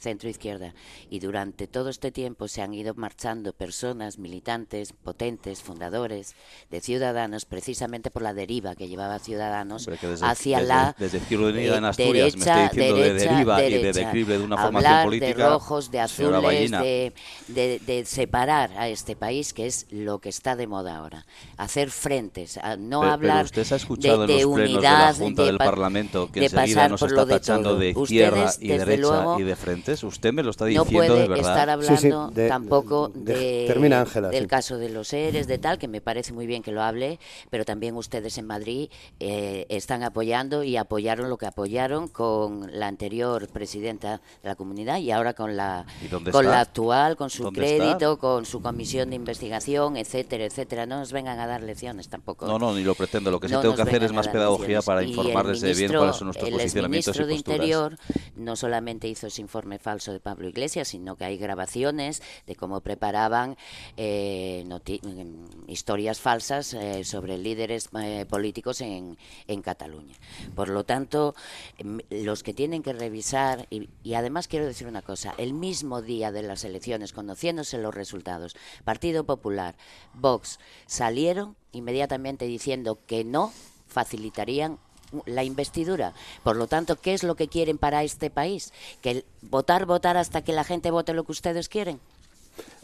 centro 0.00 0.28
izquierda. 0.28 0.74
Y 1.10 1.20
durante 1.20 1.66
todo 1.68 1.90
este 1.90 2.10
tiempo 2.10 2.48
se 2.48 2.62
han 2.62 2.74
ido 2.74 2.94
marchando 2.94 3.52
personas 3.52 4.18
militantes 4.18 4.92
potentes 4.92 5.62
fundadores 5.62 6.34
de 6.70 6.80
ciudadanos 6.80 7.44
precisamente 7.44 8.10
por 8.10 8.22
la 8.22 8.34
deriva 8.34 8.74
que 8.74 8.88
llevaba 8.88 9.18
ciudadanos 9.18 9.86
desde- 9.86 10.26
hacia 10.26 10.58
desde- 10.58 10.68
la 10.68 10.96
desde 10.98 11.18
eh, 11.18 11.76
en 11.76 11.84
Asturias 11.84 12.34
me 12.34 12.38
está 12.40 12.56
derecha, 12.56 12.70
diciendo 12.74 12.96
de 12.96 13.02
derecha, 13.12 13.30
deriva 13.32 13.60
y 13.60 13.62
de 13.72 13.78
derecha. 13.78 14.00
declive 14.06 14.38
de 14.38 14.44
una 14.44 14.56
formación 14.56 14.86
Hablar 14.92 15.04
política, 15.06 15.26
de 15.44 15.48
rojos 15.50 15.90
de 15.90 16.00
azules 16.00 16.70
de, 16.70 17.12
de- 17.48 17.80
de 17.86 18.04
separar 18.06 18.70
a 18.76 18.88
este 18.88 19.16
país 19.16 19.52
que 19.52 19.66
es 19.66 19.86
lo 19.90 20.18
que 20.20 20.28
está 20.30 20.56
de 20.56 20.66
moda 20.66 20.96
ahora. 20.96 21.26
Hacer 21.56 21.90
frentes 21.90 22.56
a 22.58 22.76
no 22.76 23.00
Pero- 23.00 23.00
pero 23.00 23.12
hablar 23.12 23.44
usted 23.44 23.64
se 23.64 23.74
ha 23.74 23.76
escuchado 23.76 24.26
de, 24.26 24.32
en 24.32 24.38
de 24.38 24.44
los 24.44 24.54
plenos 24.54 24.70
de 24.72 24.76
unidad 24.78 25.08
la 25.08 25.14
Junta 25.14 25.42
de 25.42 25.48
del 25.48 25.58
pa- 25.58 25.64
Parlamento 25.66 26.30
que 26.32 26.40
de 26.40 26.46
enseguida 26.46 26.88
nos 26.88 27.02
está 27.02 27.24
de 27.24 27.32
tachando 27.34 27.76
de 27.76 27.90
izquierda 27.90 28.44
Ustedes, 28.46 28.58
y 28.62 28.68
derecha 28.68 29.00
luego, 29.00 29.40
y 29.40 29.42
de 29.42 29.56
Usted 30.02 30.32
me 30.32 30.42
lo 30.42 30.50
está 30.50 30.64
no 30.64 30.68
diciendo 30.68 30.92
puede 30.92 31.08
de 31.22 31.28
verdad. 31.28 31.38
estar 31.50 31.70
hablando 31.70 31.96
Sí, 32.00 32.10
sí, 32.10 32.34
de- 32.34 32.48
tampoco 32.48 33.08
de- 33.14 33.34
de, 33.34 33.64
termina, 33.66 34.00
Ángela, 34.00 34.28
del 34.30 34.44
sí. 34.44 34.48
caso 34.48 34.78
de 34.78 34.88
los 34.88 35.08
seres, 35.08 35.46
de 35.46 35.58
tal, 35.58 35.78
que 35.78 35.88
me 35.88 36.00
parece 36.00 36.32
muy 36.32 36.46
bien 36.46 36.62
que 36.62 36.72
lo 36.72 36.82
hable, 36.82 37.18
pero 37.50 37.64
también 37.64 37.96
ustedes 37.96 38.38
en 38.38 38.46
Madrid 38.46 38.88
eh, 39.18 39.66
están 39.68 40.02
apoyando 40.02 40.62
y 40.64 40.76
apoyaron 40.76 41.28
lo 41.28 41.36
que 41.38 41.46
apoyaron 41.46 42.08
con 42.08 42.70
la 42.78 42.86
anterior 42.88 43.48
presidenta 43.48 44.20
de 44.42 44.48
la 44.48 44.54
comunidad 44.54 44.98
y 44.98 45.10
ahora 45.10 45.34
con 45.34 45.56
la, 45.56 45.84
¿Y 46.04 46.08
dónde 46.08 46.30
con 46.30 46.44
está? 46.44 46.54
la 46.56 46.60
actual, 46.60 47.16
con 47.16 47.30
su 47.30 47.50
crédito, 47.52 48.18
con 48.18 48.46
su 48.46 48.62
comisión 48.62 49.10
de 49.10 49.16
investigación, 49.16 49.96
etcétera, 49.96 50.44
etcétera. 50.44 50.86
No 50.86 50.98
nos 50.98 51.12
vengan 51.12 51.38
a 51.38 51.46
dar 51.46 51.62
lecciones 51.62 52.08
tampoco. 52.08 52.46
No, 52.46 52.58
no, 52.58 52.74
ni 52.74 52.82
lo 52.84 52.94
pretendo. 52.94 53.30
Lo 53.30 53.40
que 53.40 53.48
sí 53.48 53.54
No 53.54 53.60
tengo 53.60 53.74
que 53.74 53.82
hacer 53.82 54.04
es 54.04 54.12
más 54.12 54.28
pedagogía 54.28 54.76
lecciones. 54.78 54.84
para 54.86 55.00
el 55.02 55.08
informarles 55.10 55.60
de 55.60 55.68
bien 55.68 55.76
ministro- 55.78 56.00
cuáles 56.00 56.16
son 56.16 56.26
nuestros 56.26 56.48
el 56.48 56.54
posicionamientos 56.54 57.06
y 57.08 57.10
exministro 57.10 57.26
de 57.26 57.34
posturas. 57.34 57.58
Interior 57.98 57.98
no 58.36 58.56
solamente 58.56 59.08
hizo 59.08 59.26
ese 59.26 59.40
informe 59.40 59.78
falso 59.80 60.12
de 60.12 60.20
Pablo 60.20 60.48
Iglesias, 60.48 60.88
sino 60.88 61.16
que 61.16 61.24
hay 61.24 61.36
grabaciones 61.38 62.22
de 62.46 62.54
cómo 62.54 62.80
preparaban 62.80 63.56
eh, 63.96 64.64
mm, 64.66 65.70
historias 65.70 66.20
falsas 66.20 66.74
eh, 66.74 67.04
sobre 67.04 67.38
líderes 67.38 67.88
eh, 68.00 68.26
políticos 68.28 68.80
en, 68.80 69.18
en 69.46 69.62
Cataluña. 69.62 70.14
Por 70.54 70.68
lo 70.68 70.84
tanto, 70.84 71.34
em, 71.78 71.98
los 72.10 72.42
que 72.42 72.54
tienen 72.54 72.82
que 72.82 72.92
revisar, 72.92 73.66
y, 73.70 73.88
y 74.02 74.14
además 74.14 74.48
quiero 74.48 74.66
decir 74.66 74.86
una 74.86 75.02
cosa, 75.02 75.34
el 75.38 75.54
mismo 75.54 76.02
día 76.02 76.32
de 76.32 76.42
las 76.42 76.64
elecciones, 76.64 77.12
conociéndose 77.12 77.78
los 77.78 77.94
resultados, 77.94 78.56
Partido 78.84 79.24
Popular, 79.24 79.76
Vox, 80.14 80.58
salieron 80.86 81.56
inmediatamente 81.72 82.46
diciendo 82.46 82.98
que 83.06 83.24
no 83.24 83.52
facilitarían 83.86 84.78
la 85.26 85.44
investidura. 85.44 86.12
Por 86.42 86.56
lo 86.56 86.66
tanto, 86.66 86.96
¿qué 86.96 87.14
es 87.14 87.22
lo 87.22 87.34
que 87.34 87.48
quieren 87.48 87.78
para 87.78 88.02
este 88.04 88.30
país? 88.30 88.72
¿Que 89.02 89.10
el- 89.10 89.24
votar, 89.42 89.86
votar 89.86 90.16
hasta 90.16 90.42
que 90.42 90.52
la 90.52 90.64
gente 90.64 90.90
vote 90.90 91.12
lo 91.14 91.24
que 91.24 91.32
ustedes 91.32 91.68
quieren? 91.68 92.00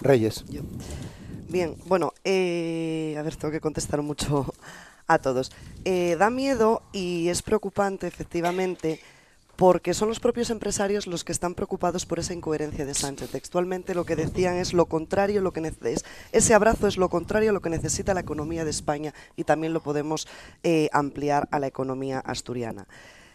Reyes. 0.01 0.45
Bien, 1.49 1.77
bueno, 1.87 2.13
eh, 2.25 3.15
a 3.19 3.23
ver, 3.23 3.37
tengo 3.37 3.53
que 3.53 3.61
contestar 3.61 4.03
mucho 4.03 4.53
a 5.07 5.19
todos. 5.19 5.53
Eh, 5.85 6.17
da 6.19 6.31
miedo 6.31 6.83
y 6.93 7.29
es 7.29 7.43
preocupante, 7.43 8.07
efectivamente, 8.07 9.01
porque 9.57 9.95
son 9.95 10.09
los 10.09 10.21
propios 10.21 10.51
empresarios 10.51 11.07
los 11.07 11.25
que 11.25 11.33
están 11.33 11.55
preocupados 11.55 12.05
por 12.07 12.19
esa 12.19 12.35
incoherencia 12.35 12.85
de 12.85 12.95
Sánchez. 12.95 13.31
Textualmente 13.31 13.95
lo 13.95 14.05
que 14.05 14.15
decían 14.17 14.57
es 14.57 14.73
lo 14.75 14.87
contrario, 14.87 15.41
lo 15.41 15.53
que 15.53 15.73
es- 15.83 16.05
ese 16.33 16.55
abrazo 16.55 16.87
es 16.87 16.99
lo 16.99 17.09
contrario 17.09 17.51
a 17.51 17.53
lo 17.53 17.61
que 17.61 17.71
necesita 17.71 18.15
la 18.15 18.21
economía 18.21 18.65
de 18.65 18.71
España 18.71 19.15
y 19.35 19.45
también 19.45 19.73
lo 19.73 19.81
podemos 19.81 20.29
eh, 20.63 20.89
ampliar 20.93 21.49
a 21.51 21.59
la 21.59 21.67
economía 21.67 22.21
asturiana. 22.21 22.87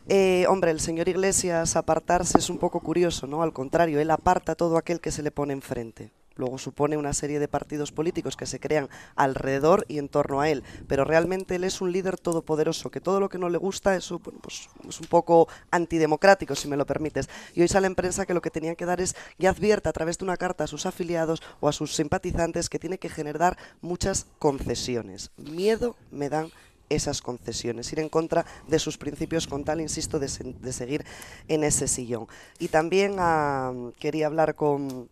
Eh, 0.08 0.46
hombre, 0.50 0.72
el 0.72 0.80
señor 0.80 1.08
Iglesias 1.10 1.76
apartarse 1.76 2.38
es 2.38 2.50
un 2.50 2.58
poco 2.58 2.80
curioso, 2.80 3.28
¿no? 3.28 3.44
Al 3.44 3.54
contrario, 3.54 4.00
él 4.00 4.10
aparta 4.12 4.56
todo 4.56 4.78
aquel 4.78 5.00
que 5.00 5.12
se 5.12 5.24
le 5.24 5.32
pone 5.32 5.54
enfrente. 5.54 6.12
Luego 6.36 6.58
supone 6.58 6.98
una 6.98 7.14
serie 7.14 7.40
de 7.40 7.48
partidos 7.48 7.92
políticos 7.92 8.36
que 8.38 8.46
se 8.46 8.60
crean 8.60 8.90
alrededor 9.16 9.86
y 9.88 9.98
en 9.98 10.10
torno 10.10 10.42
a 10.42 10.50
él. 10.50 10.64
Pero 10.88 11.04
realmente 11.04 11.56
él 11.56 11.64
es 11.64 11.82
un 11.82 11.92
líder 11.92 12.18
todopoderoso, 12.18 12.90
que 12.90 13.02
todo 13.02 13.20
lo 13.20 13.30
que 13.30 13.38
no 13.38 13.50
le 13.50 13.58
gusta 13.58 13.96
es, 13.96 14.12
pues, 14.42 14.70
es 14.88 15.00
un 15.00 15.08
poco 15.08 15.48
antidemocrático, 15.72 16.56
si 16.56 16.68
me 16.68 16.78
lo 16.78 16.86
permites. 16.86 17.30
Y 17.54 17.62
hoy 17.62 17.68
sale 17.68 17.88
en 17.88 17.96
prensa 17.96 18.26
que 18.26 18.34
lo 18.34 18.42
que 18.42 18.50
tenían 18.50 18.76
que 18.76 18.86
dar 18.86 19.02
es, 19.02 19.16
y 19.38 19.46
advierte 19.46 19.90
a 19.90 19.94
través 19.94 20.18
de 20.18 20.26
una 20.26 20.38
carta 20.38 20.64
a 20.64 20.68
sus 20.68 20.86
afiliados 20.86 21.42
o 21.60 21.68
a 21.68 21.74
sus 21.74 21.96
simpatizantes, 21.96 22.70
que 22.70 22.80
tiene 22.80 22.98
que 22.98 23.10
generar 23.10 23.58
muchas 23.82 24.28
concesiones. 24.40 25.32
Miedo 25.38 25.96
me 26.12 26.30
dan 26.30 26.50
esas 26.90 27.22
concesiones, 27.22 27.92
ir 27.94 28.00
en 28.00 28.10
contra 28.10 28.46
de 28.68 28.80
sus 28.80 28.98
principios 28.98 29.48
con 29.48 29.64
tal, 29.64 29.82
insisto, 29.82 30.20
de 30.20 30.28
seguir 30.28 31.06
en 31.48 31.64
ese 31.64 31.88
sillón. 31.88 32.28
Y 32.60 32.68
también 32.68 33.16
ah, 33.20 33.74
quería 34.00 34.28
hablar 34.28 34.56
con, 34.56 35.10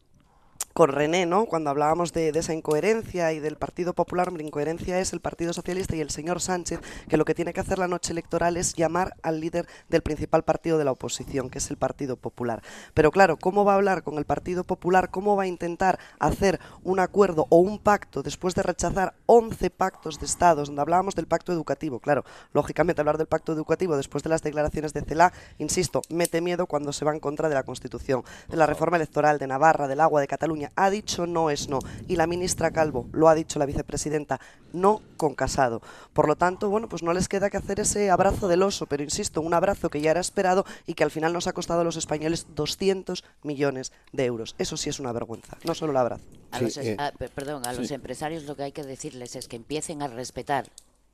con 0.80 0.94
René, 0.94 1.26
¿no? 1.26 1.46
Cuando 1.46 1.72
hablábamos 1.72 2.14
de, 2.14 2.32
de 2.32 2.40
esa 2.40 2.54
incoherencia 2.54 3.34
y 3.34 3.42
del 3.42 3.58
Partido 3.58 3.92
Popular, 3.92 4.30
hombre, 4.30 4.46
incoherencia 4.46 4.98
es 5.02 5.12
el 5.12 5.20
Partido 5.20 5.52
Socialista 5.52 5.98
y 5.98 6.00
el 6.00 6.10
señor 6.10 6.40
Sánchez, 6.40 6.80
que 7.10 7.18
lo 7.18 7.26
que 7.26 7.36
tiene 7.36 7.52
que 7.52 7.60
hacer 7.60 7.80
la 7.80 7.90
noche 7.90 8.14
electoral 8.14 8.56
es 8.56 8.76
llamar 8.76 9.18
al 9.22 9.42
líder 9.42 9.68
del 9.90 10.04
principal 10.04 10.44
partido 10.44 10.78
de 10.78 10.86
la 10.86 10.94
oposición, 10.94 11.50
que 11.50 11.58
es 11.58 11.70
el 11.70 11.76
Partido 11.76 12.16
Popular. 12.16 12.64
Pero 12.94 13.12
claro, 13.12 13.36
¿cómo 13.36 13.66
va 13.66 13.74
a 13.74 13.76
hablar 13.76 14.04
con 14.04 14.18
el 14.18 14.24
Partido 14.24 14.64
Popular? 14.64 15.12
¿Cómo 15.12 15.36
va 15.36 15.44
a 15.44 15.48
intentar 15.48 16.00
hacer 16.18 16.62
un 16.84 17.02
acuerdo 17.02 17.46
o 17.50 17.58
un 17.58 17.80
pacto 17.80 18.24
después 18.24 18.56
de 18.56 18.64
rechazar 18.64 19.16
11 19.26 19.72
pactos 19.72 20.18
de 20.18 20.28
Estados, 20.28 20.70
donde 20.70 20.82
hablábamos 20.82 21.14
del 21.14 21.28
pacto 21.28 21.52
educativo? 21.52 22.00
Claro, 22.00 22.24
lógicamente 22.54 23.02
hablar 23.02 23.18
del 23.18 23.28
pacto 23.28 23.52
educativo 23.52 23.98
después 23.98 24.24
de 24.24 24.30
las 24.30 24.44
declaraciones 24.44 24.94
de 24.94 25.02
CELA, 25.02 25.34
insisto, 25.58 26.02
mete 26.08 26.40
miedo 26.40 26.68
cuando 26.68 26.94
se 26.94 27.04
va 27.04 27.12
en 27.12 27.20
contra 27.20 27.50
de 27.50 27.56
la 27.56 27.64
Constitución, 27.64 28.24
de 28.48 28.56
la 28.56 28.66
reforma 28.66 28.96
electoral, 28.96 29.40
de 29.40 29.48
Navarra, 29.48 29.90
del 29.90 30.00
agua, 30.00 30.22
de 30.22 30.28
Cataluña. 30.28 30.69
Ha 30.76 30.90
dicho 30.90 31.26
no 31.28 31.50
es 31.50 31.70
no. 31.70 31.80
Y 32.08 32.16
la 32.16 32.28
ministra 32.28 32.72
Calvo, 32.72 33.08
lo 33.12 33.28
ha 33.30 33.36
dicho 33.36 33.60
la 33.60 33.66
vicepresidenta, 33.66 34.40
no 34.74 35.02
con 35.18 35.36
Casado. 35.36 35.82
Por 36.14 36.28
lo 36.28 36.36
tanto, 36.36 36.70
bueno, 36.70 36.88
pues 36.90 37.04
no 37.04 37.14
les 37.14 37.28
queda 37.28 37.50
que 37.50 37.58
hacer 37.58 37.80
ese 37.80 38.10
abrazo 38.12 38.48
del 38.48 38.64
oso, 38.64 38.86
pero 38.86 39.04
insisto, 39.04 39.42
un 39.42 39.54
abrazo 39.54 39.90
que 39.90 40.02
ya 40.02 40.12
era 40.12 40.20
esperado 40.20 40.66
y 40.86 40.94
que 40.94 41.04
al 41.04 41.12
final 41.12 41.34
nos 41.34 41.48
ha 41.48 41.54
costado 41.54 41.82
a 41.82 41.84
los 41.84 41.98
españoles 41.98 42.48
200 42.56 43.24
millones 43.44 43.92
de 44.12 44.26
euros. 44.26 44.56
Eso 44.58 44.78
sí 44.78 44.90
es 44.90 45.00
una 45.00 45.12
vergüenza, 45.12 45.58
no 45.64 45.74
solo 45.76 45.92
el 45.92 45.98
abrazo. 45.98 46.24
A 46.52 46.58
Sí, 46.60 46.64
los, 46.66 46.78
es- 46.78 46.86
eh, 46.88 46.96
a- 47.00 47.12
per- 47.12 47.32
perdón, 47.32 47.66
a 47.66 47.74
los 47.74 47.90
empresarios 47.92 48.44
lo 48.44 48.56
que 48.56 48.64
hay 48.64 48.72
que 48.72 48.84
decirles 48.84 49.36
es 49.36 49.48
que 49.48 49.56
empiecen 49.56 50.02
a 50.02 50.08
respetar 50.08 50.66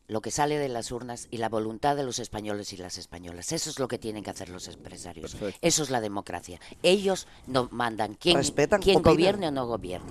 lo 0.08 0.22
que 0.22 0.32
sale 0.32 0.58
de 0.58 0.70
las 0.70 0.91
urnas 0.91 1.28
y 1.32 1.38
la 1.38 1.50
voluntad 1.50 1.96
de 1.96 2.04
los 2.04 2.20
españoles 2.20 2.73
y 2.73 2.77
las 2.77 2.98
españolas. 2.98 3.52
Eso 3.52 3.69
es 3.69 3.79
lo 3.79 3.88
que 3.88 3.98
tienen 3.98 4.23
que 4.23 4.29
hacer 4.29 4.50
los 4.50 4.67
empresarios. 4.67 5.32
Perfecto. 5.32 5.60
Eso 5.62 5.84
es 5.84 5.90
la 5.90 6.02
democracia. 6.02 6.60
Ellos 6.84 7.27
no 7.48 7.67
mandan 7.71 8.15
quién, 8.15 8.38
Respetan, 8.38 8.82
quién 8.82 9.02
gobierne 9.02 9.48
o 9.48 9.52
no 9.52 9.65
gobierne. 9.67 10.06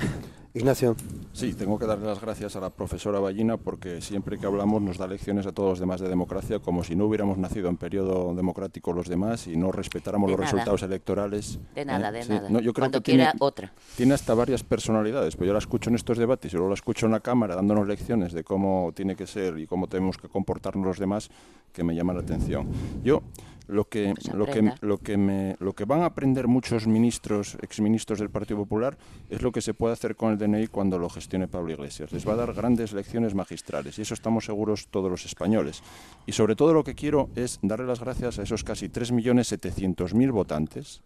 Ignacio. 0.56 0.94
Sí, 1.32 1.52
tengo 1.54 1.80
que 1.80 1.84
darle 1.86 2.06
las 2.06 2.20
gracias 2.20 2.54
a 2.54 2.60
la 2.60 2.70
profesora 2.70 3.18
Ballina 3.18 3.56
porque 3.56 4.00
siempre 4.00 4.38
que 4.38 4.46
hablamos 4.46 4.80
nos 4.80 4.98
da 4.98 5.08
lecciones 5.08 5.46
a 5.48 5.52
todos 5.52 5.70
los 5.70 5.78
demás 5.80 6.00
de 6.00 6.08
democracia 6.08 6.60
como 6.60 6.84
si 6.84 6.94
no 6.94 7.06
hubiéramos 7.06 7.38
nacido 7.38 7.68
en 7.68 7.76
periodo 7.76 8.32
democrático 8.36 8.92
los 8.92 9.08
demás 9.08 9.48
y 9.48 9.56
no 9.56 9.72
respetáramos 9.72 10.28
De 10.28 10.36
los 10.36 10.40
nada. 10.42 10.52
resultados 10.52 10.82
electorales. 10.84 11.58
De 11.74 11.84
nada, 11.84 12.10
¿eh? 12.10 12.12
de 12.12 12.22
Sí, 12.22 12.28
nada. 12.28 12.48
no, 12.50 12.60
yo 12.60 12.72
creo 12.72 12.84
Cuando 12.84 13.00
que 13.00 13.10
tiene- 13.10 13.24
quiera 13.24 13.36
otra. 13.40 13.72
Tiene 13.96 14.14
hasta 14.14 14.32
varias 14.34 14.62
personalidades, 14.62 15.34
pues 15.34 15.48
yo 15.48 15.52
la 15.52 15.58
escucho 15.58 15.90
en 15.90 15.96
estos 15.96 16.18
debates 16.18 16.52
y 16.52 16.56
luego 16.56 16.68
la 16.68 16.74
escucho 16.74 17.06
en 17.06 17.12
la 17.12 17.20
Cámara 17.20 17.56
dándonos 17.56 17.88
lecciones 17.88 18.32
de 18.32 18.44
cómo 18.44 18.92
tiene 18.94 19.16
que 19.16 19.26
ser 19.26 19.58
y 19.58 19.66
cómo 19.66 19.88
tenemos 19.88 20.18
que 20.18 20.28
comportarnos 20.28 20.86
los 20.86 20.98
demás 21.00 21.30
que 21.72 21.82
me 21.82 21.96
llama 21.96 22.12
la 22.14 22.20
atención. 22.20 22.68
Yo 23.02 23.22
lo 23.66 23.88
que 23.88 24.14
lo 24.34 24.46
que 24.46 24.72
lo 24.80 24.98
que 24.98 25.16
me 25.16 25.56
lo 25.60 25.72
que 25.72 25.84
van 25.84 26.02
a 26.02 26.06
aprender 26.06 26.48
muchos 26.48 26.86
ministros, 26.86 27.56
exministros 27.62 28.18
del 28.18 28.30
Partido 28.30 28.58
Popular 28.58 28.96
es 29.30 29.42
lo 29.42 29.52
que 29.52 29.60
se 29.60 29.74
puede 29.74 29.94
hacer 29.94 30.16
con 30.16 30.32
el 30.32 30.38
DNI 30.38 30.66
cuando 30.66 30.98
lo 30.98 31.08
gestione 31.08 31.48
Pablo 31.48 31.72
Iglesias. 31.72 32.12
Les 32.12 32.28
va 32.28 32.34
a 32.34 32.36
dar 32.36 32.52
grandes 32.52 32.92
lecciones 32.92 33.34
magistrales 33.34 33.98
y 33.98 34.02
eso 34.02 34.14
estamos 34.14 34.44
seguros 34.44 34.88
todos 34.88 35.10
los 35.10 35.24
españoles. 35.24 35.82
Y 36.26 36.32
sobre 36.32 36.56
todo 36.56 36.74
lo 36.74 36.84
que 36.84 36.94
quiero 36.94 37.30
es 37.36 37.58
darle 37.62 37.86
las 37.86 38.00
gracias 38.00 38.38
a 38.38 38.42
esos 38.42 38.64
casi 38.64 38.88
3.700.000 38.88 40.30
votantes 40.30 41.02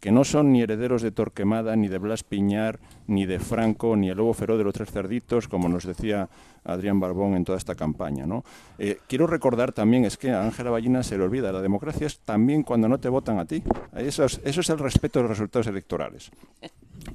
que 0.00 0.10
no 0.10 0.24
son 0.24 0.50
ni 0.50 0.62
herederos 0.62 1.02
de 1.02 1.12
Torquemada, 1.12 1.76
ni 1.76 1.88
de 1.88 1.98
Blas 1.98 2.24
Piñar, 2.24 2.80
ni 3.06 3.26
de 3.26 3.38
Franco, 3.38 3.96
ni 3.96 4.08
el 4.08 4.16
lobo 4.16 4.32
feroz 4.32 4.56
de 4.56 4.64
los 4.64 4.72
tres 4.72 4.90
cerditos, 4.90 5.46
como 5.46 5.68
nos 5.68 5.84
decía 5.84 6.30
Adrián 6.64 7.00
Barbón 7.00 7.34
en 7.34 7.44
toda 7.44 7.58
esta 7.58 7.74
campaña. 7.74 8.26
¿no? 8.26 8.44
Eh, 8.78 8.98
quiero 9.08 9.26
recordar 9.26 9.72
también, 9.72 10.04
es 10.04 10.16
que 10.16 10.30
a 10.30 10.42
Ángela 10.42 10.70
Ballina 10.70 11.02
se 11.02 11.16
le 11.16 11.24
olvida, 11.24 11.52
la 11.52 11.62
democracia 11.62 12.06
es 12.06 12.20
también 12.20 12.62
cuando 12.62 12.88
no 12.88 12.98
te 12.98 13.08
votan 13.08 13.38
a 13.38 13.44
ti. 13.44 13.62
Eso 13.96 14.24
es, 14.24 14.40
eso 14.44 14.60
es 14.60 14.70
el 14.70 14.78
respeto 14.78 15.18
a 15.18 15.22
los 15.22 15.30
resultados 15.30 15.66
electorales. 15.66 16.30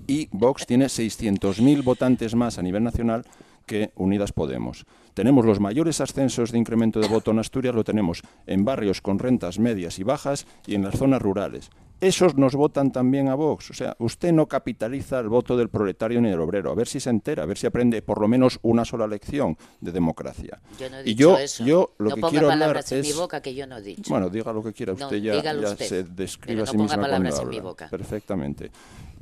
Y 0.07 0.29
Vox 0.31 0.65
tiene 0.65 0.85
600.000 0.85 1.83
votantes 1.83 2.35
más 2.35 2.57
a 2.57 2.61
nivel 2.61 2.83
nacional 2.83 3.25
que 3.65 3.91
Unidas 3.95 4.31
Podemos. 4.31 4.85
Tenemos 5.15 5.45
los 5.45 5.61
mayores 5.61 6.01
ascensos 6.01 6.51
de 6.51 6.57
incremento 6.59 6.99
de 6.99 7.07
voto 7.07 7.31
en 7.31 7.39
Asturias, 7.39 7.73
lo 7.73 7.85
tenemos 7.85 8.21
en 8.45 8.65
barrios 8.65 9.01
con 9.01 9.17
rentas 9.17 9.59
medias 9.59 9.97
y 9.97 10.03
bajas 10.03 10.45
y 10.67 10.75
en 10.75 10.83
las 10.83 10.97
zonas 10.97 11.21
rurales. 11.21 11.69
Esos 12.01 12.35
nos 12.35 12.53
votan 12.55 12.91
también 12.91 13.29
a 13.29 13.35
Vox. 13.35 13.71
O 13.71 13.73
sea, 13.73 13.95
usted 13.99 14.33
no 14.33 14.47
capitaliza 14.47 15.17
el 15.19 15.29
voto 15.29 15.55
del 15.55 15.69
proletario 15.69 16.19
ni 16.19 16.29
del 16.29 16.41
obrero. 16.41 16.69
A 16.69 16.75
ver 16.75 16.87
si 16.89 16.99
se 16.99 17.09
entera, 17.09 17.43
a 17.43 17.45
ver 17.45 17.57
si 17.57 17.65
aprende 17.65 18.01
por 18.01 18.19
lo 18.19 18.27
menos 18.27 18.59
una 18.63 18.83
sola 18.83 19.07
lección 19.07 19.57
de 19.79 19.93
democracia. 19.93 20.59
Yo 20.77 20.89
no 20.89 20.97
he 20.97 21.01
y 21.01 21.03
dicho 21.05 21.19
yo, 21.19 21.37
eso. 21.37 21.63
yo 21.65 21.93
lo 21.97 22.09
no 22.09 22.15
que 22.15 22.21
ponga 22.21 22.31
quiero 22.31 22.51
hablar 22.51 22.83
mi 22.91 22.97
es... 22.97 23.15
boca 23.15 23.41
que 23.41 23.55
yo 23.55 23.65
no 23.65 23.77
he 23.77 23.81
dicho. 23.81 24.09
Bueno, 24.09 24.29
diga 24.29 24.51
lo 24.51 24.61
que 24.61 24.73
quiera, 24.73 24.93
No, 24.93 25.05
usted 25.05 25.17
ya, 25.17 25.41
ya 25.41 25.53
usted, 25.69 25.85
se 25.85 26.03
describe 26.03 26.63
a 26.63 26.65
sí 26.65 26.75
misma 26.77 26.97
palabras 27.01 27.35
cuando 27.35 27.41
en 27.43 27.49
mi 27.49 27.57
habla. 27.57 27.69
boca. 27.69 27.87
Perfectamente. 27.89 28.71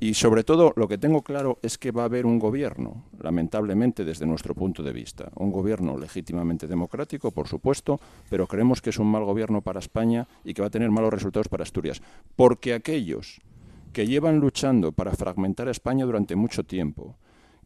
Y 0.03 0.15
sobre 0.15 0.43
todo, 0.43 0.73
lo 0.75 0.89
que 0.89 0.97
tengo 0.97 1.21
claro 1.21 1.59
es 1.61 1.77
que 1.77 1.91
va 1.91 2.01
a 2.01 2.05
haber 2.07 2.25
un 2.25 2.37
gobierno, 2.37 3.05
lamentablemente 3.21 4.03
desde 4.03 4.25
nuestro 4.25 4.53
punto 4.53 4.83
de 4.83 4.91
vista, 4.91 5.31
un 5.35 5.49
gobierno 5.49 5.97
legítimamente 5.97 6.67
democrático, 6.67 7.31
por 7.31 7.47
supuesto, 7.47 8.01
pero 8.29 8.45
creemos 8.45 8.81
que 8.81 8.89
es 8.89 8.99
un 8.99 9.09
mal 9.09 9.23
gobierno 9.23 9.61
para 9.61 9.79
España 9.79 10.27
y 10.43 10.53
que 10.53 10.61
va 10.61 10.67
a 10.67 10.71
tener 10.71 10.91
malos 10.91 11.13
resultados 11.13 11.47
para 11.47 11.63
Asturias. 11.63 12.01
Porque 12.35 12.73
aquellos 12.73 13.39
que 13.93 14.05
llevan 14.05 14.39
luchando 14.39 14.91
para 14.91 15.13
fragmentar 15.13 15.69
a 15.69 15.71
España 15.71 16.03
durante 16.03 16.35
mucho 16.35 16.65
tiempo, 16.65 17.15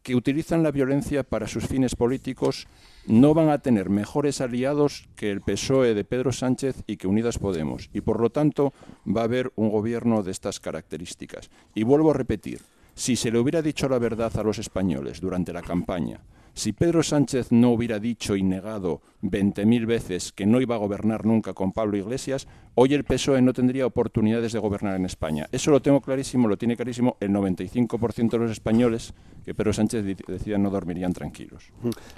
que 0.02 0.14
utilizan 0.14 0.62
la 0.62 0.70
violencia 0.70 1.22
para 1.22 1.46
sus 1.46 1.66
fines 1.66 1.94
políticos, 1.94 2.66
no 3.06 3.34
van 3.34 3.48
a 3.48 3.58
tener 3.58 3.90
mejores 3.90 4.40
aliados 4.40 5.08
que 5.16 5.30
el 5.30 5.40
PSOE 5.40 5.94
de 5.94 6.04
Pedro 6.04 6.32
Sánchez 6.32 6.82
y 6.86 6.96
que 6.96 7.08
Unidas 7.08 7.38
Podemos. 7.38 7.90
Y 7.92 8.00
por 8.00 8.20
lo 8.20 8.30
tanto 8.30 8.72
va 9.06 9.22
a 9.22 9.24
haber 9.24 9.52
un 9.56 9.70
gobierno 9.70 10.22
de 10.22 10.30
estas 10.30 10.60
características. 10.60 11.50
Y 11.74 11.84
vuelvo 11.84 12.10
a 12.10 12.14
repetir, 12.14 12.60
si 12.94 13.16
se 13.16 13.30
le 13.30 13.38
hubiera 13.38 13.62
dicho 13.62 13.88
la 13.88 13.98
verdad 13.98 14.36
a 14.36 14.42
los 14.42 14.58
españoles 14.58 15.20
durante 15.20 15.52
la 15.52 15.62
campaña, 15.62 16.20
si 16.58 16.72
Pedro 16.72 17.02
Sánchez 17.02 17.52
no 17.52 17.70
hubiera 17.70 18.00
dicho 18.00 18.34
y 18.34 18.42
negado 18.42 19.00
20.000 19.22 19.86
veces 19.86 20.32
que 20.32 20.44
no 20.44 20.60
iba 20.60 20.74
a 20.74 20.78
gobernar 20.78 21.24
nunca 21.24 21.54
con 21.54 21.72
Pablo 21.72 21.96
Iglesias, 21.96 22.48
hoy 22.74 22.94
el 22.94 23.04
PSOE 23.04 23.40
no 23.42 23.52
tendría 23.52 23.86
oportunidades 23.86 24.52
de 24.52 24.58
gobernar 24.58 24.96
en 24.96 25.04
España. 25.04 25.48
Eso 25.52 25.70
lo 25.70 25.80
tengo 25.80 26.00
clarísimo, 26.00 26.48
lo 26.48 26.58
tiene 26.58 26.76
clarísimo 26.76 27.16
el 27.20 27.30
95% 27.30 28.30
de 28.30 28.38
los 28.38 28.50
españoles 28.50 29.14
que 29.44 29.54
Pedro 29.54 29.72
Sánchez 29.72 30.04
decía 30.26 30.58
no 30.58 30.70
dormirían 30.70 31.12
tranquilos. 31.12 31.72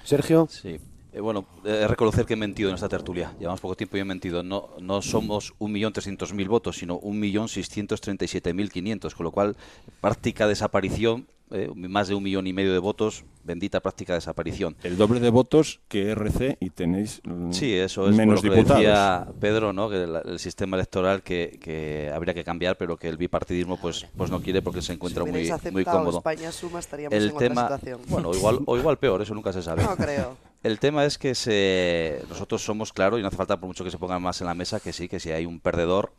Sergio. 0.04 0.48
Sí. 0.50 0.80
Eh, 1.12 1.20
bueno, 1.20 1.44
eh, 1.64 1.86
reconocer 1.88 2.24
que 2.24 2.34
he 2.34 2.36
mentido 2.36 2.68
en 2.70 2.76
esta 2.76 2.88
tertulia. 2.88 3.34
Llevamos 3.38 3.60
poco 3.60 3.76
tiempo 3.76 3.96
y 3.96 4.00
he 4.00 4.04
mentido. 4.04 4.42
No, 4.42 4.70
no 4.80 5.02
somos 5.02 5.54
1.300.000 5.58 6.48
votos, 6.48 6.78
sino 6.78 7.00
1.637.500, 7.00 9.14
con 9.14 9.24
lo 9.24 9.32
cual 9.32 9.56
práctica 10.00 10.46
desaparición, 10.46 11.26
eh, 11.50 11.70
más 11.74 12.08
de 12.08 12.14
un 12.14 12.22
millón 12.22 12.46
y 12.46 12.52
medio 12.52 12.72
de 12.72 12.78
votos, 12.78 13.24
bendita 13.44 13.80
práctica 13.80 14.14
desaparición. 14.14 14.76
El 14.82 14.96
doble 14.96 15.20
de 15.20 15.30
votos 15.30 15.80
que 15.88 16.10
RC 16.10 16.58
y 16.60 16.70
tenéis 16.70 17.20
mm, 17.24 17.52
Sí, 17.52 17.74
eso 17.74 18.08
es 18.08 18.14
menos 18.16 18.42
lo 18.42 18.50
que 18.50 18.56
diputados. 18.56 18.80
decía 18.82 19.28
Pedro, 19.40 19.72
¿no? 19.72 19.88
Que 19.90 20.04
el, 20.04 20.16
el 20.24 20.38
sistema 20.38 20.76
electoral 20.76 21.22
que, 21.22 21.58
que 21.60 22.10
habría 22.14 22.34
que 22.34 22.44
cambiar, 22.44 22.76
pero 22.76 22.96
que 22.96 23.08
el 23.08 23.16
bipartidismo 23.16 23.76
pues 23.78 24.06
pues 24.16 24.30
no 24.30 24.40
quiere 24.40 24.62
porque 24.62 24.82
se 24.82 24.92
encuentra 24.92 25.24
si 25.24 25.30
muy 25.30 25.50
muy 25.72 25.84
cómodo. 25.84 26.18
España 26.18 26.52
suma 26.52 26.78
estaríamos 26.78 27.16
El 27.16 27.30
en 27.30 27.36
tema, 27.36 27.64
otra 27.64 27.78
situación. 27.78 28.00
bueno, 28.08 28.34
igual 28.34 28.60
o 28.66 28.76
igual 28.76 28.98
peor, 28.98 29.22
eso 29.22 29.34
nunca 29.34 29.52
se 29.52 29.62
sabe. 29.62 29.82
No 29.82 29.96
creo. 29.96 30.36
El 30.62 30.78
tema 30.78 31.06
es 31.06 31.16
que 31.16 31.34
se, 31.34 32.22
nosotros 32.28 32.62
somos 32.62 32.92
claros 32.92 33.18
y 33.18 33.22
no 33.22 33.28
hace 33.28 33.36
falta 33.38 33.58
por 33.58 33.66
mucho 33.66 33.82
que 33.82 33.90
se 33.90 33.96
pongan 33.96 34.20
más 34.20 34.42
en 34.42 34.46
la 34.46 34.52
mesa 34.54 34.78
que 34.78 34.92
sí, 34.92 35.08
que 35.08 35.18
si 35.18 35.30
hay 35.32 35.46
un 35.46 35.58
perdedor 35.58 36.12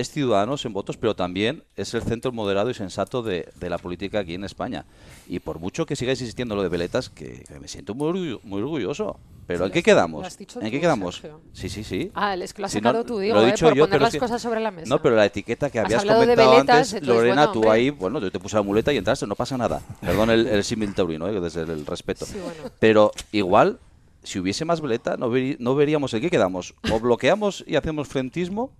es 0.00 0.10
Ciudadanos 0.10 0.64
en 0.64 0.72
votos, 0.72 0.96
pero 0.96 1.14
también 1.16 1.64
es 1.76 1.92
el 1.94 2.02
centro 2.02 2.32
moderado 2.32 2.70
y 2.70 2.74
sensato 2.74 3.22
de, 3.22 3.48
de 3.56 3.70
la 3.70 3.78
política 3.78 4.20
aquí 4.20 4.34
en 4.34 4.44
España. 4.44 4.84
Y 5.28 5.40
por 5.40 5.58
mucho 5.58 5.86
que 5.86 5.96
sigáis 5.96 6.20
insistiendo 6.20 6.54
en 6.54 6.56
lo 6.58 6.62
de 6.62 6.68
veletas, 6.68 7.08
que, 7.10 7.44
que 7.46 7.58
me 7.60 7.68
siento 7.68 7.94
muy, 7.94 8.08
orgullo- 8.08 8.40
muy 8.44 8.62
orgulloso. 8.62 9.16
Pero 9.46 9.60
Sí, 9.60 9.62
¿en 9.64 9.68
lo 9.68 9.72
qué 9.72 9.78
has- 9.78 9.82
lo 9.82 9.84
quedamos? 9.84 10.26
has 10.26 10.38
dicho 10.38 10.60
¿En 10.60 10.70
qué 10.70 10.76
tú, 10.76 10.80
quedamos? 10.82 11.14
Sergio. 11.16 11.40
Sí, 11.52 11.68
sí, 11.70 11.82
sí. 11.82 12.10
Ah, 12.14 12.34
es 12.34 12.52
que 12.52 12.60
lo 12.62 12.66
has 12.66 12.72
Si 12.72 12.80
no, 12.80 12.90
sacado 12.90 13.04
tú, 13.04 13.14
lo 13.14 13.18
digo, 13.20 13.40
he 13.40 13.42
eh, 13.44 13.46
dicho 13.52 13.64
por 13.66 13.74
yo, 13.74 13.84
poner 13.86 14.00
las 14.02 14.08
es 14.08 14.12
que- 14.14 14.18
cosas 14.20 14.42
sobre 14.42 14.60
la 14.60 14.70
mesa. 14.70 14.88
No, 14.88 15.00
pero 15.02 15.16
la 15.16 15.24
etiqueta 15.26 15.70
que 15.70 15.78
habías 15.80 16.04
comentado 16.04 16.50
veletas, 16.50 16.92
antes, 16.94 17.08
Lorena, 17.08 17.46
bueno, 17.46 17.52
tú 17.52 17.70
ahí, 17.70 17.90
bueno, 17.90 18.20
yo 18.20 18.30
te 18.30 18.38
puse 18.38 18.56
la 18.56 18.62
muleta 18.62 18.92
y 18.92 18.98
entraste, 18.98 19.26
no 19.26 19.34
pasa 19.36 19.56
nada. 19.56 19.80
Perdón 20.02 20.30
el, 20.30 20.46
el 20.46 20.64
símil 20.64 20.94
taurino, 20.94 21.28
eh, 21.28 21.40
desde 21.40 21.62
el 21.62 21.86
respeto. 21.86 22.26
Sí, 22.26 22.38
bueno. 22.38 22.70
Pero 22.78 23.10
igual, 23.32 23.78
si 24.22 24.38
hubiese 24.38 24.64
más 24.66 24.80
veleta, 24.82 25.16
no, 25.16 25.30
veri- 25.30 25.56
no 25.58 25.74
veríamos 25.74 26.12
en 26.12 26.20
qué 26.20 26.28
quedamos. 26.30 26.74
O 26.92 27.00
bloqueamos 27.00 27.64
y 27.66 27.76
hacemos 27.76 28.06
frentismo, 28.08 28.70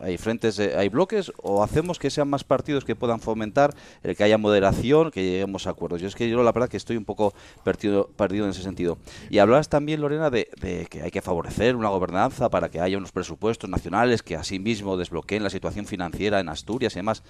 hay 0.00 0.18
frentes, 0.18 0.58
eh, 0.58 0.74
hay 0.76 0.88
bloques, 0.88 1.32
o 1.42 1.62
hacemos 1.62 1.98
que 1.98 2.10
sean 2.10 2.28
más 2.28 2.44
partidos 2.44 2.84
que 2.84 2.96
puedan 2.96 3.20
fomentar 3.20 3.74
el 4.02 4.16
que 4.16 4.24
haya 4.24 4.38
moderación, 4.38 5.10
que 5.10 5.22
lleguemos 5.22 5.66
a 5.66 5.70
acuerdos. 5.70 6.00
Yo 6.00 6.08
es 6.08 6.14
que 6.14 6.28
yo 6.28 6.42
la 6.42 6.52
verdad 6.52 6.68
que 6.68 6.76
estoy 6.76 6.96
un 6.96 7.04
poco 7.04 7.34
perdido, 7.64 8.08
perdido 8.16 8.44
en 8.44 8.50
ese 8.50 8.62
sentido. 8.62 8.98
Y 9.30 9.38
hablabas 9.38 9.68
también, 9.68 10.00
Lorena, 10.00 10.30
de, 10.30 10.48
de 10.60 10.86
que 10.86 11.02
hay 11.02 11.10
que 11.10 11.22
favorecer 11.22 11.76
una 11.76 11.88
gobernanza 11.88 12.48
para 12.48 12.68
que 12.68 12.80
haya 12.80 12.98
unos 12.98 13.12
presupuestos 13.12 13.68
nacionales 13.68 14.22
que 14.22 14.36
asimismo 14.36 14.96
desbloqueen 14.96 15.42
la 15.42 15.50
situación 15.50 15.86
financiera 15.86 16.40
en 16.40 16.48
Asturias 16.48 16.94
y 16.94 16.98
demás. 17.00 17.22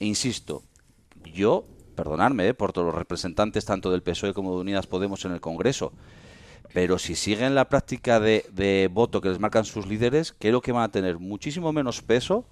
E 0.00 0.06
insisto, 0.06 0.62
yo, 1.32 1.66
perdonadme 1.94 2.48
eh, 2.48 2.54
por 2.54 2.72
todos 2.72 2.86
los 2.86 2.94
representantes 2.94 3.64
tanto 3.64 3.90
del 3.90 4.02
PSOE 4.02 4.34
como 4.34 4.54
de 4.54 4.60
Unidas 4.60 4.86
Podemos 4.86 5.24
en 5.24 5.32
el 5.32 5.40
Congreso, 5.40 5.92
pero 6.72 6.98
si 6.98 7.14
siguen 7.14 7.54
la 7.54 7.68
práctica 7.68 8.20
de, 8.20 8.44
de 8.52 8.88
voto 8.92 9.20
que 9.20 9.28
les 9.28 9.40
marcan 9.40 9.64
sus 9.64 9.86
líderes, 9.86 10.34
creo 10.38 10.60
que 10.60 10.72
van 10.72 10.84
a 10.84 10.92
tener 10.92 11.18
muchísimo 11.18 11.72
menos 11.72 12.02
peso 12.02 12.46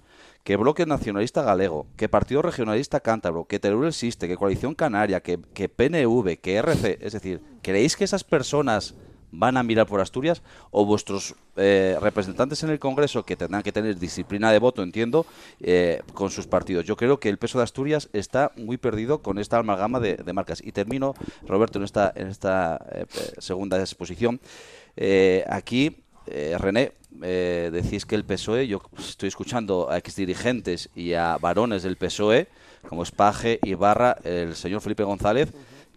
que 0.45 0.57
Bloque 0.57 0.85
Nacionalista 0.85 1.41
Galego, 1.41 1.87
que 1.97 2.07
Partido 2.07 2.43
Regionalista 2.43 2.99
Cántabro, 2.99 3.45
que 3.45 3.59
Teruel 3.59 3.89
Existe, 3.89 4.27
que 4.27 4.37
Coalición 4.37 4.75
Canaria, 4.75 5.21
que, 5.21 5.39
que 5.55 5.69
PNV, 5.69 6.37
que 6.39 6.57
RC. 6.57 6.99
Es 7.01 7.13
decir, 7.13 7.41
¿creéis 7.63 7.95
que 7.95 8.03
esas 8.03 8.23
personas 8.23 8.93
van 9.37 9.57
a 9.57 9.63
mirar 9.63 9.87
por 9.87 10.01
Asturias 10.01 10.41
o 10.71 10.85
vuestros 10.85 11.35
eh, 11.55 11.97
representantes 12.01 12.63
en 12.63 12.69
el 12.69 12.79
Congreso, 12.79 13.23
que 13.23 13.35
tendrán 13.35 13.63
que 13.63 13.71
tener 13.71 13.97
disciplina 13.97 14.51
de 14.51 14.59
voto, 14.59 14.83
entiendo, 14.83 15.25
eh, 15.59 16.01
con 16.13 16.29
sus 16.29 16.47
partidos? 16.47 16.85
Yo 16.85 16.95
creo 16.95 17.19
que 17.19 17.29
el 17.29 17.37
peso 17.37 17.57
de 17.57 17.63
Asturias 17.63 18.09
está 18.13 18.51
muy 18.55 18.77
perdido 18.77 19.19
con 19.19 19.39
esta 19.39 19.57
amalgama 19.57 19.99
de, 19.99 20.33
marcas. 20.33 20.61
Y 20.63 20.71
termino, 20.71 21.13
Roberto, 21.47 21.79
en 21.79 21.85
esta, 21.85 22.11
en 22.15 22.27
esta 22.27 22.85
eh, 22.91 23.05
segunda 23.39 23.79
exposición. 23.79 24.39
Eh, 24.97 25.43
aquí, 25.49 25.97
eh, 26.27 26.55
René, 26.57 26.93
eh, 27.21 27.69
decís 27.71 28.05
que 28.05 28.15
el 28.15 28.25
PSOE, 28.25 28.67
yo 28.67 28.81
estoy 28.97 29.27
escuchando 29.27 29.89
a 29.89 29.97
exdirigentes 29.97 30.89
y 30.95 31.13
a 31.13 31.37
varones 31.37 31.83
del 31.83 31.97
PSOE, 31.97 32.47
como 32.87 33.03
Espaje, 33.03 33.59
Ibarra, 33.63 34.17
el 34.23 34.55
señor 34.55 34.81
Felipe 34.81 35.03
González, 35.03 35.49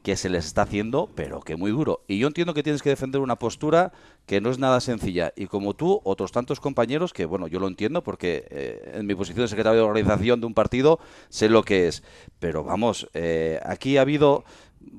que 0.08 0.16
se 0.16 0.30
les 0.30 0.46
está 0.46 0.62
haciendo, 0.62 1.10
pero 1.14 1.40
que 1.40 1.56
muy 1.56 1.70
duro. 1.70 2.02
Y 2.08 2.16
yo 2.16 2.28
entiendo 2.28 2.54
que 2.54 2.62
tienes 2.62 2.80
que 2.80 2.88
defender 2.88 3.20
una 3.20 3.36
postura 3.36 3.92
que 4.24 4.40
no 4.40 4.48
es 4.48 4.58
nada 4.58 4.80
sencilla. 4.80 5.34
Y 5.36 5.48
como 5.48 5.74
tú, 5.74 6.00
otros 6.02 6.32
tantos 6.32 6.60
compañeros, 6.60 7.12
que 7.12 7.26
bueno, 7.26 7.46
yo 7.46 7.60
lo 7.60 7.68
entiendo 7.68 8.02
porque 8.02 8.46
eh, 8.48 8.92
en 8.94 9.06
mi 9.06 9.14
posición 9.14 9.44
de 9.44 9.48
secretario 9.48 9.80
de 9.80 9.86
organización 9.86 10.40
de 10.40 10.46
un 10.46 10.54
partido 10.54 10.98
sé 11.28 11.50
lo 11.50 11.62
que 11.62 11.88
es. 11.88 12.02
Pero 12.38 12.64
vamos, 12.64 13.06
eh, 13.12 13.60
aquí 13.66 13.98
ha 13.98 14.00
habido 14.00 14.44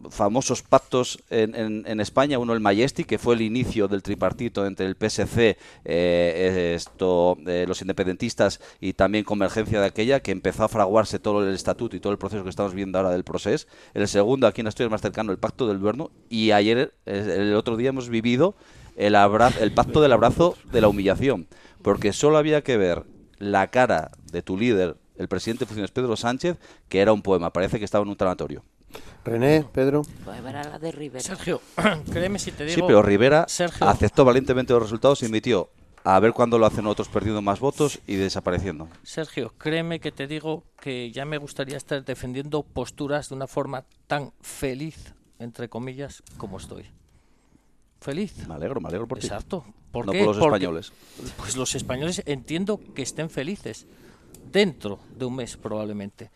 famosos 0.09 0.61
pactos 0.63 1.19
en, 1.29 1.85
en- 1.85 1.99
España, 1.99 2.39
uno 2.39 2.53
el 2.53 2.59
Majestic, 2.59 3.05
que 3.07 3.17
fue 3.17 3.35
el 3.35 3.41
inicio 3.41 3.87
del 3.87 4.01
tripartito 4.03 4.65
entre 4.65 4.85
el 4.85 4.95
PSC, 4.95 5.57
eh, 5.85 6.73
esto, 6.75 7.37
eh, 7.45 7.65
los 7.67 7.81
independentistas 7.81 8.59
y 8.79 8.93
también 8.93 9.23
Convergencia 9.23 9.79
de 9.81 9.87
aquella, 9.87 10.19
que 10.21 10.31
empezó 10.31 10.63
a 10.63 10.67
fraguarse 10.69 11.19
todo 11.19 11.47
el 11.47 11.53
estatuto 11.53 11.95
y 11.95 11.99
todo 11.99 12.11
el 12.13 12.17
proceso 12.19 12.43
que 12.43 12.49
estamos 12.49 12.73
viendo 12.73 12.97
ahora 12.97 13.11
del 13.11 13.23
proceso. 13.23 13.67
El 13.93 14.07
segundo, 14.07 14.47
aquí 14.47 14.61
en 14.61 14.67
Asturias 14.67 14.91
más 14.91 15.01
cercano, 15.01 15.31
el 15.31 15.37
pacto 15.39 15.67
del 15.67 15.79
Duerno. 15.79 16.11
Y 16.29 16.51
ayer, 16.51 16.93
el 17.05 17.53
otro 17.55 17.75
día, 17.77 17.89
hemos 17.89 18.09
vivido 18.09 18.55
el, 18.95 19.15
abra- 19.15 19.51
el 19.59 19.71
pacto 19.73 20.01
del 20.01 20.11
abrazo 20.13 20.55
de 20.71 20.81
la 20.81 20.87
humillación. 20.87 21.47
Porque 21.81 22.13
solo 22.13 22.37
había 22.37 22.61
que 22.63 22.77
ver 22.77 23.03
la 23.37 23.67
cara 23.71 24.11
de 24.31 24.41
tu 24.41 24.57
líder, 24.57 24.97
el 25.17 25.27
presidente 25.27 25.65
de 25.65 25.87
Pedro 25.87 26.15
Sánchez, 26.15 26.57
que 26.89 26.99
era 27.01 27.13
un 27.13 27.21
poema. 27.21 27.51
Parece 27.53 27.79
que 27.79 27.85
estaba 27.85 28.03
en 28.03 28.09
un 28.09 28.15
tanatorio. 28.17 28.63
René, 29.23 29.65
Pedro. 29.71 30.01
Era 30.47 30.63
la 30.63 30.79
de 30.79 30.91
Rivera. 30.91 31.23
Sergio, 31.23 31.61
créeme 32.11 32.39
si 32.39 32.51
te 32.51 32.65
digo. 32.65 32.75
Sí, 32.75 32.81
pero 32.85 33.01
Rivera 33.01 33.45
Sergio, 33.47 33.87
aceptó 33.87 34.25
valientemente 34.25 34.73
los 34.73 34.83
resultados 34.83 35.21
y 35.21 35.25
admitió 35.25 35.69
a 36.03 36.19
ver 36.19 36.31
cuándo 36.33 36.57
lo 36.57 36.65
hacen 36.65 36.87
otros 36.87 37.09
perdiendo 37.09 37.41
más 37.41 37.59
votos 37.59 37.99
y 38.07 38.15
desapareciendo. 38.15 38.87
Sergio, 39.03 39.53
créeme 39.57 39.99
que 39.99 40.11
te 40.11 40.27
digo 40.27 40.63
que 40.79 41.11
ya 41.11 41.25
me 41.25 41.37
gustaría 41.37 41.77
estar 41.77 42.03
defendiendo 42.05 42.63
posturas 42.63 43.29
de 43.29 43.35
una 43.35 43.47
forma 43.47 43.83
tan 44.07 44.31
feliz, 44.41 45.13
entre 45.37 45.69
comillas, 45.69 46.23
como 46.37 46.57
estoy. 46.57 46.85
Feliz. 48.01 48.47
Me 48.47 48.55
alegro, 48.55 48.79
me 48.79 48.87
alegro 48.87 49.07
por 49.07 49.19
ti. 49.19 49.27
Exacto. 49.27 49.65
¿Por 49.91 50.05
no 50.05 50.13
qué? 50.13 50.19
por 50.19 50.27
los 50.29 50.37
Porque- 50.37 50.55
españoles. 50.55 50.93
Pues 51.37 51.57
los 51.57 51.75
españoles 51.75 52.23
entiendo 52.25 52.79
que 52.95 53.01
estén 53.01 53.29
felices 53.29 53.85
dentro 54.51 54.99
de 55.15 55.25
un 55.25 55.35
mes 55.35 55.57
probablemente, 55.57 56.31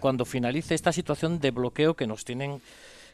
cuando 0.00 0.24
finalice 0.24 0.74
esta 0.74 0.92
situación 0.92 1.38
de 1.40 1.50
bloqueo 1.50 1.94
que 1.94 2.06
nos 2.06 2.24
tienen, 2.24 2.60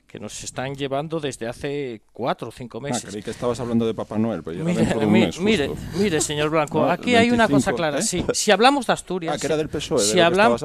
que 0.07 0.21
nos 0.21 0.45
están 0.45 0.75
llevando 0.77 1.19
desde 1.19 1.49
hace 1.49 2.03
cuatro 2.13 2.49
o 2.49 2.53
cinco 2.53 2.79
Ah, 2.79 2.83
meses. 2.83 3.11
creí 3.11 3.23
que 3.23 3.31
estabas 3.33 3.59
hablando 3.59 3.85
de 3.87 3.95
Papá 3.95 4.17
Noel, 4.19 4.43
pero 4.45 4.63
Mire, 4.65 4.85
de 4.85 4.95
un 5.07 5.13
mi- 5.13 5.21
mes, 5.23 5.41
mire, 5.41 5.71
mire, 5.99 6.21
señor 6.21 6.51
Blanco, 6.51 6.81
No, 6.83 6.91
aquí 6.91 7.17
hay 7.17 7.31
una 7.31 7.49
cosa 7.49 7.73
25, 7.73 7.77
clara. 7.77 7.99
¿eh? 7.99 8.03
Sí, 8.03 8.25
si 8.33 8.51
hablamos 8.53 8.87
de 8.87 8.93
Asturias, 8.93 9.35
Ah, 9.35 9.39
que 9.41 9.47
era 9.47 9.57
del 9.57 9.69
PSOE, 9.69 10.01
si, 10.01 10.13
si 10.13 10.21
hablamos 10.21 10.61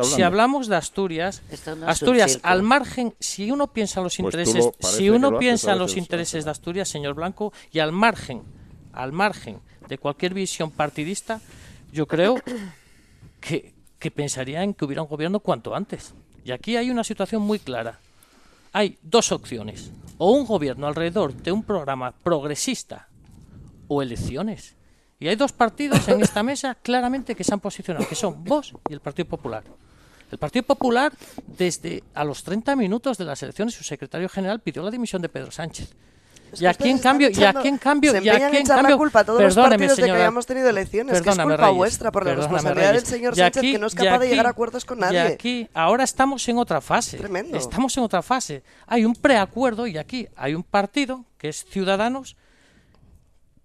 de 0.68 0.76
Asturias, 0.76 1.42
no 1.78 1.88
Asturias, 1.88 2.40
al 2.44 2.62
margen, 2.64 3.16
si 3.20 3.50
uno 3.50 3.68
piensa 3.74 4.02
en 4.02 4.04
los 4.04 4.18
Pues 4.18 4.36
intereses, 4.36 4.70
si 4.82 5.10
uno 5.10 5.32
lo 5.32 5.40
piensa 5.40 5.74
en 5.74 5.80
los 5.80 5.98
intereses 5.98 6.46
de 6.46 6.52
Asturias, 6.52 6.88
señor 6.90 7.16
Blanco, 7.16 7.52
y 7.72 7.80
al 7.80 7.92
margen, 7.92 8.44
al 8.94 9.14
margen 9.14 9.60
de 9.88 9.98
cualquier 9.98 10.36
visión 10.36 10.70
partidista, 10.70 11.42
yo 11.92 12.06
creo 12.08 12.36
que, 13.40 13.74
que 14.00 14.12
pensaría 14.12 14.64
en 14.64 14.74
que 14.74 14.86
hubiera 14.86 15.02
un 15.02 15.10
gobierno 15.10 15.40
cuanto 15.40 15.76
antes. 15.76 16.14
Y 16.44 16.52
aquí 16.52 16.78
hay 16.78 16.90
una 16.90 17.04
situación 17.04 17.42
muy 17.42 17.60
clara. 17.60 18.00
Hay 18.72 18.98
dos 19.02 19.32
opciones. 19.32 19.92
O 20.18 20.32
un 20.32 20.46
gobierno 20.46 20.88
alrededor 20.88 21.34
de 21.34 21.52
un 21.52 21.64
programa 21.64 22.12
progresista 22.12 23.08
o 23.88 24.02
elecciones. 24.02 24.76
Y 25.20 25.28
hay 25.28 25.36
dos 25.36 25.52
partidos 25.52 26.08
en 26.08 26.22
esta 26.22 26.44
mesa 26.44 26.76
claramente 26.76 27.36
que 27.36 27.44
se 27.44 27.54
han 27.54 27.60
posicionado, 27.60 28.08
que 28.08 28.16
son 28.16 28.44
vos 28.44 28.74
y 28.90 28.94
el 28.94 29.02
Partido 29.02 29.28
Popular. 29.28 29.64
El 30.32 30.38
Partido 30.38 30.64
Popular, 30.64 31.12
desde 31.46 32.04
a 32.14 32.24
los 32.24 32.44
30 32.44 32.76
minutos 32.76 33.18
de 33.18 33.26
las 33.26 33.42
elecciones, 33.44 33.74
su 33.74 33.84
secretario 33.84 34.30
general 34.30 34.62
pidió 34.62 34.84
la 34.84 34.92
dimisión 34.92 35.22
de 35.22 35.28
Pedro 35.28 35.52
Sánchez. 35.52 35.94
Es 36.52 36.62
Y 36.62 36.66
aquí 36.66 36.90
en 36.90 36.98
cambio, 37.00 37.30
y 37.30 37.44
aquí 37.44 37.68
en 37.68 37.78
cambio, 37.78 38.12
se 38.12 38.24
y 38.24 38.30
aquí 38.30 38.44
en 38.44 38.56
echar 38.56 38.78
la 38.78 38.82
cambio, 38.84 38.98
culpa 38.98 39.20
a 39.20 39.24
todos 39.24 39.42
los 39.42 39.56
partidos 39.56 39.98
de 39.98 40.04
que 40.04 40.12
hayamos 40.12 40.46
tenido 40.46 40.70
elecciones, 40.70 41.22
que 41.22 41.30
es 41.30 41.36
culpa 41.38 41.56
Reyes, 41.58 41.76
vuestra 41.76 42.12
por 42.12 42.26
la 42.26 42.36
responsabilidad 42.36 42.94
del 42.94 43.06
señor 43.06 43.36
Sánchez 43.36 43.58
aquí- 43.60 43.72
que 43.74 43.80
no 43.80 43.88
es 43.88 43.96
capaz 43.96 44.20
de 44.20 44.30
llegar 44.30 44.48
a 44.48 44.50
acuerdos 44.50 44.86
con 44.86 45.00
nadie. 45.00 45.18
Y 45.18 45.22
aquí, 45.34 45.68
ahora 45.74 46.04
estamos 46.04 46.48
en 46.50 46.58
otra 46.58 46.82
fase. 46.82 47.18
Tremendo. 47.18 47.58
Estamos 47.58 47.96
en 47.98 48.04
otra 48.04 48.22
fase. 48.22 48.64
Hay 48.88 49.06
un 49.06 49.14
preacuerdo 49.16 49.86
y 49.88 49.98
aquí 49.98 50.28
hay 50.36 50.56
un 50.56 50.64
partido 50.64 51.26
que 51.38 51.50
es 51.50 51.66
Ciudadanos 51.66 52.36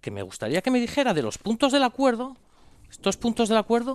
que 0.00 0.10
me 0.10 0.22
gustaría 0.22 0.60
que 0.60 0.70
me 0.70 0.78
dijera 0.80 1.14
de 1.14 1.22
los 1.22 1.38
puntos 1.38 1.72
del 1.72 1.82
acuerdo, 1.82 2.36
estos 2.90 3.16
puntos 3.16 3.48
del 3.48 3.56
acuerdo, 3.58 3.94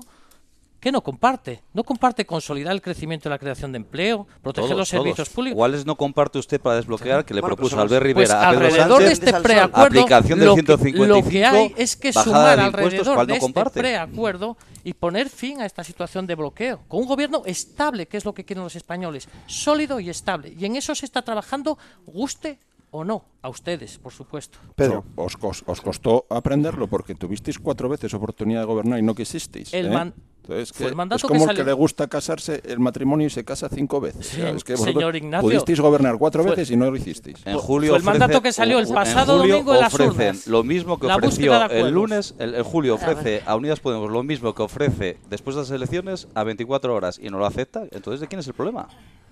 que 0.79 0.91
no 0.91 1.01
comparte. 1.01 1.61
No 1.73 1.83
comparte 1.83 2.25
consolidar 2.25 2.73
el 2.73 2.81
crecimiento 2.81 3.27
y 3.27 3.31
la 3.31 3.37
creación 3.37 3.71
de 3.71 3.77
empleo, 3.77 4.25
proteger 4.41 4.69
Todos, 4.69 4.77
los 4.79 4.89
servicios 4.89 5.17
todos. 5.27 5.29
públicos. 5.35 5.57
¿Cuáles 5.57 5.85
no 5.85 5.95
comparte 5.95 6.39
usted 6.39 6.59
para 6.61 6.77
desbloquear 6.77 7.25
que 7.25 7.33
le 7.33 7.41
Bueno, 7.41 7.55
propuso 7.55 7.75
pues 7.75 7.83
Albert 7.83 8.03
Pues 8.03 8.15
Rivera 8.29 8.47
a 8.47 8.51
Pedro 8.51 8.65
alrededor 8.65 8.87
de 9.01 9.05
Sánchez? 9.07 9.11
este 9.11 9.25
Al 9.29 9.33
sol. 9.33 9.43
preacuerdo, 9.43 9.85
Aplicación 9.99 10.39
del 10.39 10.47
lo, 10.47 10.55
que, 10.55 10.61
155, 10.61 11.05
lo 11.05 11.29
que 11.29 11.45
hay 11.45 11.73
es 11.77 11.95
que 11.95 12.13
sumar 12.13 12.57
de 12.57 12.63
alrededor 12.65 13.05
¿cuál 13.05 13.17
no 13.17 13.25
de 13.25 13.33
este 13.33 13.39
comparte? 13.41 13.79
preacuerdo 13.79 14.57
y 14.83 14.93
poner 14.93 15.29
fin 15.29 15.59
a 15.61 15.65
esta 15.65 15.83
situación 15.83 16.25
de 16.25 16.35
bloqueo, 16.35 16.79
con 16.87 17.01
un 17.01 17.07
gobierno 17.07 17.41
estable, 17.45 18.07
que 18.07 18.15
es 18.17 18.23
lo 18.25 18.33
que 18.33 18.45
quieren 18.45 18.63
los 18.63 18.75
españoles, 18.75 19.27
sólido 19.47 19.99
y 19.99 20.09
estable. 20.09 20.53
Y 20.57 20.65
en 20.65 20.75
eso 20.77 20.95
se 20.95 21.05
está 21.05 21.21
trabajando, 21.21 21.77
guste 22.05 22.57
o 22.91 23.03
no, 23.03 23.23
a 23.43 23.49
ustedes, 23.49 23.99
por 23.99 24.11
supuesto. 24.13 24.57
Pedro. 24.75 25.03
Os, 25.15 25.33
os 25.65 25.81
costó 25.81 26.25
aprenderlo 26.29 26.87
porque 26.87 27.13
tuvisteis 27.13 27.59
cuatro 27.59 27.87
veces 27.89 28.13
oportunidad 28.15 28.61
de 28.61 28.65
gobernar 28.65 28.97
y 28.97 29.03
no 29.03 29.13
quisisteis. 29.13 29.71
El 29.73 29.87
¿eh? 29.87 29.89
man- 29.91 30.13
Entonces, 30.49 30.71
que 30.77 30.85
el 30.85 30.95
mandato 30.95 31.17
es 31.17 31.21
que 31.23 31.27
como 31.27 31.41
el 31.43 31.47
salió- 31.47 31.63
que 31.63 31.69
le 31.69 31.73
gusta 31.73 32.07
casarse 32.07 32.61
el 32.65 32.79
matrimonio 32.79 33.27
y 33.27 33.29
se 33.29 33.43
casa 33.45 33.69
cinco 33.69 34.01
veces. 34.01 34.25
Sí, 34.27 34.41
O 34.41 34.43
sea, 34.45 34.49
es 34.51 34.63
que 34.63 34.77
señor 34.77 35.15
Ignacio, 35.15 35.47
pudisteis 35.47 35.79
gobernar 35.79 36.17
cuatro 36.17 36.43
fue- 36.43 36.51
veces 36.51 36.71
y 36.71 36.75
no 36.77 36.89
lo 36.89 36.97
hicisteis. 36.97 37.37
En 37.45 37.57
julio 37.57 37.91
fue 37.91 37.97
el 37.99 38.03
mandato 38.03 38.39
ofrecen- 38.39 38.41
que 38.43 38.51
salió 38.53 38.79
el 38.79 38.87
en 38.87 38.93
pasado 38.93 39.37
julio 39.39 39.53
domingo 39.55 39.73
en 39.75 39.79
las 39.81 39.93
ofrecen 39.93 40.15
urnas. 40.27 40.47
lo 40.47 40.63
mismo 40.63 40.99
que 40.99 41.07
La 41.07 41.15
ofreció 41.17 41.51
de 41.67 41.79
el 41.81 41.91
lunes, 41.93 42.35
el, 42.39 42.55
el 42.55 42.63
julio 42.63 42.95
ofrece 42.95 43.41
a 43.45 43.55
Unidas 43.55 43.79
Podemos 43.79 44.09
lo 44.11 44.23
mismo 44.23 44.53
que 44.55 44.61
ofrece 44.63 45.17
después 45.29 45.55
de 45.55 45.61
las 45.61 45.71
elecciones 45.71 46.27
a 46.35 46.43
24 46.43 46.93
horas 46.95 47.19
y 47.21 47.29
no 47.29 47.37
lo 47.39 47.45
acepta. 47.45 47.83
Entonces, 47.91 48.19
¿de 48.21 48.27
quién 48.27 48.39
es 48.39 48.47
el 48.47 48.53
problema? 48.53 48.87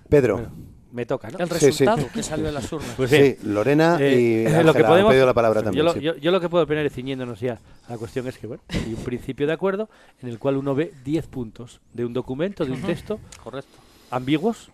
Pedro. 0.09 0.49
Me 0.91 1.05
toca, 1.05 1.29
¿no? 1.29 1.37
El 1.37 1.49
Sí, 1.49 1.59
sí. 1.59 1.65
resultado 1.85 2.07
que 2.13 2.23
salió 2.23 2.45
de 2.45 2.51
las 2.53 2.71
urnas. 2.71 2.93
Pues 2.95 3.09
Sí. 3.11 3.35
Lorena 3.43 3.97
Eh, 3.99 4.15
y 4.19 4.43
lo 4.45 4.49
que 4.49 4.55
Ángela 4.57 4.73
podemos- 4.87 5.09
han 5.09 5.13
pedido 5.13 5.25
la 5.27 5.33
palabra 5.33 5.61
también. 5.61 5.77
Yo 5.79 5.83
lo, 5.83 5.93
sí. 5.93 5.99
yo- 5.99 6.15
yo 6.15 6.31
lo 6.31 6.39
que 6.39 6.49
puedo 6.49 6.63
opinar, 6.63 6.85
y 6.85 6.89
ciñéndonos 6.89 7.39
ya 7.39 7.59
a 7.87 7.91
la 7.91 7.97
cuestión, 7.97 8.25
es 8.27 8.37
que 8.37 8.47
bueno, 8.47 8.63
hay 8.69 8.93
un 8.93 9.03
principio 9.03 9.45
de 9.45 9.53
acuerdo 9.53 9.89
en 10.21 10.29
el 10.29 10.39
cual 10.39 10.57
uno 10.57 10.73
ve 10.73 10.93
10 11.03 11.27
puntos 11.27 11.81
de 11.93 12.05
un 12.05 12.13
documento, 12.13 12.65
de 12.65 12.71
un 12.71 12.81
texto, 12.81 13.19
Correcto. 13.43 13.77
ambiguos. 14.11 14.69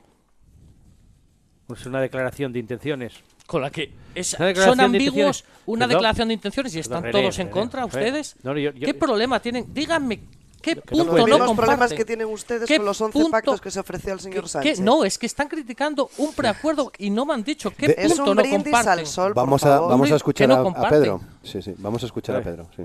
Es 1.73 1.85
una 1.85 1.99
declaración 2.01 2.53
de 2.53 2.59
intenciones. 2.59 3.13
Con 3.47 3.61
la 3.61 3.71
que 3.71 3.91
es- 4.15 4.27
son 4.27 4.45
de 4.77 4.83
ambiguos 4.83 4.83
intenciones. 4.83 5.43
una 5.65 5.79
Perdón. 5.79 5.89
declaración 5.89 6.27
de 6.29 6.33
intenciones 6.35 6.75
y 6.75 6.79
están 6.79 7.01
Perdón, 7.01 7.13
René, 7.13 7.23
todos 7.23 7.39
en 7.39 7.47
René, 7.47 7.51
contra, 7.59 7.81
René. 7.85 7.87
ustedes. 8.07 8.35
No, 8.43 8.53
no, 8.53 8.59
yo- 8.59 8.71
yo- 8.71 8.85
¿Qué 8.85 8.93
problema 8.93 9.39
tienen? 9.41 9.73
Díganme, 9.73 10.21
¿qué 10.63 10.75
no 10.75 10.81
punto 10.81 11.13
no, 11.27 11.27
ser. 11.27 11.39
los 11.39 11.51
problemas 11.55 11.93
que 11.93 12.05
tienen 12.05 12.27
ustedes 12.27 12.67
¿Qué 12.67 12.77
con 12.77 12.85
los 12.87 12.99
11 12.99 13.13
punto- 13.13 13.29
pactos 13.31 13.61
que 13.61 13.69
se 13.69 13.79
ofreció 13.79 14.13
al 14.13 14.19
señor 14.19 14.43
¿Qué- 14.43 14.49
Sánchez. 14.49 14.77
qué? 14.79 14.83
No, 14.83 15.03
es 15.05 15.17
que 15.19 15.25
están 15.27 15.47
criticando 15.47 16.09
un 16.17 16.33
preacuerdo 16.33 16.91
y 16.97 17.09
no 17.11 17.25
me 17.25 17.33
han 17.35 17.43
dicho 17.43 17.69
qué 17.77 17.87
De- 17.89 17.95
es 17.99 18.13
punto 18.13 18.31
un 18.31 18.37
no 18.37 18.43
comparten. 18.43 18.89
al 18.89 19.05
sol, 19.05 19.33
Vamos 19.35 19.63
a, 19.65 19.79
vamos 19.81 20.11
a 20.11 20.15
escuchar 20.15 20.47
no 20.49 20.55
a- 20.75 20.87
a. 20.87 20.89
Pedro. 20.89 21.21
Sí, 21.43 21.61
sí, 21.61 21.75
vamos 21.77 22.01
a 22.01 22.05
escuchar 22.07 22.37
a 22.37 22.39
Vale. 22.39 22.51
Pedro. 22.51 22.67
sí. 22.75 22.83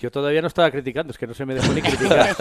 Yo 0.00 0.10
todavía 0.10 0.40
no 0.40 0.46
estaba 0.48 0.70
criticando, 0.70 1.10
es 1.10 1.18
que 1.18 1.26
no 1.26 1.34
se 1.34 1.44
me 1.44 1.54
dejó 1.54 1.72
ni 1.72 1.82
criticar. 1.82 2.36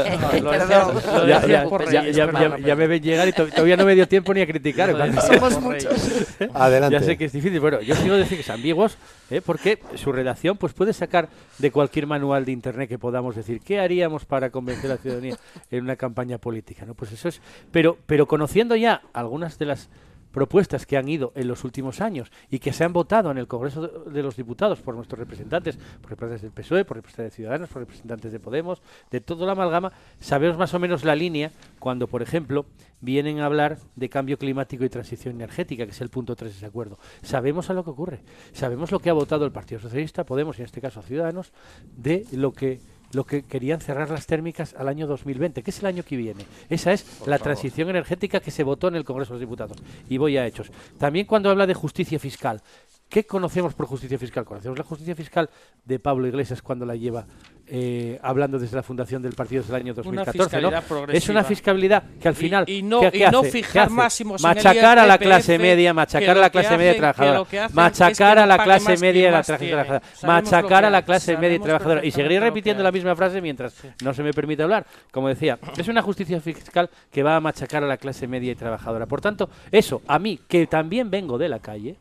Ya, 2.63 2.75
me 2.75 2.87
ven 2.87 3.01
llegar 3.01 3.27
y 3.27 3.33
to- 3.33 3.47
todavía 3.47 3.77
no 3.77 3.85
me 3.85 3.95
dio 3.95 4.07
tiempo 4.07 4.33
ni 4.33 4.41
a 4.41 4.45
criticar. 4.47 4.95
Cuando- 4.95 5.21
Somos 5.21 5.61
muchos. 5.61 6.25
Adelante. 6.53 6.99
Ya 6.99 7.03
sé 7.03 7.17
que 7.17 7.25
es 7.25 7.31
difícil. 7.31 7.59
Bueno, 7.59 7.81
yo 7.81 7.95
sigo 7.95 8.15
decir 8.15 8.37
que 8.37 8.41
es 8.41 8.49
ambiguos, 8.49 8.97
¿eh? 9.29 9.41
porque 9.43 9.79
su 9.95 10.11
redacción 10.11 10.57
pues 10.57 10.73
puede 10.73 10.93
sacar 10.93 11.29
de 11.57 11.71
cualquier 11.71 12.07
manual 12.07 12.45
de 12.45 12.51
internet 12.51 12.89
que 12.89 12.99
podamos 12.99 13.35
decir 13.35 13.61
qué 13.61 13.79
haríamos 13.79 14.25
para 14.25 14.49
convencer 14.49 14.91
a 14.91 14.95
la 14.95 15.01
ciudadanía 15.01 15.37
en 15.71 15.83
una 15.83 15.95
campaña 15.95 16.37
política, 16.37 16.85
¿no? 16.85 16.93
Pues 16.93 17.11
eso 17.11 17.27
es. 17.29 17.41
Pero, 17.71 17.97
pero 18.05 18.27
conociendo 18.27 18.75
ya 18.75 19.01
algunas 19.13 19.57
de 19.57 19.65
las 19.65 19.89
propuestas 20.37 20.85
que 20.85 20.97
han 20.97 21.09
ido 21.09 21.31
en 21.33 21.47
los 21.47 21.63
últimos 21.63 21.99
años 21.99 22.31
y 22.51 22.59
que 22.59 22.71
se 22.71 22.83
han 22.83 22.93
votado 22.93 23.31
en 23.31 23.39
el 23.39 23.47
Congreso 23.47 23.87
de- 23.87 24.21
los 24.21 24.35
Diputados 24.35 24.79
por 24.81 24.93
nuestros 24.93 25.17
representantes, 25.17 25.77
por 25.99 26.11
representantes 26.11 26.43
del 26.43 26.51
PSOE, 26.51 26.85
por 26.85 26.97
representantes 26.97 27.31
de 27.33 27.35
Ciudadanos, 27.37 27.69
por 27.69 27.79
representantes 27.81 28.31
de 28.31 28.39
Podemos, 28.39 28.83
de 29.09 29.19
toda 29.19 29.47
la 29.47 29.53
amalgama, 29.53 29.91
sabemos 30.19 30.55
más 30.55 30.71
o 30.75 30.79
menos 30.79 31.03
la 31.03 31.15
línea 31.15 31.51
cuando, 31.79 32.05
por 32.05 32.21
ejemplo, 32.21 32.67
vienen 33.01 33.39
a 33.39 33.47
hablar 33.47 33.79
de 33.95 34.09
cambio 34.09 34.37
climático 34.37 34.85
y 34.85 34.89
transición 34.89 35.33
energética, 35.33 35.85
que 35.85 35.91
es 35.91 36.01
el 36.01 36.09
punto 36.09 36.35
3 36.35 36.51
de 36.51 36.57
ese 36.57 36.65
acuerdo. 36.67 36.99
Sabemos 37.23 37.71
a 37.71 37.73
lo 37.73 37.83
que 37.83 37.89
ocurre, 37.89 38.19
sabemos 38.53 38.91
lo 38.91 38.99
que 38.99 39.09
ha 39.09 39.13
votado 39.13 39.43
el 39.43 39.51
Partido 39.51 39.81
Socialista, 39.81 40.23
Podemos 40.23 40.59
y 40.59 40.61
en 40.61 40.65
este 40.65 40.81
caso 40.81 41.01
Ciudadanos, 41.01 41.51
de 41.95 42.27
lo 42.33 42.53
que 42.53 42.79
lo 43.13 43.25
que 43.25 43.43
querían 43.43 43.81
cerrar 43.81 44.09
las 44.09 44.25
térmicas 44.25 44.75
al 44.77 44.87
año 44.87 45.07
2020, 45.07 45.63
que 45.63 45.71
es 45.71 45.79
el 45.79 45.85
año 45.85 46.03
que 46.03 46.17
viene. 46.17 46.45
Esa 46.69 46.93
es 46.93 47.05
la 47.25 47.39
transición 47.39 47.89
energética 47.89 48.39
que 48.39 48.51
se 48.51 48.63
votó 48.63 48.87
en 48.87 48.95
el 48.95 49.05
Congreso 49.05 49.33
de 49.33 49.35
los 49.35 49.41
Diputados. 49.41 49.77
Y 50.09 50.17
voy 50.17 50.37
a 50.37 50.45
hechos. 50.45 50.71
También 50.97 51.25
cuando 51.25 51.49
habla 51.49 51.67
de 51.67 51.73
justicia 51.73 52.19
fiscal, 52.19 52.61
¿Qué 53.09 53.25
conocemos 53.25 53.73
por 53.73 53.85
justicia 53.85 54.17
fiscal? 54.17 54.43
Conocemos 54.43 54.77
la 54.77 54.83
justicia 54.83 55.15
fiscal 55.15 55.49
de 55.85 55.97
Pablo 55.97 56.27
Iglesias 56.27 56.61
cuando 56.61 56.85
la 56.85 56.95
lleva 56.95 57.25
eh, 57.69 58.19
hablando 58.21 58.59
desde 58.59 58.75
la 58.75 58.83
fundación 58.83 59.21
del 59.21 59.33
partido 59.33 59.61
desde 59.61 59.75
el 59.75 59.81
año 59.81 59.93
2014. 59.93 60.61
¿no? 60.61 60.71
Es 61.11 61.27
una 61.29 61.43
fiscalidad 61.43 62.03
que 62.19 62.27
al 62.27 62.35
final. 62.35 62.63
Y, 62.67 62.81
no, 62.81 63.01
fijar 63.43 63.89
máximos 63.89 64.41
Machacar 64.41 64.99
a 64.99 65.05
la 65.05 65.17
clase 65.17 65.57
media, 65.57 65.93
machacar 65.93 66.37
a 66.37 66.41
la 66.41 66.49
clase 66.49 66.77
media 66.77 66.95
trabajadora. 66.97 67.69
Machacar 67.73 68.39
a 68.39 68.45
la 68.45 68.57
clase 68.63 68.97
media 68.97 69.31
la 69.31 69.43
trabajadora. 69.43 70.01
Machacar 70.23 70.85
a 70.85 70.89
la 70.89 71.01
clase 71.03 71.37
media 71.37 71.59
trabajadora. 71.59 72.05
Y 72.05 72.11
seguiré 72.11 72.39
repitiendo 72.39 72.83
la 72.83 72.91
misma 72.91 73.15
frase 73.15 73.41
mientras 73.41 73.73
no 74.03 74.13
se 74.13 74.23
me 74.23 74.33
permite 74.33 74.63
hablar. 74.63 74.85
Como 75.11 75.29
decía, 75.29 75.59
es 75.77 75.87
una 75.87 76.01
justicia 76.01 76.39
fiscal 76.41 76.89
que 77.11 77.23
va 77.23 77.35
a 77.37 77.39
machacar 77.39 77.83
a 77.83 77.87
la 77.87 77.97
clase 77.97 78.27
media 78.27 78.51
y 78.51 78.55
trabajadora. 78.55 79.05
Por 79.05 79.21
tanto, 79.21 79.49
eso, 79.71 80.01
a 80.07 80.19
mí, 80.19 80.39
que 80.47 80.67
también 80.67 81.09
vengo 81.09 81.37
de 81.37 81.49
la 81.49 81.59
calle, 81.59 81.97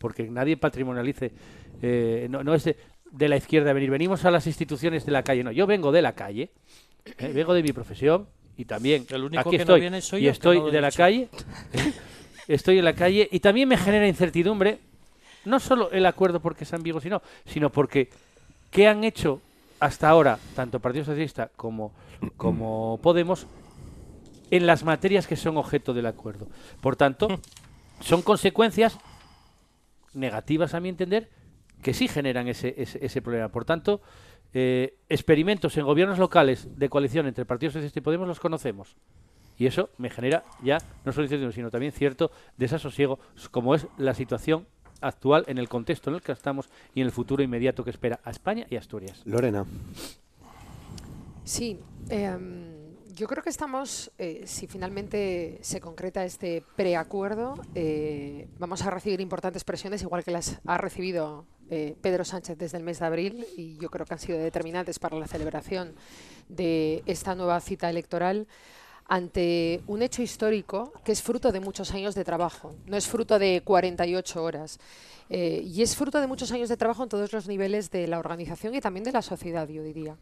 porque 0.00 0.28
nadie 0.30 0.56
patrimonialice, 0.56 1.30
eh, 1.82 2.26
no, 2.30 2.54
es 2.54 2.64
de, 2.64 3.28
la 3.28 3.36
izquierda 3.36 3.74
venir, 3.74 3.90
venimos 3.90 4.24
a 4.24 4.30
las 4.30 4.46
instituciones 4.46 5.04
de 5.04 5.12
la 5.12 5.22
calle, 5.22 5.44
no, 5.44 5.52
yo 5.52 5.66
vengo 5.66 5.92
de 5.92 6.00
la 6.00 6.14
calle, 6.14 6.50
eh, 7.18 7.32
vengo 7.34 7.52
de 7.52 7.62
mi 7.62 7.72
profesión 7.72 8.26
y 8.56 8.64
también 8.64 9.06
aquí 9.36 9.56
estoy 9.56 9.90
y 10.18 10.26
estoy 10.26 10.70
de 10.70 10.80
la 10.80 10.90
calle, 10.90 11.28
estoy 12.48 12.78
en 12.78 12.84
la 12.86 12.94
calle 12.94 13.28
y 13.30 13.40
también 13.40 13.68
me 13.68 13.76
genera 13.76 14.08
incertidumbre, 14.08 14.78
no 15.44 15.60
solo 15.60 15.90
el 15.90 16.06
acuerdo 16.06 16.40
porque 16.40 16.64
es 16.64 16.72
ambiguo, 16.72 17.02
sino, 17.02 17.20
sino 17.44 17.70
porque 17.70 18.08
¿qué 18.70 18.88
han 18.88 19.04
hecho 19.04 19.42
hasta 19.80 20.08
ahora 20.08 20.38
tanto 20.56 20.80
Partido 20.80 21.04
Socialista 21.04 21.50
como, 21.56 21.92
como 22.38 22.98
Podemos 23.02 23.46
en 24.50 24.66
las 24.66 24.82
materias 24.82 25.26
que 25.26 25.36
son 25.36 25.58
objeto 25.58 25.92
del 25.92 26.06
acuerdo? 26.06 26.46
Por 26.80 26.96
tanto, 26.96 27.28
son 28.00 28.22
consecuencias 28.22 28.98
negativas 30.12 30.74
a 30.74 30.80
mi 30.80 30.88
entender 30.88 31.28
que 31.82 31.94
sí 31.94 32.08
generan 32.08 32.48
ese, 32.48 32.74
ese, 32.76 33.22
problema. 33.22 33.48
Por 33.48 33.64
tanto, 33.64 34.00
eh, 34.52 34.98
experimentos 35.08 35.76
en 35.76 35.84
gobiernos 35.84 36.18
locales 36.18 36.68
de 36.76 36.88
coalición 36.88 37.26
entre 37.26 37.44
Partidos 37.44 37.74
Socialista 37.74 37.98
y 38.00 38.02
Podemos 38.02 38.28
los 38.28 38.40
conocemos. 38.40 38.96
Y 39.56 39.66
eso 39.66 39.90
me 39.98 40.10
genera 40.10 40.44
ya 40.62 40.78
no 41.04 41.12
solo 41.12 41.24
incertidumbre, 41.24 41.54
sino 41.54 41.70
también 41.70 41.92
cierto 41.92 42.30
desasosiego, 42.56 43.18
como 43.50 43.74
es 43.74 43.86
la 43.98 44.14
situación 44.14 44.66
actual 45.02 45.44
en 45.48 45.58
el 45.58 45.68
contexto 45.68 46.10
en 46.10 46.16
el 46.16 46.22
que 46.22 46.32
estamos 46.32 46.70
y 46.94 47.00
en 47.00 47.06
el 47.06 47.12
futuro 47.12 47.42
inmediato 47.42 47.84
que 47.84 47.90
espera 47.90 48.20
a 48.24 48.30
España 48.30 48.66
y 48.70 48.76
a 48.76 48.78
Asturias. 48.78 49.22
Lorena. 49.24 49.64
Sí. 51.44 51.78
Em, 52.08 52.69
yo 53.20 53.26
creo 53.26 53.42
que 53.42 53.50
estamos, 53.50 54.10
eh, 54.16 54.44
si 54.46 54.66
finalmente 54.66 55.58
se 55.60 55.78
concreta 55.78 56.24
este 56.24 56.64
preacuerdo, 56.74 57.54
eh, 57.74 58.48
vamos 58.58 58.80
a 58.80 58.88
recibir 58.88 59.20
importantes 59.20 59.62
presiones, 59.62 60.00
igual 60.00 60.24
que 60.24 60.30
las 60.30 60.58
ha 60.64 60.78
recibido 60.78 61.44
eh, 61.68 61.96
Pedro 62.00 62.24
Sánchez 62.24 62.56
desde 62.56 62.78
el 62.78 62.82
mes 62.82 62.98
de 62.98 63.04
abril, 63.04 63.46
y 63.58 63.76
yo 63.76 63.90
creo 63.90 64.06
que 64.06 64.14
han 64.14 64.20
sido 64.20 64.38
determinantes 64.38 64.98
para 64.98 65.18
la 65.18 65.26
celebración 65.26 65.92
de 66.48 67.02
esta 67.04 67.34
nueva 67.34 67.60
cita 67.60 67.90
electoral 67.90 68.48
ante 69.06 69.82
un 69.86 70.00
hecho 70.00 70.22
histórico 70.22 70.90
que 71.04 71.12
es 71.12 71.20
fruto 71.20 71.52
de 71.52 71.60
muchos 71.60 71.92
años 71.92 72.14
de 72.14 72.24
trabajo, 72.24 72.74
no 72.86 72.96
es 72.96 73.06
fruto 73.06 73.38
de 73.38 73.60
48 73.62 74.42
horas. 74.42 74.78
y 75.28 75.82
es 75.82 75.94
fruto 75.94 76.20
de 76.22 76.26
muchos 76.26 76.50
años 76.52 76.70
de 76.70 76.76
trabajo 76.78 77.02
en 77.02 77.10
todos 77.10 77.32
los 77.34 77.46
niveles 77.46 77.90
de 77.90 78.08
la 78.08 78.18
organización 78.18 78.74
y 78.74 78.80
también 78.80 79.04
de 79.04 79.12
la 79.12 79.22
sociedad, 79.22 79.68
yo 79.68 79.82
diría. 79.82 80.16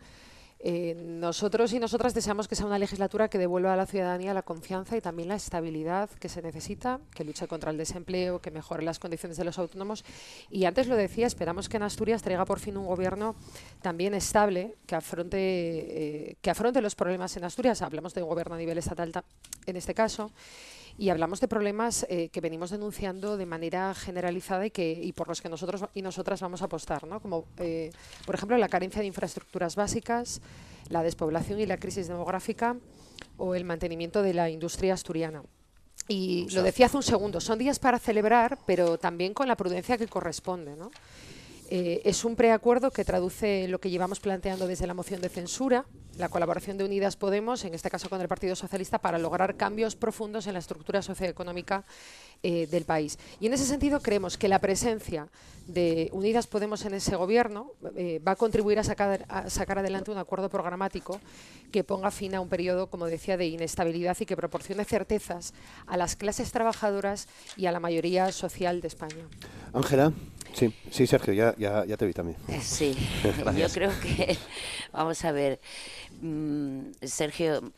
Eh, 0.61 0.97
nosotros 0.99 1.73
y 1.73 1.79
nosotras 1.79 2.15
deseamos 2.15 2.49
que 2.49 2.57
sea 2.57 2.67
una 2.67 2.79
legislatura 2.79 3.29
que 3.29 3.39
devuelva 3.39 3.73
a 3.73 3.77
la 3.77 3.87
ciudadanía 3.87 4.35
la 4.35 4.43
confianza 4.43 4.97
y 4.97 5.01
también 5.01 5.29
la 5.29 5.37
estabilidad 5.37 6.11
que 6.11 6.29
se 6.29 6.43
necesita, 6.43 7.01
que 7.15 7.23
luche 7.23 7.47
contra 7.47 7.71
el 7.71 7.77
desempleo, 7.77 8.41
que 8.41 8.51
mejore 8.51 8.83
las 8.83 8.99
condiciones 8.99 9.37
de 9.37 9.45
los 9.45 9.59
autónomos. 9.59 10.05
Y 10.51 10.65
antes 10.65 10.89
lo 10.89 10.97
decía, 10.97 11.27
esperamos 11.27 11.69
que 11.69 11.77
en 11.77 11.85
Asturias 11.85 12.23
traiga 12.23 12.45
por 12.45 12.59
fin 12.59 12.77
un 12.77 12.87
gobierno 12.87 13.37
también 13.83 14.15
estable, 14.15 14.75
que 14.87 14.97
afronte, 14.97 15.39
eh, 15.39 16.37
que 16.41 16.51
afronte 16.51 16.81
los 16.81 16.97
problemas 16.97 17.37
en 17.37 17.45
Asturias. 17.45 17.83
Hablamos 17.83 18.15
de 18.15 18.23
un 18.23 18.29
gobierno 18.29 18.57
a 18.57 18.59
nivel 18.59 18.79
estatal 18.79 19.13
en 19.67 19.77
este 19.77 19.95
caso 19.95 20.33
y 20.99 21.11
hablamos 21.11 21.41
de 21.41 21.47
problemas 21.47 22.05
eh, 22.11 22.29
que 22.29 22.41
venimos 22.41 22.71
denunciando 22.71 23.37
de 23.37 23.47
manera 23.47 23.95
generalizada 23.95 24.67
y, 24.67 24.71
que, 24.73 24.91
y 24.93 25.13
por 25.13 25.29
los 25.29 25.41
que 25.41 25.49
nosotros 25.49 25.85
y 25.95 26.03
nosotras 26.03 26.41
vamos 26.41 26.61
a 26.61 26.65
apostar, 26.65 27.07
¿no? 27.07 27.21
como 27.21 27.45
eh, 27.59 27.93
por 28.27 28.35
ejemplo 28.35 28.59
la 28.59 28.69
carencia 28.69 29.01
de 29.01 29.07
infraestructuras 29.07 29.77
básicas, 29.77 30.43
la 30.89 31.05
despoblación 31.05 31.61
y 31.61 31.67
la 31.67 31.77
crisis 31.77 32.09
demográfica 32.09 32.77
o 33.37 33.55
el 33.55 33.65
mantenimiento 33.65 34.23
de 34.23 34.35
la 34.35 34.51
industria 34.51 34.95
asturiana. 34.95 35.43
Y 36.09 36.49
lo 36.51 36.63
decía 36.63 36.87
hace 36.87 36.97
un 36.97 37.03
segundo, 37.03 37.41
son 37.41 37.59
días 37.59 37.79
para 37.79 37.99
celebrar, 37.99 38.59
pero 38.67 38.99
también 38.99 39.35
con 39.35 39.47
la 39.47 39.57
prudencia 39.57 39.99
que 39.99 40.09
corresponde. 40.09 40.75
¿no? 40.75 40.91
Eh, 41.71 42.01
es 42.05 42.25
un 42.25 42.35
preacuerdo 42.35 42.91
que 42.91 43.05
traduce 43.05 43.69
lo 43.69 43.79
que 43.79 43.91
llevamos 43.91 44.21
planteando 44.21 44.67
desde 44.67 44.87
la 44.87 44.95
moción 44.95 45.21
de 45.21 45.29
censura, 45.29 45.85
la 46.17 46.31
colaboración 46.31 46.79
de 46.79 46.85
Unidas 46.85 47.17
Podemos, 47.17 47.63
en 47.65 47.75
este 47.75 47.91
caso 47.91 48.09
con 48.09 48.23
el 48.23 48.27
Partido 48.27 48.57
Socialista, 48.57 48.99
para 48.99 49.19
lograr 49.19 49.55
cambios 49.57 49.95
profundos 49.95 50.47
en 50.47 50.55
la 50.55 50.61
estructura 50.61 51.03
socioeconómica 51.03 51.85
eh, 52.43 52.67
del 52.69 52.87
país. 52.87 53.19
Y 53.39 53.47
en 53.47 53.53
ese 53.53 53.67
sentido 53.67 54.01
creemos 54.01 54.39
que 54.39 54.49
la 54.49 54.61
presencia 54.61 55.29
de 55.67 56.09
Unidas 56.13 56.47
Podemos 56.47 56.87
en 56.87 56.95
ese 56.95 57.17
gobierno 57.17 57.73
eh, 57.97 58.19
va 58.27 58.33
a 58.33 58.37
contribuir 58.37 58.79
a 58.79 58.85
sacar, 58.85 59.27
a 59.29 59.51
sacar 59.51 59.79
adelante 59.79 60.11
un 60.11 60.17
acuerdo 60.17 60.49
programático 60.49 61.21
que 61.71 61.85
ponga 61.85 62.11
fin 62.11 62.35
a 62.35 62.41
un 62.41 62.49
periodo, 62.49 62.87
como 62.87 63.05
decía, 63.05 63.37
de 63.37 63.47
inestabilidad 63.47 64.17
y 64.19 64.25
que 64.25 64.37
proporcione 64.37 64.87
certezas 64.87 65.53
a 65.87 65.99
las 65.99 66.17
clases 66.17 66.51
trabajadoras 66.51 67.29
y 67.59 67.67
a 67.67 67.73
la 67.73 67.81
mayoría 67.81 68.33
social 68.33 68.81
de 68.81 68.89
España. 68.89 69.27
Ángela. 69.73 70.13
Sí, 70.55 70.73
sí, 70.91 71.07
Sergio, 71.07 71.33
ya, 71.35 71.55
ya, 71.57 71.85
ya 71.85 71.97
te 71.97 72.07
vi 72.07 72.13
también. 72.13 72.37
Sí, 72.63 72.97
yo 73.57 73.69
creo 73.69 73.93
que, 74.01 74.37
vamos 74.93 75.25
a 75.25 75.33
ver, 75.33 75.61
mm, 76.21 76.81
Sergio, 77.03 77.73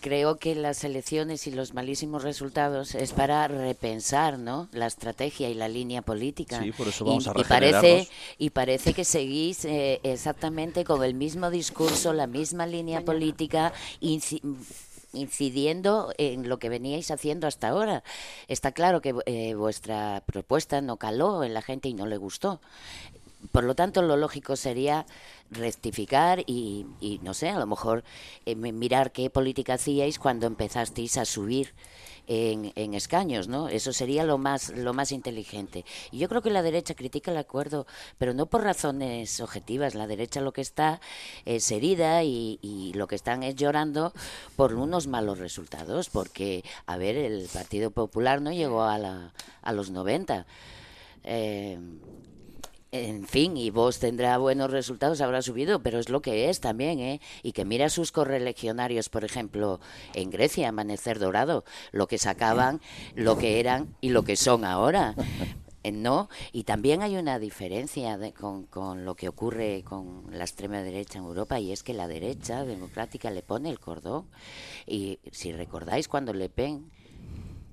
creo 0.00 0.36
que 0.36 0.54
las 0.54 0.82
elecciones 0.84 1.46
y 1.46 1.52
los 1.52 1.74
malísimos 1.74 2.22
resultados 2.22 2.94
es 2.94 3.12
para 3.12 3.46
repensar 3.48 4.38
¿no? 4.38 4.68
la 4.72 4.86
estrategia 4.86 5.48
y 5.48 5.54
la 5.54 5.68
línea 5.68 6.02
política. 6.02 6.62
Sí, 6.62 6.72
por 6.72 6.88
eso 6.88 7.04
vamos 7.04 7.26
y, 7.26 7.28
a 7.28 7.32
y 7.36 7.44
parece 7.44 8.08
Y 8.38 8.50
parece 8.50 8.94
que 8.94 9.04
seguís 9.04 9.64
eh, 9.64 10.00
exactamente 10.02 10.84
con 10.84 11.04
el 11.04 11.14
mismo 11.14 11.50
discurso, 11.50 12.12
la 12.12 12.26
misma 12.26 12.66
línea 12.66 13.02
política, 13.02 13.72
incidiendo 15.12 16.12
en 16.18 16.48
lo 16.48 16.58
que 16.58 16.68
veníais 16.68 17.10
haciendo 17.10 17.46
hasta 17.46 17.68
ahora. 17.68 18.02
Está 18.48 18.72
claro 18.72 19.00
que 19.00 19.14
eh, 19.26 19.54
vuestra 19.54 20.22
propuesta 20.26 20.80
no 20.80 20.96
caló 20.96 21.44
en 21.44 21.54
la 21.54 21.62
gente 21.62 21.88
y 21.88 21.94
no 21.94 22.06
le 22.06 22.16
gustó. 22.16 22.60
Por 23.52 23.64
lo 23.64 23.74
tanto, 23.74 24.02
lo 24.02 24.16
lógico 24.16 24.54
sería 24.54 25.06
rectificar 25.50 26.44
y, 26.46 26.86
no 27.22 27.32
sé, 27.32 27.48
a 27.48 27.58
lo 27.58 27.66
mejor 27.66 28.04
eh, 28.44 28.54
mirar 28.54 29.12
qué 29.12 29.30
política 29.30 29.74
hacíais 29.74 30.18
cuando 30.18 30.46
empezasteis 30.46 31.16
a 31.16 31.24
subir 31.24 31.74
en, 32.30 32.94
escaños, 32.94 33.48
¿no? 33.48 33.68
Eso 33.68 33.92
sería 33.92 34.22
lo 34.22 34.38
más, 34.38 34.70
lo 34.70 34.94
más 34.94 35.10
inteligente. 35.10 35.84
Y 36.12 36.18
yo 36.18 36.28
creo 36.28 36.42
que 36.42 36.50
la 36.50 36.62
derecha 36.62 36.94
critica 36.94 37.32
el 37.32 37.36
acuerdo, 37.36 37.86
pero 38.18 38.34
no 38.34 38.46
por 38.46 38.62
razones 38.62 39.40
objetivas. 39.40 39.96
La 39.96 40.06
derecha 40.06 40.40
lo 40.40 40.52
que 40.52 40.60
está 40.60 41.00
es 41.44 41.70
herida 41.72 42.22
y, 42.22 42.92
lo 42.94 43.08
que 43.08 43.16
están 43.16 43.42
es 43.42 43.56
llorando 43.56 44.12
por 44.56 44.74
unos 44.74 45.08
malos 45.08 45.38
resultados, 45.38 46.08
porque, 46.08 46.64
a 46.86 46.96
ver, 46.96 47.16
el 47.16 47.48
Partido 47.52 47.90
Popular 47.90 48.40
no 48.40 48.52
llegó 48.52 48.84
a, 48.84 48.98
la, 48.98 49.32
a 49.62 49.72
los 49.72 49.90
90. 49.90 50.46
Eh, 51.24 51.78
en 52.92 53.26
fin, 53.26 53.56
y 53.56 53.70
vos 53.70 54.00
tendrá 54.00 54.36
buenos 54.38 54.70
resultados, 54.70 55.20
habrá 55.20 55.42
subido, 55.42 55.80
pero 55.80 55.98
es 55.98 56.08
lo 56.08 56.22
que 56.22 56.48
es 56.48 56.60
también, 56.60 56.98
¿eh? 56.98 57.20
Y 57.42 57.52
que 57.52 57.64
mira 57.64 57.88
sus 57.88 58.10
correlegionarios, 58.10 59.08
por 59.08 59.24
ejemplo, 59.24 59.80
en 60.14 60.30
Grecia, 60.30 60.68
Amanecer 60.68 61.18
Dorado, 61.20 61.64
lo 61.92 62.08
que 62.08 62.18
sacaban, 62.18 62.80
lo 63.14 63.38
que 63.38 63.60
eran 63.60 63.94
y 64.00 64.08
lo 64.08 64.24
que 64.24 64.36
son 64.36 64.64
ahora. 64.64 65.14
Eh, 65.82 65.92
¿No? 65.92 66.28
Y 66.52 66.64
también 66.64 67.00
hay 67.00 67.16
una 67.16 67.38
diferencia 67.38 68.18
con, 68.38 68.64
con, 68.64 69.06
lo 69.06 69.14
que 69.14 69.30
ocurre 69.30 69.82
con 69.82 70.26
la 70.30 70.44
extrema 70.44 70.82
derecha 70.82 71.18
en 71.18 71.24
Europa 71.24 71.58
y 71.58 71.72
es 71.72 71.82
que 71.82 71.94
la 71.94 72.06
derecha 72.06 72.66
democrática 72.66 73.30
le 73.30 73.40
pone 73.40 73.70
el 73.70 73.80
cordón. 73.80 74.26
Y 74.86 75.20
si 75.32 75.52
recordáis 75.52 76.06
cuando 76.06 76.34
Le 76.34 76.50
Pen 76.50 76.90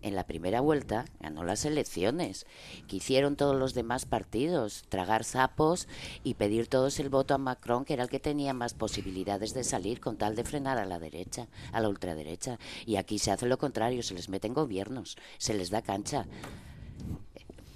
en 0.08 0.16
la 0.16 0.26
primera 0.26 0.62
vuelta 0.62 1.06
ganó 1.20 1.44
las 1.44 1.66
elecciones, 1.66 2.46
que 2.88 2.98
hicieron 2.98 3.36
todos 3.36 3.56
los 3.56 3.74
demás 3.74 4.06
partidos, 4.06 4.84
tragar 4.90 5.24
sapos 5.24 5.88
y 6.24 6.36
pedir 6.36 6.68
todos 6.68 7.00
el 7.00 7.10
voto 7.10 7.34
a 7.34 7.38
Macron, 7.38 7.86
que 7.86 7.94
era 7.94 8.04
el 8.04 8.10
que 8.10 8.20
tenía 8.20 8.54
más 8.54 8.74
posibilidades 8.74 9.54
de 9.54 9.64
salir 9.64 10.00
con 10.00 10.18
tal 10.18 10.36
de 10.36 10.44
frenar 10.44 10.78
a 10.78 10.86
la 10.86 11.00
derecha, 11.00 11.48
a 11.72 11.82
la 11.82 11.90
ultraderecha. 11.90 12.60
Y 12.86 12.96
aquí 12.96 13.20
se 13.20 13.32
hace 13.32 13.46
lo 13.46 13.58
contrario, 13.58 14.04
se 14.04 14.14
les 14.14 14.30
meten 14.30 14.54
gobiernos, 14.54 15.18
se 15.38 15.54
les 15.54 15.70
da 15.70 15.82
cancha. 15.82 16.26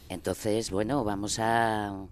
Entonces, 0.10 0.72
bueno, 0.72 1.04
vamos 1.04 1.40
a... 1.40 2.08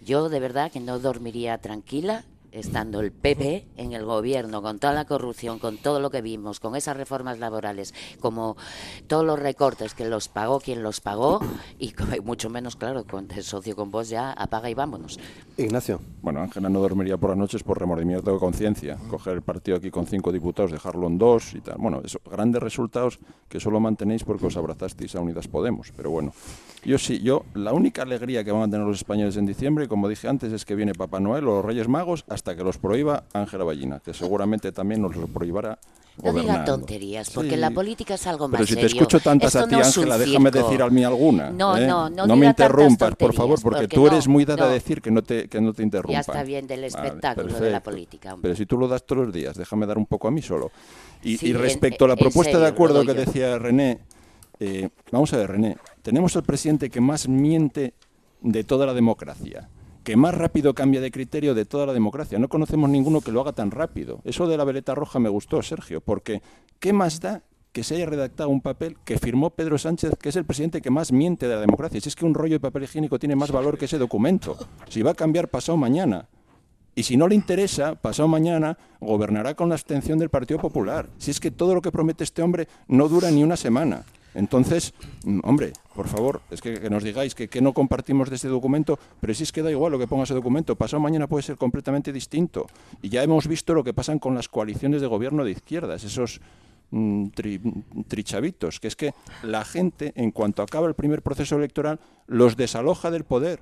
Yo 0.00 0.28
de 0.28 0.40
verdad 0.40 0.72
que 0.72 0.80
no 0.80 0.98
dormiría 0.98 1.58
tranquila 1.58 2.24
estando 2.52 3.00
el 3.00 3.12
PP 3.12 3.66
en 3.76 3.92
el 3.92 4.04
gobierno, 4.04 4.62
con 4.62 4.78
toda 4.78 4.92
la 4.92 5.06
corrupción, 5.06 5.58
con 5.58 5.78
todo 5.78 6.00
lo 6.00 6.10
que 6.10 6.22
vimos, 6.22 6.60
con 6.60 6.76
esas 6.76 6.96
reformas 6.96 7.38
laborales, 7.38 7.94
como 8.20 8.56
todos 9.06 9.24
los 9.24 9.38
recortes 9.38 9.94
que 9.94 10.06
los 10.06 10.28
pagó 10.28 10.60
quien 10.60 10.82
los 10.82 11.00
pagó, 11.00 11.40
y 11.78 11.94
mucho 12.24 12.50
menos, 12.50 12.76
claro, 12.76 13.04
con 13.04 13.30
el 13.30 13.42
socio 13.42 13.74
con 13.74 13.90
vos 13.90 14.08
ya 14.08 14.32
apaga 14.32 14.70
y 14.70 14.74
vámonos. 14.74 15.18
Ignacio. 15.56 16.00
Bueno, 16.22 16.40
Ángela 16.40 16.68
no 16.68 16.80
dormiría 16.80 17.16
por 17.16 17.30
las 17.30 17.38
noches 17.38 17.62
por 17.62 17.78
remordimiento 17.78 18.32
de 18.32 18.38
conciencia. 18.38 18.96
Coger 19.08 19.34
el 19.34 19.42
partido 19.42 19.76
aquí 19.76 19.90
con 19.90 20.06
cinco 20.06 20.32
diputados, 20.32 20.70
dejarlo 20.70 21.06
en 21.06 21.18
dos 21.18 21.54
y 21.54 21.60
tal. 21.60 21.76
Bueno, 21.78 22.00
eso, 22.04 22.20
grandes 22.30 22.62
resultados 22.62 23.18
que 23.48 23.60
solo 23.60 23.80
mantenéis 23.80 24.24
porque 24.24 24.46
os 24.46 24.56
abrazasteis 24.56 25.14
a 25.14 25.20
Unidas 25.20 25.48
Podemos. 25.48 25.92
Pero 25.96 26.10
bueno, 26.10 26.32
yo 26.84 26.98
sí, 26.98 27.20
yo 27.20 27.44
la 27.54 27.72
única 27.72 28.02
alegría 28.02 28.44
que 28.44 28.52
van 28.52 28.62
a 28.62 28.70
tener 28.70 28.86
los 28.86 28.98
españoles 28.98 29.36
en 29.36 29.46
diciembre, 29.46 29.88
como 29.88 30.08
dije 30.08 30.28
antes, 30.28 30.52
es 30.52 30.64
que 30.64 30.74
viene 30.74 30.94
Papá 30.94 31.20
Noel 31.20 31.46
o 31.48 31.56
los 31.56 31.64
Reyes 31.64 31.88
Magos 31.88 32.24
hasta 32.28 32.41
que 32.44 32.64
los 32.64 32.78
prohíba 32.78 33.24
Ángela 33.32 33.64
Ballina, 33.64 34.00
que 34.00 34.12
seguramente 34.12 34.72
también 34.72 35.02
nos 35.02 35.16
lo 35.16 35.26
prohibirá 35.26 35.78
no 36.22 36.32
diga 36.32 36.64
tonterías, 36.64 37.30
porque 37.30 37.56
la 37.56 37.70
política 37.70 38.14
es 38.14 38.26
algo 38.26 38.46
más 38.46 38.58
Pero 38.58 38.66
si 38.66 38.76
te 38.76 38.86
escucho 38.86 39.18
tantas 39.20 39.56
a 39.56 39.66
ti, 39.66 39.76
Ángela, 39.76 40.18
déjame 40.18 40.50
decir 40.50 40.82
a 40.82 40.90
mí 40.90 41.04
alguna. 41.04 41.50
No, 41.50 41.76
¿eh? 41.76 41.86
no, 41.86 42.10
no, 42.10 42.26
no 42.26 42.36
me 42.36 42.46
interrumpas, 42.46 43.16
por 43.16 43.32
favor, 43.32 43.60
porque, 43.62 43.88
tú 43.88 44.06
eres 44.06 44.28
muy 44.28 44.44
dada 44.44 44.66
a 44.66 44.68
decir 44.68 45.00
que 45.00 45.10
no 45.10 45.22
te, 45.22 45.48
que 45.48 45.60
no 45.60 45.72
te 45.72 45.82
interrumpan. 45.82 46.14
Ya 46.14 46.20
está 46.20 46.42
bien 46.42 46.66
del 46.66 46.84
espectáculo 46.84 47.58
de 47.58 47.70
la 47.70 47.82
política. 47.82 48.36
Pero 48.40 48.54
si 48.54 48.66
tú 48.66 48.76
lo 48.76 48.88
das 48.88 49.04
todos 49.04 49.26
los 49.26 49.34
días, 49.34 49.56
déjame 49.56 49.86
dar 49.86 49.96
un 49.96 50.06
poco 50.06 50.28
a 50.28 50.30
mí 50.30 50.42
solo. 50.42 50.70
Y, 51.22 51.52
respecto 51.52 52.04
a 52.04 52.08
la 52.08 52.16
propuesta 52.16 52.58
de 52.58 52.66
acuerdo 52.66 53.04
que 53.06 53.14
decía 53.14 53.58
René, 53.58 54.00
eh, 54.60 54.90
vamos 55.10 55.32
a 55.32 55.38
ver, 55.38 55.52
René, 55.52 55.76
tenemos 56.02 56.36
el 56.36 56.42
presidente 56.42 56.90
que 56.90 57.00
más 57.00 57.26
miente 57.26 57.94
de 58.42 58.64
toda 58.64 58.86
la 58.86 58.92
democracia 58.92 59.68
que 60.04 60.16
más 60.16 60.34
rápido 60.34 60.74
cambia 60.74 61.00
de 61.00 61.10
criterio 61.10 61.54
de 61.54 61.64
toda 61.64 61.86
la 61.86 61.92
democracia. 61.92 62.38
No 62.38 62.48
conocemos 62.48 62.90
ninguno 62.90 63.20
que 63.20 63.32
lo 63.32 63.40
haga 63.40 63.52
tan 63.52 63.70
rápido. 63.70 64.20
Eso 64.24 64.46
de 64.46 64.56
la 64.56 64.64
veleta 64.64 64.94
roja 64.94 65.18
me 65.18 65.28
gustó, 65.28 65.62
Sergio, 65.62 66.00
porque 66.00 66.42
¿qué 66.80 66.92
más 66.92 67.20
da 67.20 67.42
que 67.72 67.84
se 67.84 67.94
haya 67.94 68.06
redactado 68.06 68.50
un 68.50 68.60
papel 68.60 68.96
que 69.04 69.18
firmó 69.18 69.50
Pedro 69.50 69.78
Sánchez, 69.78 70.14
que 70.20 70.28
es 70.28 70.36
el 70.36 70.44
presidente 70.44 70.82
que 70.82 70.90
más 70.90 71.12
miente 71.12 71.48
de 71.48 71.54
la 71.54 71.60
democracia? 71.60 72.00
Si 72.00 72.08
es 72.08 72.16
que 72.16 72.26
un 72.26 72.34
rollo 72.34 72.54
de 72.54 72.60
papel 72.60 72.84
higiénico 72.84 73.18
tiene 73.18 73.36
más 73.36 73.50
valor 73.50 73.78
que 73.78 73.86
ese 73.86 73.98
documento. 73.98 74.56
Si 74.88 75.02
va 75.02 75.12
a 75.12 75.14
cambiar 75.14 75.48
pasado 75.48 75.78
mañana. 75.78 76.28
Y 76.94 77.04
si 77.04 77.16
no 77.16 77.26
le 77.26 77.34
interesa, 77.34 77.94
pasado 77.94 78.28
mañana 78.28 78.76
gobernará 79.00 79.54
con 79.54 79.70
la 79.70 79.76
abstención 79.76 80.18
del 80.18 80.28
Partido 80.28 80.60
Popular. 80.60 81.08
Si 81.16 81.30
es 81.30 81.40
que 81.40 81.50
todo 81.50 81.74
lo 81.74 81.80
que 81.80 81.90
promete 81.90 82.24
este 82.24 82.42
hombre 82.42 82.68
no 82.86 83.08
dura 83.08 83.30
ni 83.30 83.42
una 83.42 83.56
semana. 83.56 84.04
Entonces, 84.34 84.94
mm, 85.24 85.40
hombre, 85.44 85.72
por 85.94 86.08
favor, 86.08 86.40
es 86.50 86.60
que, 86.60 86.88
nos 86.90 87.04
digáis 87.04 87.34
que, 87.34 87.60
no 87.60 87.72
compartimos 87.72 88.30
de 88.30 88.36
este 88.36 88.48
documento, 88.48 88.98
pero 89.20 89.34
si 89.34 89.42
es 89.42 89.52
que 89.52 89.62
da 89.62 89.70
igual 89.70 89.92
lo 89.92 89.98
que 89.98 90.06
ponga 90.06 90.24
ese 90.24 90.34
documento, 90.34 90.76
pasado 90.76 91.00
mañana 91.00 91.26
puede 91.26 91.42
ser 91.42 91.56
completamente 91.56 92.12
distinto. 92.12 92.66
Y 93.02 93.08
ya 93.08 93.22
hemos 93.22 93.46
visto 93.46 93.74
lo 93.74 93.84
que 93.84 93.94
pasan 93.94 94.18
con 94.18 94.34
las 94.34 94.48
coaliciones 94.48 95.00
de 95.00 95.06
gobierno 95.06 95.44
de 95.44 95.52
izquierdas, 95.52 96.04
esos 96.04 96.40
mm, 96.90 97.26
trichavitos, 98.08 98.80
que 98.80 98.88
es 98.88 98.96
que 98.96 99.14
la 99.42 99.64
gente, 99.64 100.12
en 100.16 100.30
cuanto 100.30 100.62
acaba 100.62 100.88
el 100.88 100.94
primer 100.94 101.22
proceso 101.22 101.56
electoral, 101.56 102.00
los 102.26 102.56
desaloja 102.56 103.10
del 103.10 103.24
poder. 103.24 103.60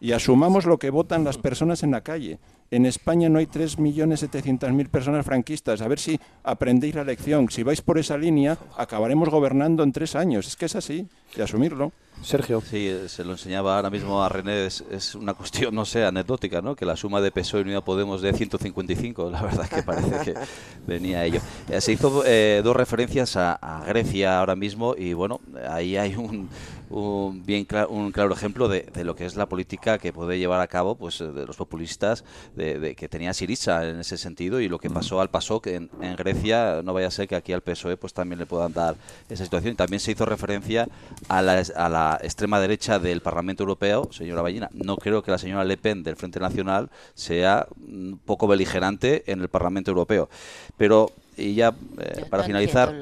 Y 0.00 0.12
asumamos 0.12 0.66
lo 0.66 0.78
que 0.78 0.90
votan 0.90 1.22
las 1.22 1.38
personas 1.38 1.84
en 1.84 1.92
la 1.92 2.00
calle. 2.00 2.40
En 2.70 2.86
España 2.86 3.28
no 3.28 3.38
hay 3.38 3.46
3.700.000 3.46 4.88
personas 4.88 5.24
franquistas. 5.24 5.80
A 5.80 5.88
ver 5.88 5.98
si 5.98 6.18
aprendéis 6.42 6.94
la 6.94 7.04
lección. 7.04 7.48
Si 7.50 7.62
vais 7.62 7.80
por 7.80 7.98
esa 7.98 8.18
línea, 8.18 8.58
acabaremos 8.76 9.28
gobernando 9.28 9.82
en 9.82 9.92
tres 9.92 10.16
años. 10.16 10.46
Es 10.46 10.56
que 10.56 10.66
es 10.66 10.76
así, 10.76 11.06
y 11.34 11.40
asumirlo. 11.40 11.92
Sergio. 12.22 12.62
Sí, 12.62 12.90
se 13.08 13.24
lo 13.24 13.32
enseñaba 13.32 13.76
ahora 13.76 13.90
mismo 13.90 14.22
a 14.22 14.28
René, 14.28 14.66
es, 14.66 15.14
una 15.14 15.34
cuestión, 15.34 15.74
no 15.74 15.84
sé, 15.84 16.04
anecdótica, 16.04 16.62
¿no? 16.62 16.74
Que 16.74 16.86
la 16.86 16.96
suma 16.96 17.20
de 17.20 17.30
PSOE 17.30 17.60
y 17.60 17.64
Unión 17.64 17.82
Podemos 17.82 18.22
de 18.22 18.32
155, 18.32 19.30
la 19.30 19.42
verdad 19.42 19.68
que 19.68 19.82
parece 19.82 20.18
que 20.24 20.34
venía 20.86 21.24
ello. 21.24 21.40
Eh, 21.68 21.80
se 21.80 21.92
hizo 21.92 22.24
eh, 22.24 22.62
dos 22.64 22.74
referencias 22.74 23.36
a, 23.36 23.84
Grecia 23.86 24.38
ahora 24.38 24.56
mismo 24.56 24.94
y 24.96 25.12
bueno, 25.12 25.40
ahí 25.68 25.96
hay 25.96 26.16
un, 26.16 26.48
un 26.90 27.44
bien 27.44 27.66
un 27.88 28.12
claro 28.12 28.32
ejemplo 28.32 28.68
de, 28.68 28.82
de, 28.82 29.04
lo 29.04 29.14
que 29.14 29.26
es 29.26 29.36
la 29.36 29.46
política 29.46 29.98
que 29.98 30.12
puede 30.12 30.38
llevar 30.38 30.60
a 30.60 30.66
cabo 30.66 30.96
pues 30.96 31.18
de 31.18 31.46
los 31.46 31.56
populistas 31.56 32.24
de, 32.54 32.94
que 32.96 33.08
tenía 33.08 33.32
Sirisa 33.34 33.88
en 33.88 34.00
ese 34.00 34.16
sentido 34.16 34.60
y 34.60 34.68
lo 34.68 34.78
que 34.78 34.90
pasó 34.90 35.20
al 35.20 35.30
pasó 35.30 35.60
que 35.60 35.76
en, 35.76 35.90
Grecia 36.16 36.80
no 36.82 36.94
vaya 36.94 37.08
a 37.08 37.10
ser 37.10 37.28
que 37.28 37.36
aquí 37.36 37.52
al 37.52 37.60
PSOE 37.60 37.96
pues 37.96 38.12
también 38.12 38.38
le 38.38 38.46
puedan 38.46 38.72
dar 38.72 38.96
esa 39.28 39.44
situación 39.44 39.74
y 39.74 39.76
también 39.76 40.00
se 40.00 40.12
hizo 40.12 40.24
referencia 40.24 40.88
a 41.28 41.42
la, 41.42 41.62
a 41.76 41.88
la 41.88 42.18
extrema 42.22 42.60
derecha 42.60 42.98
del 42.98 43.20
Parlamento 43.20 43.62
Europeo 43.62 44.08
señora 44.12 44.42
Ballina. 44.42 44.70
No 44.72 44.96
creo 44.96 45.22
que 45.22 45.30
la 45.30 45.38
señora 45.38 45.64
Le 45.64 45.76
Pen 45.76 46.02
del 46.02 46.16
Frente 46.16 46.40
Nacional 46.40 46.90
sea 47.14 47.66
un 47.76 48.20
poco 48.24 48.46
beligerante 48.46 49.24
en 49.30 49.40
el 49.40 49.48
Parlamento 49.48 49.90
Europeo. 49.90 50.28
Pero 50.76 51.12
y 51.36 51.54
ya 51.54 51.74
eh, 51.98 52.24
para 52.30 52.44
finalizar 52.44 52.94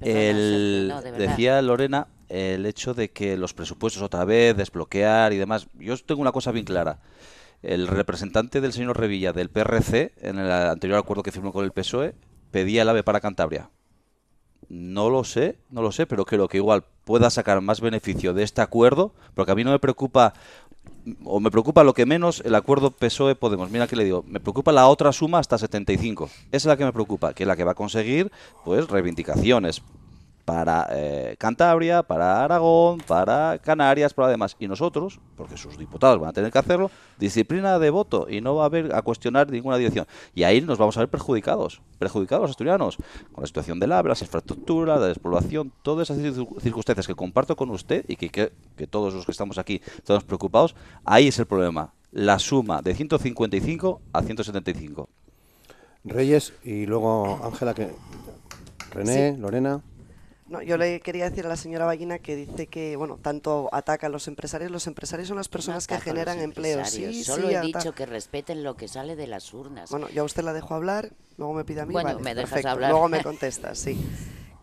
el, 0.00 0.92
decía 1.18 1.60
Lorena 1.60 2.06
el 2.28 2.64
hecho 2.66 2.94
de 2.94 3.10
que 3.10 3.36
los 3.36 3.52
presupuestos 3.52 4.02
otra 4.02 4.24
vez 4.24 4.56
desbloquear 4.56 5.32
y 5.32 5.38
demás. 5.38 5.66
Yo 5.78 5.96
tengo 5.98 6.22
una 6.22 6.32
cosa 6.32 6.52
bien 6.52 6.64
clara. 6.64 7.00
El 7.62 7.86
representante 7.88 8.60
del 8.60 8.72
señor 8.72 8.98
Revilla 8.98 9.32
del 9.32 9.50
PRC, 9.50 10.12
en 10.20 10.38
el 10.38 10.50
anterior 10.50 10.98
acuerdo 10.98 11.22
que 11.22 11.30
firmó 11.30 11.52
con 11.52 11.64
el 11.64 11.72
PSOE, 11.72 12.14
pedía 12.50 12.82
el 12.82 12.88
AVE 12.88 13.04
para 13.04 13.20
Cantabria. 13.20 13.70
No 14.72 15.10
lo 15.10 15.22
sé, 15.22 15.58
no 15.68 15.82
lo 15.82 15.92
sé, 15.92 16.06
pero 16.06 16.24
creo 16.24 16.48
que 16.48 16.56
igual 16.56 16.82
pueda 17.04 17.28
sacar 17.28 17.60
más 17.60 17.82
beneficio 17.82 18.32
de 18.32 18.42
este 18.42 18.62
acuerdo, 18.62 19.12
porque 19.34 19.52
a 19.52 19.54
mí 19.54 19.64
no 19.64 19.70
me 19.70 19.78
preocupa, 19.78 20.32
o 21.24 21.40
me 21.40 21.50
preocupa 21.50 21.84
lo 21.84 21.92
que 21.92 22.06
menos 22.06 22.40
el 22.42 22.54
acuerdo 22.54 22.90
PSOE-Podemos. 22.90 23.70
Mira 23.70 23.86
que 23.86 23.96
le 23.96 24.04
digo, 24.04 24.24
me 24.26 24.40
preocupa 24.40 24.72
la 24.72 24.88
otra 24.88 25.12
suma 25.12 25.40
hasta 25.40 25.58
75. 25.58 26.24
Esa 26.24 26.56
es 26.56 26.64
la 26.64 26.78
que 26.78 26.86
me 26.86 26.92
preocupa, 26.94 27.34
que 27.34 27.42
es 27.42 27.46
la 27.46 27.54
que 27.54 27.64
va 27.64 27.72
a 27.72 27.74
conseguir, 27.74 28.32
pues, 28.64 28.88
reivindicaciones 28.88 29.82
para 30.44 30.88
eh, 30.90 31.36
Cantabria, 31.38 32.02
para 32.02 32.44
Aragón, 32.44 32.98
para 33.06 33.58
Canarias, 33.58 34.12
para 34.12 34.28
demás. 34.28 34.56
Y 34.58 34.66
nosotros, 34.66 35.20
porque 35.36 35.56
sus 35.56 35.78
diputados 35.78 36.18
van 36.18 36.30
a 36.30 36.32
tener 36.32 36.50
que 36.50 36.58
hacerlo, 36.58 36.90
disciplina 37.18 37.78
de 37.78 37.90
voto 37.90 38.26
y 38.28 38.40
no 38.40 38.56
va 38.56 38.64
a 38.64 38.66
haber 38.66 38.94
a 38.94 39.02
cuestionar 39.02 39.50
ninguna 39.50 39.76
dirección. 39.76 40.06
Y 40.34 40.42
ahí 40.42 40.60
nos 40.60 40.78
vamos 40.78 40.96
a 40.96 41.00
ver 41.00 41.08
perjudicados, 41.08 41.80
perjudicados 41.98 42.42
los 42.42 42.50
asturianos, 42.50 42.96
con 43.32 43.42
la 43.42 43.46
situación 43.46 43.78
del 43.78 43.92
AVE, 43.92 44.08
las 44.08 44.22
infraestructuras, 44.22 45.00
la 45.00 45.08
despoblación, 45.08 45.72
todas 45.82 46.10
esas 46.10 46.34
circunstancias 46.60 47.06
que 47.06 47.14
comparto 47.14 47.56
con 47.56 47.70
usted 47.70 48.04
y 48.08 48.16
que, 48.16 48.28
que, 48.28 48.52
que 48.76 48.86
todos 48.86 49.14
los 49.14 49.24
que 49.24 49.32
estamos 49.32 49.58
aquí 49.58 49.80
estamos 49.96 50.24
preocupados, 50.24 50.74
ahí 51.04 51.28
es 51.28 51.38
el 51.38 51.46
problema. 51.46 51.92
La 52.10 52.38
suma 52.38 52.82
de 52.82 52.94
155 52.94 54.02
a 54.12 54.22
175. 54.22 55.08
Reyes 56.04 56.52
y 56.64 56.84
luego 56.84 57.40
Ángela, 57.44 57.74
que 57.74 57.90
René, 58.92 59.36
Lorena. 59.38 59.80
No, 60.52 60.60
yo 60.60 60.76
le 60.76 61.00
quería 61.00 61.30
decir 61.30 61.46
a 61.46 61.48
la 61.48 61.56
señora 61.56 61.86
Ballina 61.86 62.18
que 62.18 62.36
dice 62.36 62.66
que, 62.66 62.94
bueno, 62.96 63.16
tanto 63.16 63.70
ataca 63.72 64.08
a 64.08 64.10
los 64.10 64.28
empresarios. 64.28 64.70
Los 64.70 64.86
empresarios 64.86 65.26
son 65.28 65.38
las 65.38 65.48
personas 65.48 65.86
que 65.86 65.98
generan 65.98 66.40
empleo. 66.40 66.84
Sí, 66.84 67.24
Solo 67.24 67.48
he 67.48 67.58
dicho 67.62 67.94
que 67.94 68.04
respeten 68.04 68.62
lo 68.62 68.76
que 68.76 68.86
sale 68.86 69.16
de 69.16 69.26
las 69.26 69.54
urnas. 69.54 69.88
Bueno, 69.90 70.10
yo 70.10 70.20
a 70.20 70.24
usted 70.26 70.42
la 70.42 70.52
dejo 70.52 70.74
hablar, 70.74 71.08
luego 71.38 71.54
me 71.54 71.64
pide 71.64 71.80
a 71.80 71.86
mí. 71.86 71.94
Bueno, 71.94 72.18
me 72.18 72.34
dejas 72.34 72.66
hablar. 72.66 72.90
Luego 72.90 73.08
me 73.08 73.22
contestas, 73.24 73.78
sí. 73.78 73.98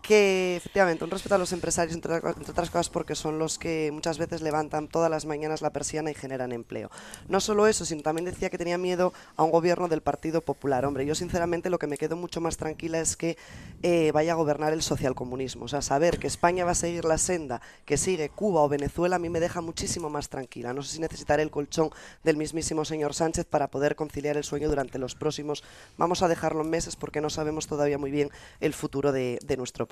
Que 0.02 0.56
efectivamente 0.56 1.04
un 1.04 1.12
respeto 1.12 1.36
a 1.36 1.38
los 1.38 1.52
empresarios, 1.52 1.96
entre, 1.96 2.16
otras 2.16 2.70
cosas 2.70 2.90
porque 2.90 3.16
son 3.16 3.38
los 3.38 3.60
que 3.60 3.92
muchas 3.92 4.18
veces 4.18 4.42
levantan 4.42 4.88
todas 4.88 5.12
las 5.12 5.26
mañanas 5.26 5.62
la 5.62 5.72
persiana 5.72 6.12
y 6.12 6.14
generan 6.14 6.52
empleo. 6.52 6.90
No 7.28 7.40
solo 7.40 7.68
eso, 7.68 7.86
sino 7.86 8.02
también 8.02 8.26
decía 8.26 8.50
que 8.50 8.58
tenía 8.58 8.78
miedo 8.78 9.14
a 9.36 9.44
un 9.44 9.52
gobierno 9.52 9.88
del 9.88 10.02
Partido 10.02 10.42
Popular. 10.42 10.86
Hombre, 10.86 11.06
yo 11.06 11.16
sinceramente 11.16 11.70
lo 11.70 11.80
que 11.80 11.88
me 11.88 11.98
quedo 11.98 12.16
mucho 12.16 12.42
más 12.42 12.58
tranquila 12.58 13.00
es 13.00 13.16
que 13.16 13.38
eh, 13.84 14.12
vaya 14.14 14.34
a 14.34 14.36
gobernar 14.36 14.74
el 14.74 14.82
socialcomunismo. 14.82 15.66
O 15.66 15.68
sea, 15.68 15.82
saber 15.82 16.18
que 16.18 16.28
España 16.28 16.66
va 16.66 16.72
a 16.72 16.76
seguir 16.76 17.06
la 17.06 17.18
senda 17.18 17.62
que 17.86 17.98
sigue 17.98 18.30
Cuba 18.30 18.62
o 18.62 18.70
Venezuela 18.70 19.18
a 19.18 19.20
mí 19.20 19.30
me 19.30 19.40
deja 19.40 19.62
muchísimo 19.62 20.10
más 20.10 20.30
tranquila. 20.30 20.74
No 20.74 20.82
sé 20.82 20.94
si 20.94 21.02
necesitaré 21.02 21.44
el 21.44 21.52
colchón 21.52 21.92
del 22.24 22.38
mismísimo 22.38 22.86
señor 22.86 23.14
Sánchez 23.14 23.46
para 23.46 23.68
poder 23.68 23.96
conciliar 23.96 24.38
el 24.38 24.44
sueño 24.44 24.70
durante 24.70 24.98
los 24.98 25.16
próximos, 25.16 25.64
vamos 25.98 26.22
a 26.22 26.28
dejarlo 26.28 26.62
en 26.62 26.70
meses 26.70 26.96
porque 26.96 27.22
no 27.22 27.30
sabemos 27.30 27.68
todavía 27.68 27.98
muy 27.98 28.12
bien 28.12 28.30
el 28.60 28.74
futuro 28.74 29.12
de 29.12 29.40
nuestro 29.58 29.88
país. 29.88 29.89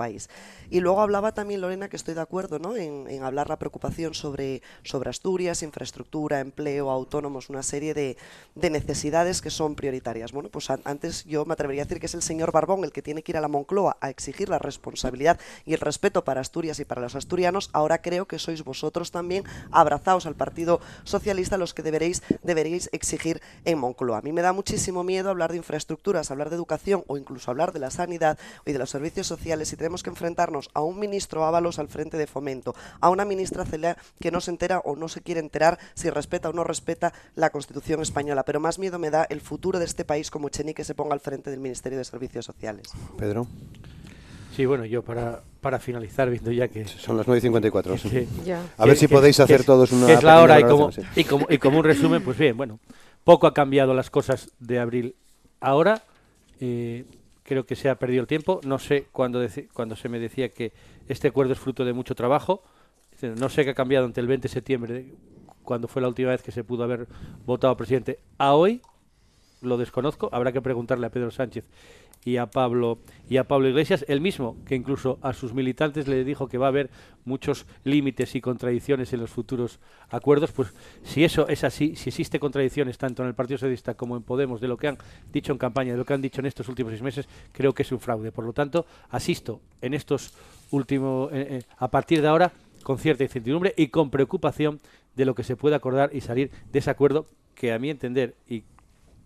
Y 0.70 0.80
luego 0.80 1.02
hablaba 1.02 1.34
también 1.34 1.62
Lorena, 1.62 1.90
que 1.90 1.96
estoy 1.96 2.14
de 2.14 2.22
acuerdo 2.22 2.60
¿no? 2.60 2.76
en, 2.76 3.24
hablar 3.24 3.50
la 3.50 3.58
preocupación 3.58 4.14
sobre, 4.14 4.62
sobre 4.84 5.10
Asturias, 5.10 5.64
infraestructura, 5.64 6.40
empleo, 6.40 6.92
autónomos, 6.92 7.50
una 7.50 7.64
serie 7.64 7.94
de, 7.94 8.18
necesidades 8.56 9.42
que 9.42 9.50
son 9.50 9.76
prioritarias. 9.76 10.34
Bueno, 10.34 10.50
pues 10.50 10.70
antes 10.70 11.24
yo 11.26 11.46
me 11.46 11.54
atrevería 11.54 11.84
a 11.84 11.86
decir 11.86 12.00
que 12.00 12.06
es 12.06 12.14
el 12.14 12.22
señor 12.22 12.52
Barbón 12.52 12.84
el 12.84 12.92
que 12.92 13.02
tiene 13.02 13.24
que 13.24 13.32
ir 13.32 13.38
a 13.38 13.42
la 13.42 13.48
Moncloa 13.48 13.98
a 14.02 14.10
exigir 14.10 14.50
la 14.50 14.60
responsabilidad 14.60 15.40
y 15.66 15.74
el 15.74 15.80
respeto 15.80 16.24
para 16.24 16.42
Asturias 16.42 16.80
y 16.80 16.86
para 16.86 17.02
los 17.02 17.16
asturianos. 17.16 17.70
Ahora 17.74 18.02
creo 18.02 18.28
que 18.28 18.38
sois 18.38 18.64
vosotros 18.64 19.12
también, 19.12 19.46
abrazados 19.72 20.26
al 20.26 20.36
Partido 20.36 20.80
Socialista, 21.06 21.58
los 21.58 21.74
que 21.74 21.82
deberéis, 21.82 22.22
deberéis 22.44 22.90
exigir 22.92 23.42
en 23.66 23.80
Moncloa. 23.80 24.20
A 24.20 24.22
mí 24.22 24.32
me 24.32 24.42
da 24.42 24.54
muchísimo 24.54 25.04
miedo 25.04 25.30
hablar 25.30 25.52
de 25.52 25.58
infraestructuras, 25.58 26.30
hablar 26.30 26.50
de 26.50 26.56
educación 26.56 27.04
o 27.08 27.18
incluso 27.18 27.50
hablar 27.50 27.72
de 27.72 27.80
la 27.80 27.90
sanidad 27.90 28.38
y 28.66 28.74
de 28.74 28.80
los 28.80 28.90
servicios 28.90 29.28
sociales 29.28 29.72
y 29.72 29.78
tener 29.78 29.87
tenemos 29.88 30.04
que 30.04 30.10
enfrentarnos 30.10 30.70
a 30.74 30.82
un 30.82 31.00
ministro 31.00 31.46
Ábalos 31.46 31.80
al 31.80 31.88
frente 31.88 32.18
de 32.18 32.28
fomento, 32.28 32.76
a 33.00 33.10
una 33.10 33.24
ministra 33.24 33.64
Celea 33.64 33.96
que 34.20 34.32
no 34.32 34.42
se 34.42 34.52
entera 34.52 34.80
o 34.80 34.98
no 34.98 35.08
se 35.08 35.22
quiere 35.22 35.40
enterar 35.40 35.80
si 35.94 36.10
respeta 36.10 36.50
o 36.50 36.54
no 36.54 36.66
respeta 36.66 37.14
la 37.36 37.52
Constitución 37.52 38.02
española. 38.02 38.44
Pero 38.44 38.60
más 38.60 38.80
miedo 38.80 39.00
me 39.00 39.12
da 39.12 39.24
el 39.30 39.40
futuro 39.40 39.80
de 39.80 39.86
este 39.86 40.04
país 40.04 40.30
como 40.30 40.50
Chenique 40.50 40.84
se 40.84 40.94
ponga 40.94 41.14
al 41.14 41.22
frente 41.22 41.50
del 41.52 41.62
Ministerio 41.62 41.98
de 41.98 42.04
Servicios 42.04 42.44
Sociales. 42.44 42.90
Pedro. 43.18 43.48
Sí, 44.58 44.66
bueno, 44.66 44.84
yo 44.84 45.04
para, 45.04 45.42
para 45.62 45.80
finalizar, 45.80 46.30
viendo 46.30 46.52
ya 46.52 46.68
que... 46.68 46.86
Son 46.86 47.16
las 47.16 47.26
9.54. 47.26 48.02
que- 48.02 48.10
sí. 48.26 48.28
Ya. 48.44 48.62
A 48.78 48.84
ver 48.86 48.96
que- 48.96 49.00
si 49.00 49.08
que- 49.08 49.16
podéis 49.16 49.38
que 49.38 49.44
hacer 49.44 49.64
todos 49.64 49.94
una 49.94 50.06
que 50.08 50.14
es 50.16 50.24
la 50.24 50.42
hora 50.42 50.60
y 50.60 50.64
como, 50.64 50.92
sí. 50.92 51.02
y, 51.16 51.24
como, 51.24 51.46
y 51.50 51.60
como 51.60 51.78
un 51.78 51.86
resumen, 51.86 52.22
pues 52.26 52.38
bien, 52.38 52.58
bueno, 52.58 52.80
poco 53.24 53.48
ha 53.48 53.54
cambiado 53.54 53.94
las 53.94 54.10
cosas 54.10 54.50
de 54.60 54.80
abril 54.80 55.16
ahora. 55.62 56.02
eh, 56.60 57.06
creo 57.48 57.66
que 57.66 57.76
se 57.76 57.90
ha 57.90 57.96
perdido 57.96 58.22
el 58.22 58.28
tiempo. 58.28 58.60
No 58.66 58.78
sé 58.78 59.08
cuando, 59.12 59.46
cuando 59.74 59.96
se 59.96 60.10
me 60.10 60.20
decía 60.20 60.50
que 60.50 60.74
este 61.08 61.30
acuerdo 61.30 61.54
es 61.54 61.60
fruto 61.60 61.86
de 61.86 61.94
mucho 61.94 62.14
trabajo. 62.14 62.62
No 63.22 63.50
sé 63.50 63.64
qué 63.64 63.72
ha 63.72 63.74
cambiado 63.74 64.06
entre 64.06 64.22
el 64.22 64.28
20 64.28 64.48
de 64.48 64.54
septiembre, 64.54 65.06
cuando 65.64 65.88
fue 65.88 66.02
la 66.02 66.10
última 66.10 66.30
vez 66.32 66.44
que 66.44 66.52
se 66.52 66.64
pudo 66.64 66.84
haber 66.84 67.08
votado 67.46 67.76
presidente, 67.78 68.20
a 68.38 68.54
hoy. 68.54 68.82
Lo 69.62 69.78
desconozco. 69.78 70.30
Habrá 70.34 70.52
que 70.52 70.62
preguntarle 70.62 71.08
a 71.08 71.10
Pedro 71.10 71.32
Sánchez 71.32 71.66
y 72.24 72.38
a 72.38 72.48
Pablo 72.48 73.00
y 73.30 73.38
a 73.38 73.46
Pablo 73.46 73.70
Iglesias, 73.70 74.06
el 74.08 74.22
mismo 74.22 74.58
que 74.66 74.76
incluso 74.76 75.18
a 75.22 75.34
sus 75.34 75.54
militantes 75.54 76.08
le 76.08 76.24
dijo 76.24 76.48
que 76.48 76.58
va 76.58 76.68
a 76.68 76.70
haber 76.70 76.90
muchos 77.26 77.66
límites 77.84 78.36
y 78.36 78.42
contradicciones 78.42 79.12
en 79.14 79.20
los 79.20 79.30
futuros 79.30 79.80
acuerdos, 80.10 80.52
pues 80.52 80.74
si 81.04 81.24
eso 81.24 81.48
es 81.48 81.64
así, 81.64 81.96
si 81.96 82.10
existe 82.10 82.40
contradicciones 82.40 82.98
tanto 82.98 83.24
en 83.24 83.30
el 83.30 83.36
Partido 83.36 83.58
Socialista 83.58 83.94
como 83.96 84.16
en 84.16 84.24
Podemos 84.24 84.62
de 84.62 84.68
lo 84.68 84.78
que 84.78 84.88
han 84.88 84.98
dicho 85.32 85.52
en 85.52 85.58
campaña, 85.58 85.92
de 85.92 85.98
lo 85.98 86.06
que 86.06 86.14
han 86.14 86.22
dicho 86.22 86.42
en 86.42 86.48
estos 86.48 86.68
últimos 86.70 86.92
seis 86.92 87.02
meses, 87.02 87.28
creo 87.52 87.74
que 87.74 87.84
es 87.84 87.92
un 87.92 88.00
fraude. 88.00 88.32
Por 88.32 88.46
lo 88.46 88.54
tanto, 88.54 88.86
asisto 89.10 89.62
en 89.82 89.94
estos 89.94 90.34
últimos, 90.72 91.32
eh, 91.32 91.48
eh, 91.50 91.64
a 91.78 91.90
partir 91.90 92.22
de 92.22 92.28
ahora, 92.28 92.52
con 92.84 92.98
cierta 92.98 93.24
incertidumbre 93.24 93.74
y 93.76 93.88
con 93.88 94.10
preocupación 94.10 94.80
de 95.16 95.26
lo 95.26 95.36
que 95.36 95.44
se 95.44 95.56
puede 95.56 95.76
acordar 95.76 96.12
y 96.14 96.22
salir 96.22 96.52
de 96.72 96.80
ese 96.80 96.90
acuerdo 96.90 97.26
que 97.56 97.74
a 97.74 97.80
mi 97.80 97.90
entender 97.90 98.36
y 98.48 98.64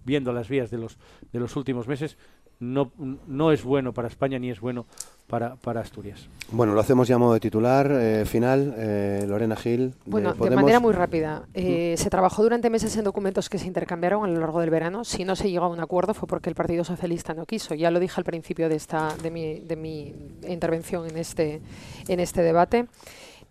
viendo 0.06 0.34
las 0.34 0.50
vías 0.50 0.72
de 0.72 0.78
los 0.80 0.98
de 1.32 1.40
los 1.40 1.56
últimos 1.56 1.88
meses 1.88 2.18
no, 2.62 2.92
no 3.28 3.52
es 3.52 3.64
bueno 3.64 3.92
para 3.92 4.08
España 4.08 4.40
ni 4.40 4.50
es 4.50 4.62
bueno 4.62 4.86
para, 5.28 5.56
para 5.56 5.82
Asturias. 5.82 6.30
Bueno, 6.52 6.74
lo 6.74 6.80
hacemos 6.80 7.08
ya 7.08 7.16
a 7.16 7.18
modo 7.18 7.34
de 7.34 7.40
titular. 7.40 7.92
eh, 7.92 8.24
final, 8.26 8.76
eh, 8.78 9.26
Lorena 9.28 9.56
Gil. 9.56 9.94
Bueno, 10.06 10.34
de, 10.34 10.50
manera 10.52 10.80
muy 10.80 10.94
rápida. 10.94 11.48
Eh, 11.54 11.96
Se 11.98 12.10
trabajó 12.10 12.44
durante 12.44 12.70
meses 12.70 12.96
en 12.98 13.04
documentos 13.04 13.50
que 13.50 13.58
se 13.58 13.66
intercambiaron 13.66 14.24
a 14.26 14.28
lo 14.28 14.40
largo 14.40 14.60
del 14.60 14.70
verano. 14.70 15.04
Si 15.04 15.26
no 15.26 15.36
se 15.36 15.50
llegó 15.50 15.66
a 15.66 15.70
un 15.70 15.80
acuerdo 15.80 16.14
fue 16.14 16.28
porque 16.28 16.50
el 16.50 16.56
Partido 16.56 16.84
Socialista 16.84 17.34
no 17.34 17.46
quiso. 17.46 17.74
Ya 17.74 17.90
lo 17.92 18.00
dije 18.00 18.16
al 18.18 18.26
principio 18.26 18.70
de, 18.70 18.76
esta, 18.76 19.16
de, 19.24 19.32
mi, 19.32 19.60
de 19.60 19.76
mi 19.76 20.14
intervención 20.48 21.08
en 21.10 21.18
este, 21.18 21.62
en 22.08 22.20
este 22.20 22.42
debate. 22.42 22.88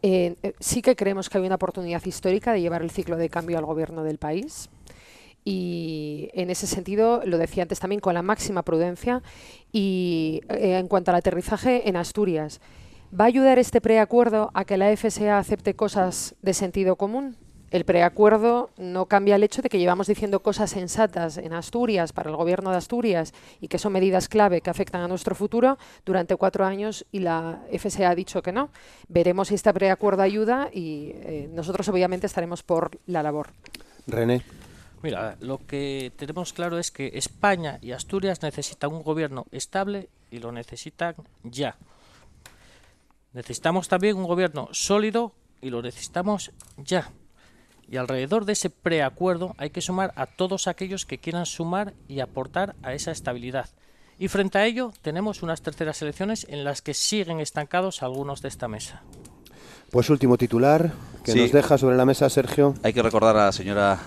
Eh, 0.03 0.35
eh, 0.43 0.55
sí 0.61 0.81
que 0.81 0.97
creemos 0.97 1.29
que 1.29 1.39
hay 1.39 1.45
una 1.45 1.57
oportunidad 1.57 2.03
histórica 2.05 2.53
de 2.53 2.61
llevar 2.61 2.83
el 2.83 2.91
ciclo 2.91 3.17
de 3.17 3.29
cambio 3.29 3.59
al 3.59 3.67
gobierno 3.67 4.03
del 4.03 4.19
país. 4.19 4.71
Y 5.45 6.31
en 6.35 6.51
ese 6.51 6.67
sentido, 6.67 7.23
lo 7.25 7.39
decía 7.39 7.63
antes 7.63 7.81
también, 7.81 8.01
con 8.01 8.15
la 8.15 8.23
máxima 8.23 8.63
prudencia. 8.63 9.23
Y 9.73 10.43
eh, 10.49 10.79
en 10.79 10.89
cuanto 10.89 11.11
al 11.11 11.17
aterrizaje 11.17 11.89
en 11.89 11.97
Asturias, 11.97 12.61
¿va 13.19 13.25
a 13.25 13.29
ayudar 13.29 13.59
este 13.59 13.81
preacuerdo 13.81 14.51
a 14.55 14.65
que 14.65 14.77
la 14.77 14.95
FSA 14.95 15.39
acepte 15.39 15.75
cosas 15.75 16.35
de 16.43 16.55
sentido 16.55 16.97
común? 16.97 17.37
El 17.71 17.85
preacuerdo 17.85 18.71
no 18.79 19.07
cambia 19.07 19.37
el 19.37 19.45
hecho 19.45 19.63
de 19.63 19.69
que 19.69 19.79
llevamos 19.79 20.09
diciendo 20.09 20.41
cosas 20.41 20.71
sensatas 20.71 21.39
en 21.39 21.53
Asturias, 21.53 22.13
para 22.13 22.29
el 22.29 22.35
gobierno 22.35 22.73
de 22.73 22.77
Asturias, 22.77 23.33
y 23.61 23.69
que 23.69 23.79
son 23.79 23.93
medidas 23.93 24.29
clave 24.29 24.61
que 24.61 24.71
afectan 24.71 25.03
a 25.03 25.09
nuestro 25.09 25.37
futuro 25.37 25.79
durante 26.05 26.35
cuatro 26.35 26.65
años 26.65 27.07
y 27.13 27.21
la 27.21 27.61
FSA 27.73 28.11
ha 28.11 28.15
dicho 28.17 28.43
que 28.43 28.51
no. 28.51 28.71
Veremos 29.09 29.49
si 29.49 29.55
este 29.55 29.73
preacuerdo 29.73 30.23
ayuda 30.23 30.69
y 30.73 31.13
eh, 31.15 31.49
nosotros 31.53 31.89
obviamente 31.89 32.27
estaremos 32.27 32.65
por 32.65 32.99
la 33.07 33.23
labor. 33.23 33.51
René. 34.09 34.43
Mira, 35.03 35.37
lo 35.41 35.59
que 35.67 36.13
tenemos 36.17 36.53
claro 36.53 36.79
es 36.79 36.91
que 36.91 37.13
España 37.15 37.79
y 37.81 37.93
Asturias 37.93 38.43
necesitan 38.43 38.93
un 38.93 39.03
gobierno 39.03 39.47
estable 39.51 40.09
y 40.31 40.39
lo 40.41 40.53
necesitan 40.53 41.15
ya. 41.43 41.77
Necesitamos 43.33 43.89
también 43.89 44.17
un 44.17 44.25
gobierno 44.25 44.69
sólido 44.73 45.33
y 45.63 45.71
lo 45.71 45.83
necesitamos 45.83 46.51
ya. 46.77 47.11
Y 47.89 47.97
alrededor 47.97 48.45
de 48.45 48.53
ese 48.53 48.71
preacuerdo 48.71 49.55
hay 49.59 49.71
que 49.71 49.81
sumar 49.81 50.13
a 50.17 50.27
todos 50.27 50.69
aquellos 50.69 51.07
que 51.07 51.19
quieran 51.19 51.47
sumar 51.47 51.95
y 52.09 52.21
aportar 52.21 52.77
a 52.83 52.93
esa 52.95 53.11
estabilidad. 53.11 53.69
Y 54.19 54.29
frente 54.29 54.59
a 54.59 54.67
ello 54.67 54.93
tenemos 55.03 55.43
unas 55.43 55.63
terceras 55.63 56.03
elecciones 56.03 56.47
en 56.49 56.63
las 56.63 56.83
que 56.83 56.93
siguen 56.95 57.41
estancados 57.41 58.03
algunos 58.03 58.43
de 58.43 58.49
esta 58.49 58.69
mesa. 58.69 59.03
Pues 59.91 60.11
último 60.11 60.37
titular 60.37 60.93
que 61.25 61.33
Sí. 61.33 61.41
nos 61.41 61.53
deja 61.53 61.79
sobre 61.79 61.97
la 61.97 62.05
mesa 62.05 62.29
Sergio. 62.31 62.75
Hay 62.83 62.93
que 62.93 63.03
recordar 63.03 63.37
a 63.37 63.47
la 63.47 63.53
señora 63.53 63.99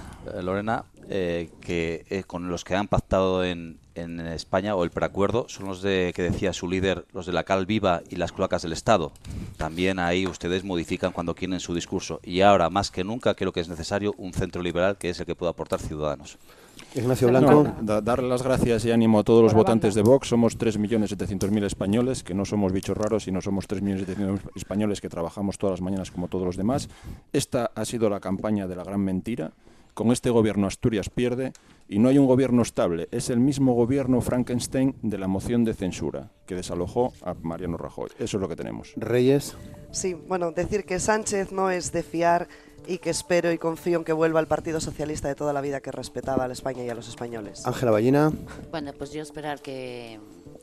Lorena 0.42 0.86
eh, 1.10 1.50
que 1.62 2.06
eh, 2.10 2.24
con 2.26 2.50
los 2.50 2.64
que 2.64 2.76
han 2.76 2.88
pactado 2.88 3.44
en, 3.44 3.78
en 3.96 4.20
España 4.22 4.76
o 4.76 4.84
el 4.84 4.90
preacuerdo 4.90 5.46
son 5.50 5.68
los 5.68 5.82
de 5.82 6.14
que 6.16 6.22
decía 6.24 6.54
su 6.54 6.70
líder, 6.70 7.06
los 7.14 7.26
de 7.26 7.34
la 7.34 7.44
Cal 7.44 7.66
Viva 7.66 8.02
y 8.10 8.16
las 8.16 8.32
cloacas 8.32 8.62
del 8.62 8.72
Estado. 8.74 9.12
También 9.58 10.00
ahí 10.00 10.26
ustedes 10.26 10.64
modifican 10.64 11.12
cuando 11.12 11.36
quieren 11.36 11.60
su 11.60 11.74
discurso. 11.76 12.20
Y 12.24 12.42
ahora, 12.42 12.70
más 12.70 12.90
que 12.90 13.04
nunca, 13.04 13.34
creo 13.36 13.52
que 13.52 13.60
es 13.60 13.70
necesario 13.70 14.14
un 14.18 14.34
centro 14.34 14.62
liberal 14.64 14.98
que 14.98 15.10
es 15.10 15.20
el 15.20 15.26
que 15.26 15.36
pueda 15.36 15.52
aportar 15.52 15.80
Ciudadanos. 15.82 16.38
Ignacio 16.96 17.30
No, 17.30 17.40
Blanco. 17.40 17.64
No, 17.64 17.76
da- 17.82 18.02
darle 18.02 18.28
las 18.30 18.42
gracias 18.42 18.86
y 18.86 18.92
ánimo 18.92 19.20
a 19.20 19.24
todos 19.24 19.44
los 19.44 19.54
votantes 19.54 19.94
de 19.94 20.02
Vox. 20.04 20.28
Somos 20.30 20.58
3.700.000 20.58 21.64
españoles, 21.66 22.24
que 22.24 22.34
no 22.34 22.46
somos 22.46 22.72
bichos 22.72 22.98
raros, 22.98 23.24
sino 23.24 23.42
somos 23.42 23.68
3.700.000 23.68 24.40
españoles 24.56 25.02
que 25.02 25.10
trabajamos 25.10 25.58
todas 25.58 25.74
las 25.74 25.82
mañanas 25.82 26.12
como 26.12 26.28
todos 26.30 26.46
los 26.46 26.58
demás. 26.58 26.90
Esta 27.32 27.72
ha 27.76 27.86
sido 27.86 28.10
la 28.10 28.20
campaña 28.20 28.68
de 28.68 28.76
la 28.76 28.84
gran 28.84 29.02
mentira. 29.02 29.52
Con 29.94 30.12
este 30.12 30.32
gobierno 30.32 30.66
Asturias 30.66 31.10
pierde 31.10 31.54
y 31.88 32.00
no 32.00 32.10
hay 32.10 32.18
un 32.18 32.26
gobierno 32.26 32.64
estable. 32.64 33.08
Es 33.12 33.30
el 33.30 33.40
mismo 33.40 33.74
gobierno 33.74 34.22
Frankenstein 34.22 34.96
de 35.04 35.20
la 35.20 35.28
moción 35.28 35.64
de 35.64 35.76
censura 35.76 36.32
que 36.48 36.56
desalojó 36.56 37.14
a 37.22 37.36
Mariano 37.36 37.78
Rajoy. 37.78 38.10
Eso 38.18 38.38
es 38.38 38.42
lo 38.42 38.50
que 38.50 38.56
tenemos. 38.56 38.94
Reyes. 38.96 39.56
Sí, 39.92 40.16
bueno, 40.16 40.52
decir 40.52 40.86
que 40.86 41.00
Sánchez 41.00 41.52
no 41.52 41.70
es 41.70 41.92
de 41.92 42.02
fiar 42.02 42.48
y 42.88 42.98
que 42.98 43.12
espero 43.12 43.52
y 43.52 43.60
confío 43.60 44.00
en 44.00 44.04
que 44.04 44.14
vuelva 44.14 44.40
al 44.40 44.48
Partido 44.48 44.82
Socialista 44.82 45.28
de 45.28 45.36
toda 45.36 45.54
la 45.54 45.62
vida 45.62 45.80
que 45.82 45.92
respetaba 45.92 46.46
a 46.46 46.48
la 46.48 46.54
España 46.54 46.84
y 46.84 46.90
a 46.90 46.96
los 46.96 47.08
españoles. 47.08 47.66
Ángela 47.66 47.92
Ballina. 47.92 48.32
Bueno, 48.72 48.94
pues 48.98 49.12
yo 49.14 49.22
esperar 49.22 49.62
que, 49.62 50.20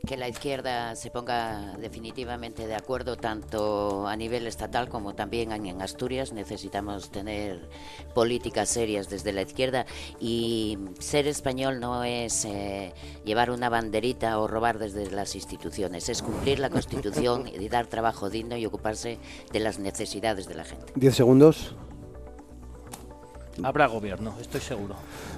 que 0.06 0.16
la 0.16 0.28
izquierda 0.28 0.96
se 0.96 1.10
ponga 1.10 1.76
definitivamente 1.78 2.66
de 2.66 2.74
acuerdo 2.74 3.16
tanto 3.16 4.06
a 4.06 4.16
nivel 4.16 4.46
estatal 4.46 4.88
como 4.88 5.14
también 5.14 5.52
en, 5.52 5.82
Asturias. 5.82 6.32
Necesitamos 6.32 7.10
tener 7.10 7.68
políticas 8.14 8.68
serias 8.68 9.08
desde 9.08 9.32
la 9.32 9.42
izquierda 9.42 9.86
y 10.18 10.78
ser 10.98 11.26
español 11.26 11.80
no 11.80 12.04
es 12.04 12.44
eh, 12.44 12.92
llevar 13.24 13.50
una 13.50 13.68
banderita 13.68 14.38
o 14.38 14.46
robar 14.46 14.78
desde 14.78 15.10
las 15.10 15.34
instituciones, 15.34 16.08
es 16.08 16.22
cumplir 16.22 16.58
la 16.58 16.70
Constitución 16.70 17.46
y 17.48 17.68
dar 17.68 17.86
trabajo 17.86 18.30
digno 18.30 18.56
y 18.56 18.66
ocuparse 18.66 19.18
de 19.52 19.60
las 19.60 19.78
necesidades 19.78 20.48
de 20.48 20.54
la 20.54 20.64
gente. 20.64 20.92
Diez 20.94 21.14
segundos. 21.14 21.74
Habrá 23.62 23.86
gobierno, 23.86 24.34
estoy 24.40 24.60
seguro. 24.60 24.94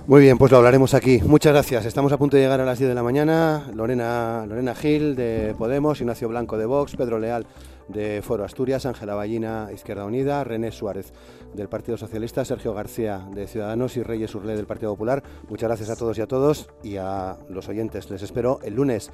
Muy 0.07 0.21
bien, 0.21 0.39
pues 0.39 0.53
lo 0.53 0.59
hablaremos 0.59 0.95
aquí. 0.95 1.21
Muchas 1.25 1.53
gracias. 1.53 1.85
Estamos 1.87 2.13
a 2.13 2.19
punto 2.19 2.37
de 2.37 2.43
llegar 2.43 2.61
a 2.61 2.65
las 2.65 2.79
10 2.79 2.91
de 2.91 2.95
la 2.95 3.03
mañana. 3.03 3.71
Lorena, 3.75 4.45
Lorena 4.47 4.75
Gil 4.75 5.17
de 5.17 5.55
Podemos, 5.57 6.01
Ignacio 6.01 6.29
Blanco 6.29 6.57
de 6.57 6.67
Vox, 6.67 6.95
Pedro 6.97 7.19
Leal 7.19 7.47
de 7.89 8.23
Foro 8.23 8.45
Asturias, 8.45 8.87
Ángela 8.87 9.15
Ballina, 9.15 9.69
Izquierda 9.73 10.05
Unida, 10.05 10.45
René 10.45 10.73
Suárez 10.73 11.13
del 11.55 11.69
Partido 11.69 11.97
Socialista, 11.97 12.45
Sergio 12.45 12.75
García 12.75 13.27
de 13.33 13.47
Ciudadanos 13.47 13.97
y 13.97 14.03
Reyes 14.03 14.35
Urlé 14.35 14.57
del 14.57 14.67
Partido 14.67 14.93
Popular. 14.93 15.23
Muchas 15.49 15.69
gracias 15.69 15.91
a 15.91 15.97
todos 15.97 16.17
y 16.19 16.21
a 16.21 16.27
todos 16.27 16.69
y 16.83 16.97
a 16.97 17.37
los 17.49 17.69
oyentes. 17.69 18.11
Les 18.11 18.23
espero 18.23 18.61
el 18.63 18.75
lunes 18.75 19.11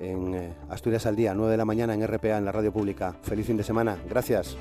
en 0.00 0.34
eh, 0.34 0.52
Asturias 0.68 1.06
al 1.06 1.16
Día, 1.16 1.34
9 1.34 1.52
de 1.52 1.56
la 1.56 1.64
mañana 1.64 1.94
en 1.94 2.06
RPA, 2.06 2.38
en 2.38 2.44
la 2.44 2.52
radio 2.52 2.72
pública. 2.72 3.16
Feliz 3.22 3.46
fin 3.46 3.56
de 3.56 3.64
semana. 3.64 3.96
Gracias. 4.08 4.56